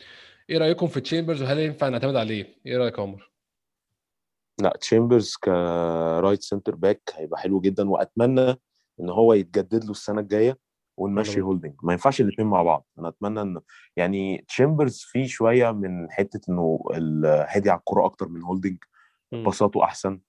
[0.50, 3.32] إيه رأيكم في تشامبرز وهل ينفع نعتمد عليه؟ إيه رأيك يا عمر؟
[4.62, 8.50] لا تشامبرز ك right center back هيبقى حلو جدا وأتمنى
[9.00, 10.58] إن هو يتجدد له السنة الجاية
[10.98, 12.88] ونمشي هولدنج ما ينفعش الاثنين مع بعض.
[13.00, 13.60] أنا أتمنى إن
[13.98, 16.80] يعني تشامبرز فيه شوية من حتة إنه
[17.26, 18.78] هادي على الكوره أكتر من هولدنج.
[19.32, 20.20] باصاته أحسن.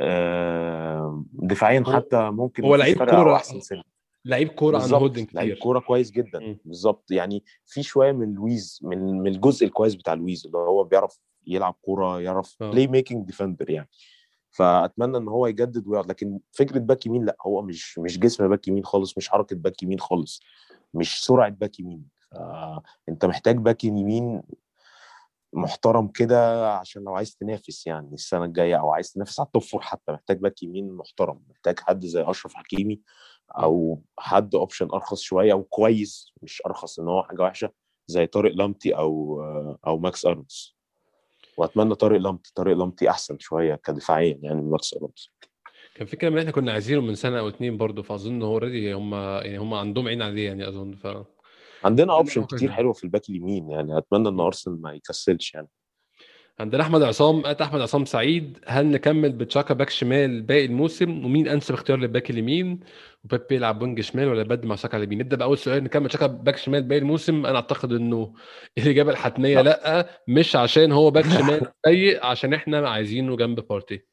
[0.00, 3.36] آه، دفاعيا حتى ممكن هو لعيب كورة.
[3.36, 3.82] أحسن سنه
[4.24, 5.62] لعيب كورة عن بالظبط هولدنج لعيب كتير.
[5.62, 6.58] كورة كويس جدا.
[6.64, 7.10] بالظبط.
[7.10, 11.74] يعني في شوية من لويز من من الجزء الكويس بتاع لويز اللي هو بيعرف يلعب
[11.82, 12.70] كورة يعرف آه.
[12.70, 13.88] playmaking defender يعني.
[14.50, 16.08] فأتمنى إن هو يجدد ويقعد.
[16.08, 19.82] لكن فكرة back يمين لأ هو مش مش جسم back يمين خالص مش حركة back
[19.82, 20.40] يمين خالص
[20.94, 22.04] مش سرعة back يمين.
[23.08, 24.42] أنت محتاج back يمين
[25.52, 29.62] محترم كده عشان لو عايز تنافس يعني السنة الجاية أو عايز تنافس على ال top
[29.62, 30.12] four حتى.
[30.12, 31.42] محتاج back يمين محترم.
[31.50, 33.00] محتاج حد زي أشرف حكيمي
[33.50, 37.70] أو حد option أرخص شوية أو كويس مش أرخص إن هو حاجة وحشة
[38.06, 39.42] زي طارق لامتي أو
[39.86, 40.76] أو ماكس آرونز
[41.56, 45.32] وأتمنى طارق لامتي طارق لامتي أحسن شوية كدفاعيا يعني من ماكس آرونز
[45.94, 48.92] كان في كلام ان إحنا كنا عايزينه من سنة أو اتنين برضو فأظن هو already
[48.92, 51.06] هم يعني هم عندهم عين عليه يعني أظن ف
[51.84, 52.72] عندنا option كتير.
[52.72, 55.68] حلوة في ال back اليمين يعني أتمنى إن أرسنال ما يكسلش يعني.
[56.60, 61.74] عندنا أحمد عصام أحمد عصام سعيد هل نكمل بتشاكا back شمال باقي الموسم؟ ومين أنسب
[61.74, 62.80] اختيار لل back اليمين؟
[63.24, 66.26] وبيبي يلعب wing شمال ولا يبدل مع ساكا على اليمين؟ نبدأ بأول سؤال نكمل تشاكا
[66.26, 68.34] back شمال باقي الموسم؟ أنا أعتقد إنه
[68.78, 74.06] الإجابة الحتمية لا, لأ مش عشان هو back شمال سيء عشان إحنا عايزينه جنب بارتي.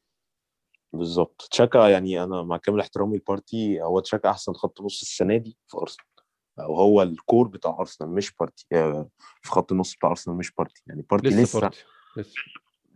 [0.92, 1.48] بالظبط.
[1.50, 5.78] تشاكا يعني أنا مع كامل احترامي لبارتي هو تشاكا أحسن خط نص السنة دي في
[5.78, 6.06] أرسنال.
[6.58, 9.08] أو هو ال core بتاع أرسنال مش بارتي آه،
[9.42, 10.82] في خط النص بتاع أرسنال مش بارتي.
[10.86, 11.84] يعني بارتي لسه, لسه بارتي.
[12.16, 12.34] لسه.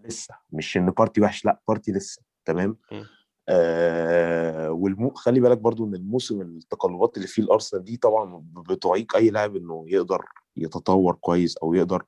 [0.05, 0.35] لسه.
[0.53, 2.23] مش إن بارتي وحش لأ بارتي لسه.
[2.45, 3.03] تمام؟ م.
[3.49, 9.31] آه والمو خلي بالك برضو إن الموسم التقلبات اللي فيه الأرسنال دي طبعا بتعيق أي
[9.31, 10.25] لاعب إنه يقدر
[10.57, 12.05] يتطور كويس أو يقدر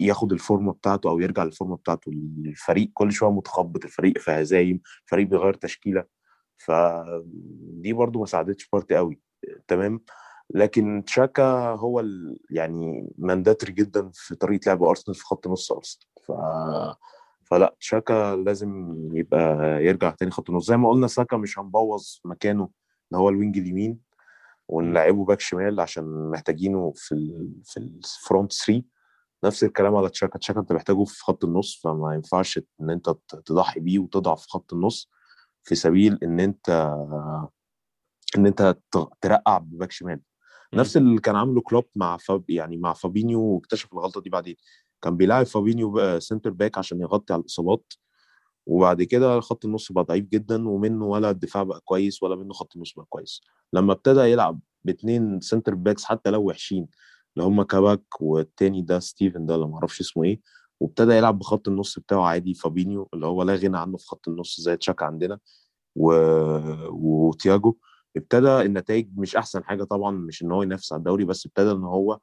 [0.00, 2.10] ياخد الفورمة بتاعته أو يرجع للفورمة بتاعته.
[2.46, 6.04] الفريق كل شوية متخبط الفريق في هزايم الفريق بيغير تشكيلة.
[6.56, 9.20] فدي برضو ما ساعدتش بارتي قوي.
[9.68, 10.00] تمام؟
[10.54, 12.04] لكن تشاكا هو.
[12.50, 16.06] يعني mandatory جدا في طريقة لعب أرسنال في خط نص أرسنال.
[16.26, 16.32] ف...
[17.44, 22.68] فلا تشاكا لازم يبقى يرجع تاني خط نص زي ما قلنا ساكا مش هنبوظ مكانه
[23.10, 23.98] اللي هو ال wing اليمين
[24.68, 27.54] ونلعبه back شمال عشان محتاجينه في ال...
[27.64, 28.82] في ال front 3
[29.44, 30.38] نفس الكلام على تشاكا.
[30.38, 33.10] تشاكا انت محتاجه في خط النص فما ينفعش ان انت
[33.44, 35.10] تضحي بيه وتضعف في خط النص
[35.62, 36.68] في سبيل ان انت
[38.36, 38.76] ان انت
[39.20, 40.20] ترقع ب back شمال.
[40.74, 44.56] نفس اللي كان عامله كلوب مع فاب يعني مع فابينيو واكتشف الغلطة دي بعدين.
[45.02, 47.92] كان بيلاعب فابينيو بقى center back عشان يغطي على الإصابات.
[48.66, 52.76] وبعد كده خط النص بقى ضعيف جدا ومنه ولا الدفاع بقى كويس ولا منه خط
[52.76, 53.40] النص بقى كويس.
[53.72, 56.88] لما ابتدى يلعب باثنين center backs حتى لو وحشين
[57.36, 60.40] اللي هم كاباك والتاني ده ستيفن ده اللي ما أعرفش اسمه إيه
[60.80, 64.60] وابتدى يلعب بخط النص بتاعه عادي فابينيو اللي هو لا غنى عنه في خط النص
[64.60, 65.38] زي تشاكا عندنا
[65.96, 66.12] و...
[66.90, 67.76] وتياجو.
[68.16, 71.84] ابتدى النتائج مش أحسن حاجة طبعا مش إن هو ينافس على الدوري بس ابتدى إن
[71.84, 72.18] هو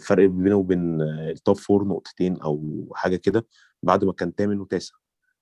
[0.00, 3.46] فرق بينه وبين ال top four نقطتين أو حاجة كده
[3.82, 4.94] بعد ما كان تامن وتاسع.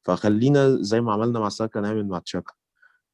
[0.02, 2.52] فخلينا زي ما عملنا مع ساكا نعمل مع تشاكا.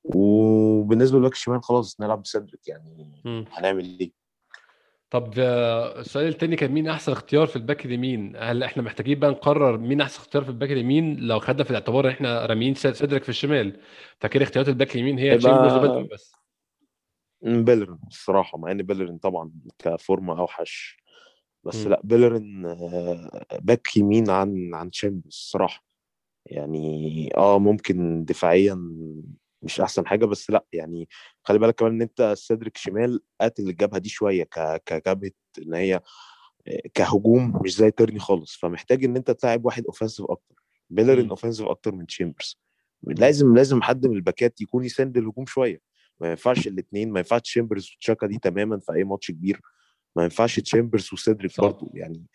[0.05, 3.45] وبالنسبة لل back الشمال خلاص نلعب بسيدريك يعني م.
[3.53, 4.13] هنعمل إيه؟
[5.11, 9.19] طب آه، السؤال التاني كان مين أحسن اختيار في ال back اليمين؟ هل إحنا محتاجين
[9.19, 12.47] بقى نقرر مين أحسن اختيار في ال back اليمين؟ لو خدنا في الاعتبار إن إحنا
[12.47, 13.81] راميين سيدريك في الشمال.
[14.21, 16.33] فكده اختيارات ال back اليمين هي تشيمبرز بس.
[17.43, 21.01] بيلرين الصراحة مع إن بيلرين طبعا كفورمة أوحش
[21.65, 21.91] بس م.
[21.91, 25.85] لأ بيلرين آه، back يمين عن عن تشامبرز الصراحة.
[26.47, 28.75] يعني آه ممكن دفاعيا
[29.63, 31.09] مش أحسن حاجة بس لأ يعني
[31.45, 34.49] خلي بالك كمان إن أنت سيدريك شمال قاتل الجبهه دي شوية
[34.87, 35.31] كجبهه
[35.63, 36.01] إن هي
[36.95, 38.57] كهجوم مش زي تيرني خالص.
[38.57, 40.55] فمحتاج إن أنت تلاعب واحد اوفensive أكتر.
[40.91, 42.59] بيلرين offensive أكتر من تشامبرز
[43.03, 45.81] لازم لازم حد من الباكات يكون يسند الهجوم شوية.
[46.21, 49.61] ما ينفعش الاثنين ما ينفعش تشامبرز وتشاكا دي تماما في أي ماتش كبير.
[50.17, 52.27] ما ينفعش تشامبرز وسيدريك برضه يعني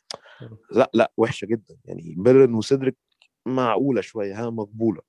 [0.72, 1.78] لا لا وحشة جدا.
[1.86, 2.98] يعني بيلرين وسيدريك
[3.46, 5.02] معقولة شوية ها مقبولة.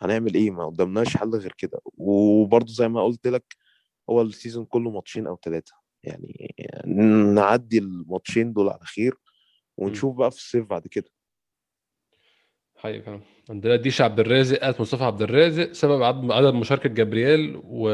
[0.00, 1.80] هنعمل إيه؟ ما قدامناش حل غير كده.
[1.84, 3.56] وبرضه زي ما قلت لك
[4.10, 6.54] هو ال season كله ماتشين أو ثلاثة يعني
[7.34, 9.14] نعدي الماتشين دول على خير
[9.76, 11.10] ونشوف بقى في الصيف بعد كده.
[12.76, 13.22] حقيقي فعلا.
[13.50, 17.88] عندنا ديش عبد الرازق قالت مصطفى عبد الرازق سبب عدم مشاركة جابرييل و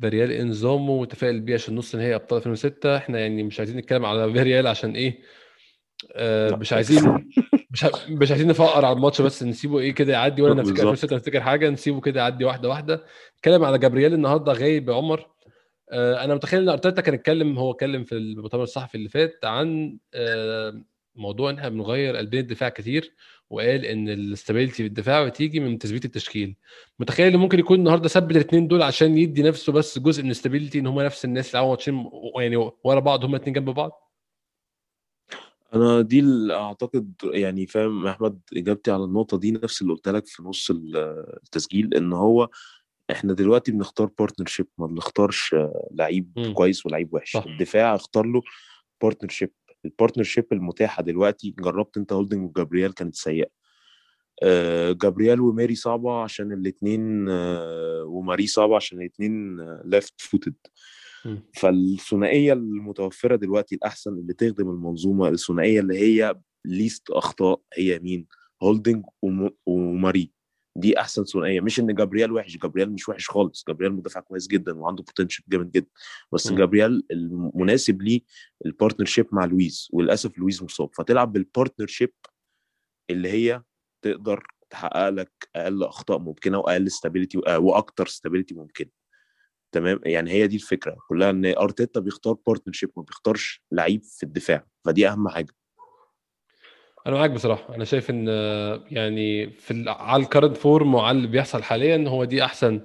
[0.00, 4.32] فيريال انزامو وتفائل بيه عشان نص نهائي أبطال 2006 إحنا يعني مش عايزين نتكلم على
[4.32, 5.18] فيريال عشان إيه
[6.12, 7.28] آه مش عايزين
[7.70, 11.40] مش مش عايزين نفقر على الماتش بس نسيبه إيه كده يعدي ولا نفتكر 2006 نفتكر
[11.40, 13.04] حاجة نسيبه كده يعدي واحدة واحدة.
[13.36, 15.26] نتكلم على جابرييل النهارده غايب عمر.
[15.92, 19.98] آه أنا متخيل إن أرتيتا كان اتكلم هو اتكلم في المؤتمر الصحفي اللي فات عن
[20.14, 20.82] آه
[21.14, 23.14] موضوع إن إحنا بنغير قلبين الدفاع كتير.
[23.50, 26.56] وقال إن ال stability في الدفاع بتيجي من تثبيت التشكيل
[26.98, 30.33] متخيل إن ممكن يكون النهارده ثبت الاثنين دول عشان يدي نفسه بس جزء من ال
[30.33, 34.08] stability إن هم نفس الناس اللي ماتشين يعني ورا بعض هم الاثنين جنب بعض
[35.74, 40.26] أنا دي اللي أعتقد يعني فاهم أحمد إجابتي على النقطة دي نفس اللي قلت لك
[40.26, 42.48] في نص التسجيل إن هو
[43.10, 45.54] إحنا دلوقتي بنختار partnership ما بنختارش
[45.90, 46.52] لعيب.
[46.54, 47.44] كويس ولعيب وحش صح.
[47.44, 48.42] الدفاع اختار له
[49.02, 49.50] partnership
[49.84, 53.48] ال partnership المتاحة دلوقتي جربت أنت هولدنج وجابرييل كانت سيئة.
[54.42, 60.54] آه جابرييل وماري صعبة عشان الاثنين آه وماري صعبة عشان الاثنين left footed
[61.54, 68.26] فالثنائية المتوفرة دلوقتي الأحسن اللي تخدم المنظومة الثنائية اللي هي ليست أخطاء هي مين؟
[68.62, 69.04] هولدنج
[69.66, 70.32] وماري.
[70.78, 71.60] دي أحسن ثنائية.
[71.60, 73.64] مش إن جابرييل وحش جابرييل مش وحش خالص.
[73.68, 75.88] جابرييل مدافع كويس جدا وعنده potential جامد جدا.
[76.32, 76.56] بس م.
[76.56, 78.20] جابرييل المناسب ليه
[78.66, 80.90] ال partnership مع لويز وللأسف لويز مصاب.
[80.94, 82.12] فتلعب بال partnership
[83.10, 83.62] اللي هي
[84.02, 88.90] تقدر تحقق لك أقل أخطاء ممكنة وأقل stability وأكتر stability ممكنة.
[89.72, 94.66] تمام؟ يعني هي دي الفكرة كلها إن أرتيتا بيختار partnership ما بيختارش لعيب في الدفاع.
[94.84, 95.52] فدي أهم حاجة.
[97.06, 97.74] أنا معاك بصراحة.
[97.74, 98.28] أنا شايف إن
[98.90, 102.80] يعني في على ال current form وعلى اللي بيحصل حاليا هو دي أحسن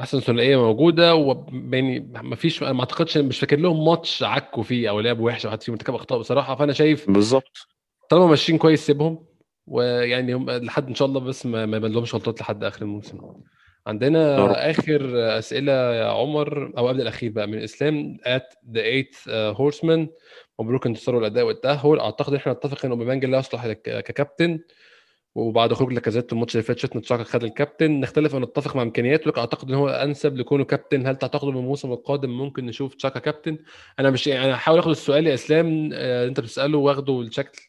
[0.00, 1.14] أحسن ثنائية موجودة.
[1.14, 5.52] ويعني ما فيش ما أعتقدش مش فاكر لهم ماتش عكوا فيه أو لعب وحش أو
[5.52, 6.54] حد فيهم ارتكب أخطاء بصراحة.
[6.56, 7.68] فأنا شايف بالظبط.
[8.08, 9.26] طالما ماشيين كويس سيبهم
[9.66, 13.18] ويعني هم لحد إن شاء الله بس ما, ما يبان لهمش غلطات لحد آخر الموسم.
[13.86, 15.00] عندنا آخر
[15.38, 18.82] أسئلة يا عمر أو قبل الأخير بقى من إسلام ات ذا
[19.26, 20.08] 8 هورسمان
[20.60, 24.60] مبروك انتصار الأداء والتاهل أعتقد إحنا نتفق إن أوباميانج لا يصلح ككابتن
[25.34, 28.00] وبعد خروج لاكازيت الماتش اللي فات شفنا تشاكا خد الكابتن.
[28.00, 29.28] نختلف أو نتفق مع إمكانياته.
[29.28, 31.06] لكن أعتقد إن هو أنسب لكونه كابتن.
[31.06, 33.58] هل تعتقد من الموسم القادم ممكن نشوف تشاكا كابتن؟
[33.98, 37.60] أنا مش يعني هحاول آخد السؤال يا إسلام آه، أنت بتسأله واخده الشكل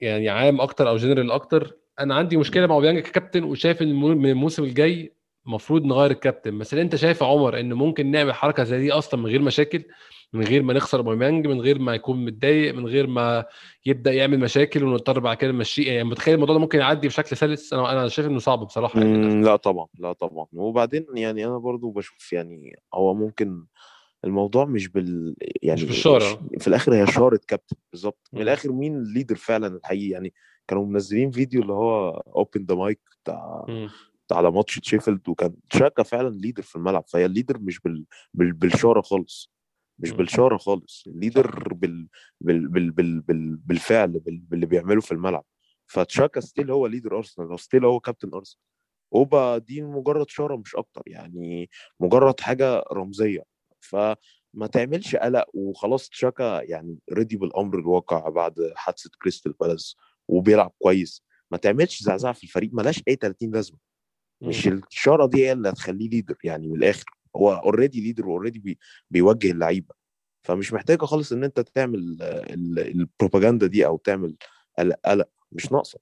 [0.00, 1.76] يعني عام أكتر أو جنرال أكتر.
[2.00, 5.12] أنا عندي مشكلة مع أوباميانج ككابتن وشايف إن من الموسم الجاي
[5.46, 6.58] المفروض نغير الكابتن.
[6.58, 9.84] بس أنت شايف يا عمر إن ممكن نعمل حركة زي دي أصلا من غير مشاكل
[10.32, 13.44] من غير ما نخسر اوباميانج من غير ما يكون متضايق من غير ما
[13.86, 15.92] يبدأ يعمل مشاكل ونضطر بعد كده نمشيه.
[15.92, 19.42] يعني متخيل الموضوع ده ممكن يعدي بشكل سلس؟ أنا أنا شايف إنه صعب بصراحة يعني
[19.42, 20.46] لا طبعا لا طبعا.
[20.52, 23.64] وبعدين يعني أنا برضو بشوف يعني هو ممكن
[24.24, 26.48] الموضوع مش بال يعني مش بالشارة.
[26.58, 28.28] في الآخر هي شاره كابتن بالظبط.
[28.32, 28.42] من.
[28.42, 30.32] الآخر مين ال leader فعلا الحقيقي؟ يعني
[30.68, 33.66] كانوا منزلين فيديو اللي هو open the mic بتاع
[34.32, 37.04] على ماتش شيفيلد وكان تشاكا فعلا leader في الملعب.
[37.08, 38.04] فهي ال leader مش بال...
[38.34, 38.52] بال...
[38.52, 39.52] بالشاره خالص.
[40.02, 40.10] مش.
[40.10, 42.08] بالشاره خالص ال leader بال...
[42.40, 42.68] بال...
[42.68, 42.90] بال...
[42.90, 43.20] بال...
[43.20, 43.56] بال...
[43.56, 44.38] بالفعل بال...
[44.38, 45.44] باللي بيعمله في الملعب.
[45.86, 48.62] فتشاكا still هو leader ارسنال still هو كابتن ارسنال
[49.14, 51.70] أوبا دي مجرد شارة مش أكتر يعني
[52.00, 53.44] مجرد حاجة رمزية.
[53.80, 59.96] فما تعملش قلق وخلاص تشاكا يعني رضي بالأمر الواقع بعد حادثة كريستال بالاس
[60.28, 61.22] وبيلعب كويس.
[61.50, 63.78] ما تعملش زعزعة في الفريق ملاش أي 30 لازمة.
[64.42, 64.68] مش.
[64.68, 67.04] الشارة دي هي اللي هتخليه leader يعني من الآخر.
[67.36, 68.78] هو already leader واوريدي بي
[69.10, 69.94] بيوجه اللعيبة.
[70.42, 74.36] فمش محتاجة خالص إن أنت تعمل آه، ال- البروباجندا دي أو تعمل
[74.78, 75.28] قلق قلق.
[75.52, 75.98] مش ناقصة.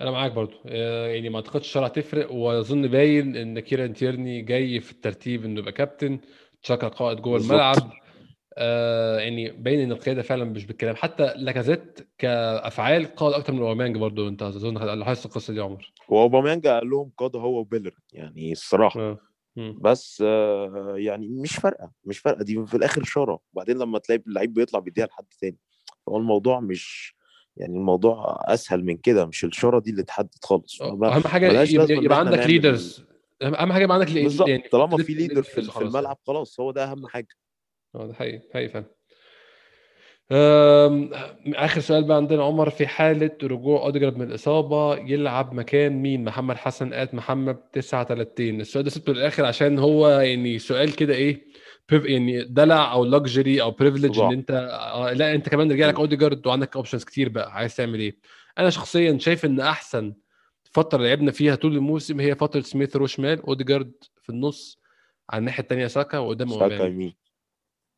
[0.00, 0.56] أنا معاك برضو.
[0.66, 5.60] آه، يعني ما أعتقدش الشارة هتفرق وأظن باين إن كيران تيرني جاي في الترتيب إنه
[5.60, 6.18] يبقى كابتن.
[6.62, 7.36] تشاكا قائد جوه.
[7.36, 7.92] الملعب.
[8.60, 10.96] آه يعني باين إن القيادة فعلا مش بالكلام.
[10.96, 14.28] حتى لاكازيت كأفعال قائد أكتر من أوباميانج برضو.
[14.28, 15.92] أنت أظن لاحظت القصة دي يا عمر.
[16.08, 17.94] وأوباميانج قال لهم قاد هو وبيلر.
[18.12, 19.00] يعني الصراحة.
[19.00, 19.16] مم.
[19.80, 23.40] بس آه، يعني مش فارقة مش فارقة دي في الآخر شارة.
[23.52, 25.58] وبعدين لما تلاقي اللعيب بيطلع بيديها لحد تاني.
[26.08, 27.14] هو الموضوع مش
[27.56, 30.82] يعني الموضوع أسهل من كده مش الشارة دي اللي تحدد خالص.
[30.82, 33.04] أهم حاجة يبقى, عندك ليدرز
[33.42, 36.84] أهم حاجة يبقى عندك بالظبط يعني طالما في ليدر في في الملعب خلاص هو ده
[36.84, 37.28] أهم حاجة.
[37.94, 38.97] آه ده حقيقي حقيقي فعلا.
[40.32, 46.56] آخر سؤال بقى عندنا عمر في حالة رجوع اوديجارد من الإصابة يلعب مكان مين؟ محمد
[46.56, 51.46] حسن قات محمد 39 السؤال ده سبته للآخر عشان هو يعني سؤال كده إيه
[51.92, 54.18] يعني دلع أو luxury أو privilege.
[54.18, 56.00] إن أنت آه، لا أنت كمان رجع لك م.
[56.00, 57.52] أوديجارد وعندك options كتير بقى.
[57.52, 58.16] عايز تعمل إيه؟
[58.58, 60.14] أنا شخصيا شايف إن أحسن
[60.64, 63.92] فترة لعبنا فيها طول الموسم هي فترة سميث رو شمال أوديجارد
[64.22, 64.78] في النص
[65.30, 67.14] على الناحية الثانية ساكا وقدام ساكا يمين.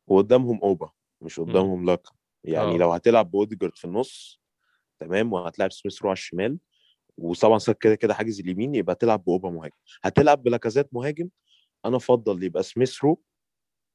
[0.07, 0.89] وقدامهم أوبا
[1.21, 2.11] مش قدامهم لاكا
[2.43, 2.77] يعني آه.
[2.77, 4.41] لو هتلعب بأوديجارد في النص
[4.99, 6.57] تمام وهتلعب سميث رو على الشمال
[7.17, 9.75] وطبعا كده كده حاجز اليمين يبقى تلعب بأوبا مهاجم.
[10.03, 11.29] هتلعب بلاكازيت مهاجم
[11.85, 13.21] أنا أفضل يبقى سميث رو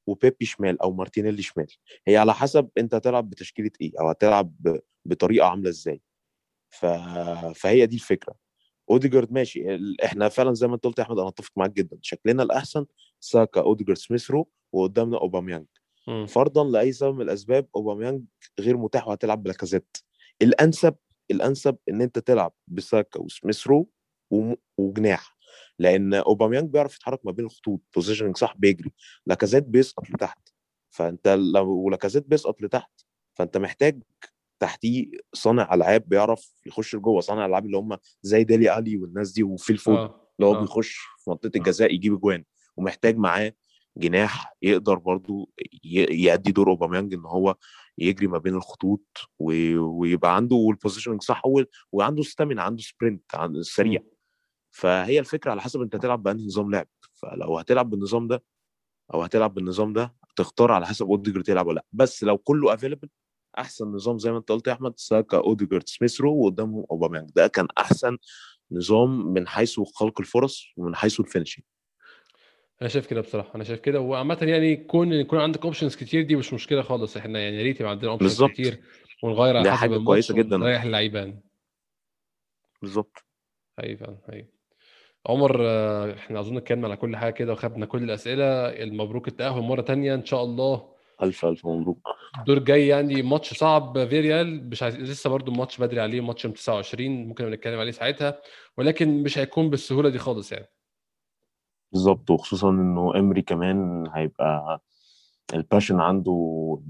[0.07, 1.67] وبيبي شمال أو مارتينيلي شمال.
[2.07, 4.55] هي على حسب أنت هتلعب بتشكيلة إيه أو هتلعب
[5.05, 6.01] بطريقة عاملة إزاي.
[6.71, 6.87] ف...
[7.57, 8.35] فهي دي الفكرة.
[8.91, 11.99] أوديجارد ماشي ال- إحنا فعلا زي ما أنت قلت يا أحمد أنا أتفق معاك جدا.
[12.03, 12.87] شكلنا الأحسن
[13.21, 15.67] ساكا أوديجارد سميث رو وقدامنا أوباميانج.
[16.27, 18.25] فرضا لأي سبب من الأسباب أوباميانج
[18.61, 19.97] غير متاح وهتلعب بلاكازيت.
[20.43, 20.95] الأنسب
[21.31, 23.89] الأنسب إن أنت تلعب بساكا وسميث رو
[24.31, 25.37] وم- وجناح.
[25.79, 28.93] لأن أوباميانج بيعرف يتحرك ما بين الخطوط positioning صح بيجري.
[29.27, 30.49] لاكازيت بيسقط لتحت.
[30.91, 32.91] فأنت لو لاكازيت بيسقط لتحت
[33.35, 34.03] فأنت محتاج
[34.61, 37.21] تحتيه صانع ألعاب بيعرف يخش لجوه.
[37.21, 40.31] صانع العاب اللي هم زي ديلي علي والناس دي وفيل فود آه.
[40.41, 40.61] اللي هو آه.
[40.61, 42.45] بيخش في منطقة الجزاء يجيب اجوان
[42.77, 43.53] ومحتاج معاه
[43.97, 45.51] جناح يقدر برضو
[46.11, 47.57] يأدي دور أوباميانج إن هو
[47.99, 49.03] يجري ما بين الخطوط
[49.39, 51.43] ويبقى عنده وال positioning صح
[51.93, 54.01] وعنده stamina عنده sprint عنده سريع.
[54.71, 56.89] فهي الفكرة على حسب أنت هتلعب بأنهي نظام لعب.
[57.15, 58.45] فلو هتلعب بالنظام ده
[59.15, 61.85] أو هتلعب بالنظام ده تختار على حسب اوديجارد يلعب ولا لأ.
[61.93, 63.09] بس لو كله available
[63.59, 67.31] أحسن نظام زي ما أنت قلت يا أحمد ساكا اوديجارد سميث رو وقدامهم أوباميانج.
[67.37, 68.19] ده كان أحسن
[68.73, 71.65] نظام من حيث خلق الفرص ومن حيث ال finishing
[72.81, 76.37] أنا شايف كده بصراحة أنا شايف كده وعامه يعني كون يكون عندك options كتير دي
[76.37, 78.45] مش مشكلة خالص إحنا يعني يا ريت يبقى عندنا options.
[78.45, 78.81] كتير
[79.23, 80.57] ونغير على حسب الماتش كويسة جدا.
[80.57, 81.43] ونريح اللعيبة يعني.
[82.83, 83.25] بالظبط.
[83.77, 84.47] فعلا حقيقي.
[85.27, 85.67] عمر
[86.15, 90.25] إحنا أظن اتكلمنا على كل حاجة كده وخدنا كل الأسئلة المبروك التأهل مرة تانية إن
[90.25, 90.89] شاء الله.
[91.23, 91.99] ألف ألف مبروك.
[92.39, 94.97] الدور الجاي يعني ماتش صعب فيريال مش عايز...
[94.97, 98.41] لسه برضو الماتش بدري عليه ماتش يوم 29 ممكن نتكلم عليه ساعتها
[98.77, 100.67] ولكن مش هيكون بالسهولة دي خالص يعني.
[101.93, 104.83] بالظبط وخصوصا إنه امري كمان هيبقى
[105.55, 106.33] ال passion عنده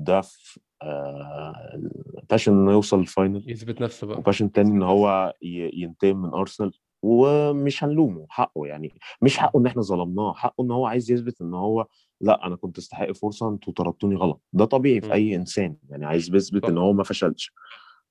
[0.02, 1.80] ضعف آه،
[2.22, 6.16] ال passion إنه يوصل ال final يثبت نفسه بقى و passion تاني إن هو ينتقم
[6.16, 8.92] من أرسنال ومش هنلومه حقه يعني
[9.22, 11.86] مش حقه إن إحنا ظلمناه حقه إن هو عايز يثبت إن هو
[12.20, 15.12] لأ أنا كنت أستحق فرصة أنتوا طردتوني غلط ده طبيعي في.
[15.12, 16.64] أي إنسان يعني عايز يثبت.
[16.64, 17.52] إن هو ما فشلش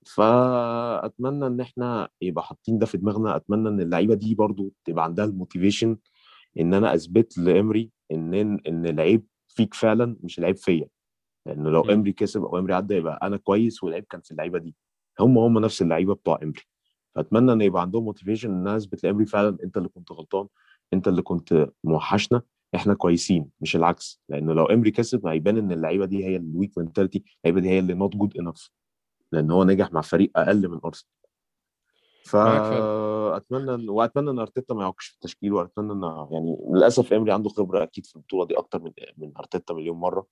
[0.05, 5.25] فأتمنى إن إحنا يبقى حاطين ده في دماغنا أتمنى إن اللعيبة دي برضو تبقى عندها
[5.25, 5.97] ال motivation
[6.59, 8.33] إن أنا أثبت لإمري إن
[8.67, 10.87] إن العيب فيك فعلا مش العيب فيا.
[11.45, 11.81] لأنه لو.
[11.93, 14.75] إمري كسب أو إمري عدى يبقى أنا كويس والعيب كان في اللعيبة دي.
[15.19, 16.61] هم هم نفس اللعيبة بتوع إمري.
[17.15, 20.47] فأتمنى إن يبقى عندهم motivation إن أنا أثبت لإمري فعلا أنت اللي كنت غلطان
[20.93, 22.41] أنت اللي كنت موحشنا.
[22.75, 24.21] إحنا كويسين مش العكس.
[24.29, 27.79] لأنه لو إمري كسب هيبان إن اللعيبة دي هي ال weak mentality اللعيبة دي هي
[27.79, 28.71] اللي not good enough
[29.31, 31.11] لأن هو نجح مع فريق أقل من أرسنال.
[32.49, 32.73] معاك
[33.37, 37.83] اتمنى وأتمنى إن أرتيتا ما يعكش في التشكيل وأتمنى ان يعني للأسف امري عنده خبرة
[37.83, 40.25] أكيد في البطولة دي أكتر من من أرتيتا مليون مرة.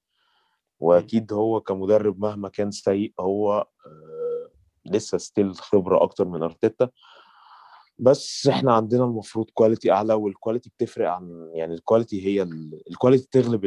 [0.80, 4.50] وأكيد هو كمدرب مهما كان سيء هو آه
[4.86, 6.90] لسه still خبرة أكتر من أرتيتا.
[8.00, 12.42] بس إحنا عندنا المفروض quality أعلى وال quality بتفرق عن يعني ال quality هي
[12.91, 13.66] ال quality تغلب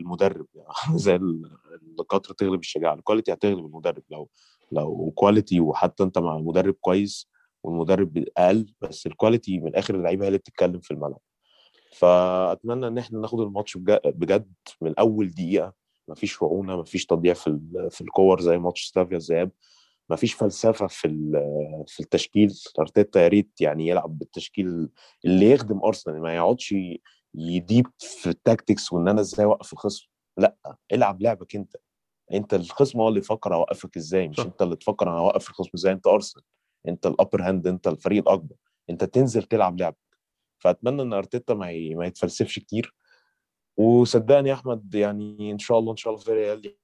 [0.00, 0.46] المدرب.
[0.54, 1.20] يعني زي
[1.98, 4.02] الكثرة تغلب الشجاعة ال quality هتغلب المدرب.
[4.10, 4.28] لو
[4.72, 7.31] لو quality وحتى أنت مع مدرب كويس
[7.64, 11.20] والمدرب أقل بس ال quality من آخر اللعيبة هي اللي بتتكلم في الملعب.
[11.92, 15.72] فأتمنى إن إحنا ناخد الماتش بجد من أول دقيقة.
[16.08, 17.60] مفيش رعونه مفيش تضييع في
[17.90, 19.50] في الكور زي ماتش سلافيا الذهاب.
[20.10, 21.08] مفيش فلسفة في
[21.86, 22.54] في التشكيل.
[22.78, 24.88] أرتيتا يا ريت يعني يلعب بالتشكيل
[25.24, 26.74] اللي يخدم أرسنال ما يقعدش
[27.34, 30.06] يديب في ال tactics وإن أنا إزاي أوقف الخصم.
[30.36, 30.56] لأ
[30.92, 31.76] العب لعبك أنت.
[32.32, 35.92] أنت الخصم هو اللي يفكر أوقفك إزاي مش أنت اللي تفكر أنا اوقف الخصم إزاي
[35.92, 36.44] أنت أرسنال.
[36.88, 38.56] انت ال upper hand انت الفريق الأكبر.
[38.90, 39.96] انت تنزل تلعب لعبك
[40.58, 42.94] فأتمنى إن أرتيتا ما ما يتفلسفش كتير.
[43.76, 46.76] وصدقني يا أحمد يعني إن شاء الله إن شاء الله فيريال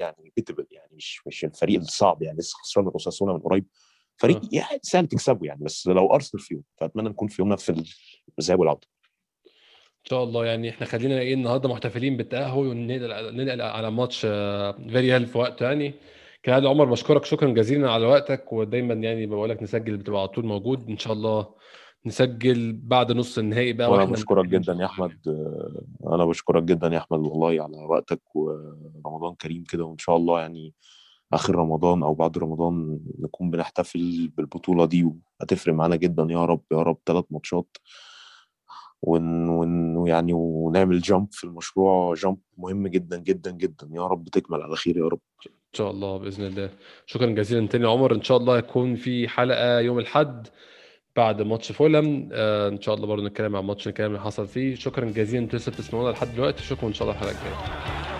[0.00, 3.66] يعني beatable يعني مش مش الفريق الصعب يعني لسه خسران من أوساسونا من قريب.
[4.16, 7.84] فريق يعني سهل تكسبه يعني بس لو أرسنال فيهم فأتمنى نكون في يومنا في
[8.38, 8.86] الذهاب والعودة.
[9.98, 15.38] إن شاء الله يعني إحنا خلينا إيه النهارده محتفلين بالتأهل وننقل على ماتش فيريال في
[15.38, 15.94] وقته يعني
[16.42, 17.24] كان عمر بشكرك.
[17.24, 20.88] شكرا جزيلا على وقتك ودايما يعني بقول لك نسجل بتبقى على طول موجود.
[20.88, 21.46] إن شاء الله
[22.06, 25.18] نسجل بعد نص النهائي بقى وأنا بشكرك جدا يا أحمد.
[26.06, 30.74] أنا بشكرك جدا يا أحمد والله على وقتك ورمضان كريم كده وإن شاء الله يعني
[31.32, 35.10] آخر رمضان أو بعد رمضان نكون بنحتفل بالبطولة دي
[35.40, 36.98] وهتفرق معانا جدا يا رب يا رب.
[37.06, 37.76] ثلاث ماتشات.
[39.02, 43.88] ون, ون يعني ونعمل جامب في المشروع جامب مهم جدا جدا جدا.
[43.92, 45.20] يا رب تكمل على خير يا رب.
[45.68, 46.70] ان شاء الله بإذن الله.
[47.06, 48.14] شكرا جزيلا تاني عمر.
[48.14, 50.46] إن شاء الله يكون في حلقة يوم الأحد
[51.16, 54.74] بعد ماتش فولم آه إن شاء الله برضه نتكلم عن الماتش نتكلم اللي حصل فيه.
[54.74, 55.44] شكرا جزيلا.
[55.44, 56.62] أنتوا لسه بتسمعونا لحد دلوقتي.
[56.62, 58.17] شكرا إن شاء الله الحلقة الجاية.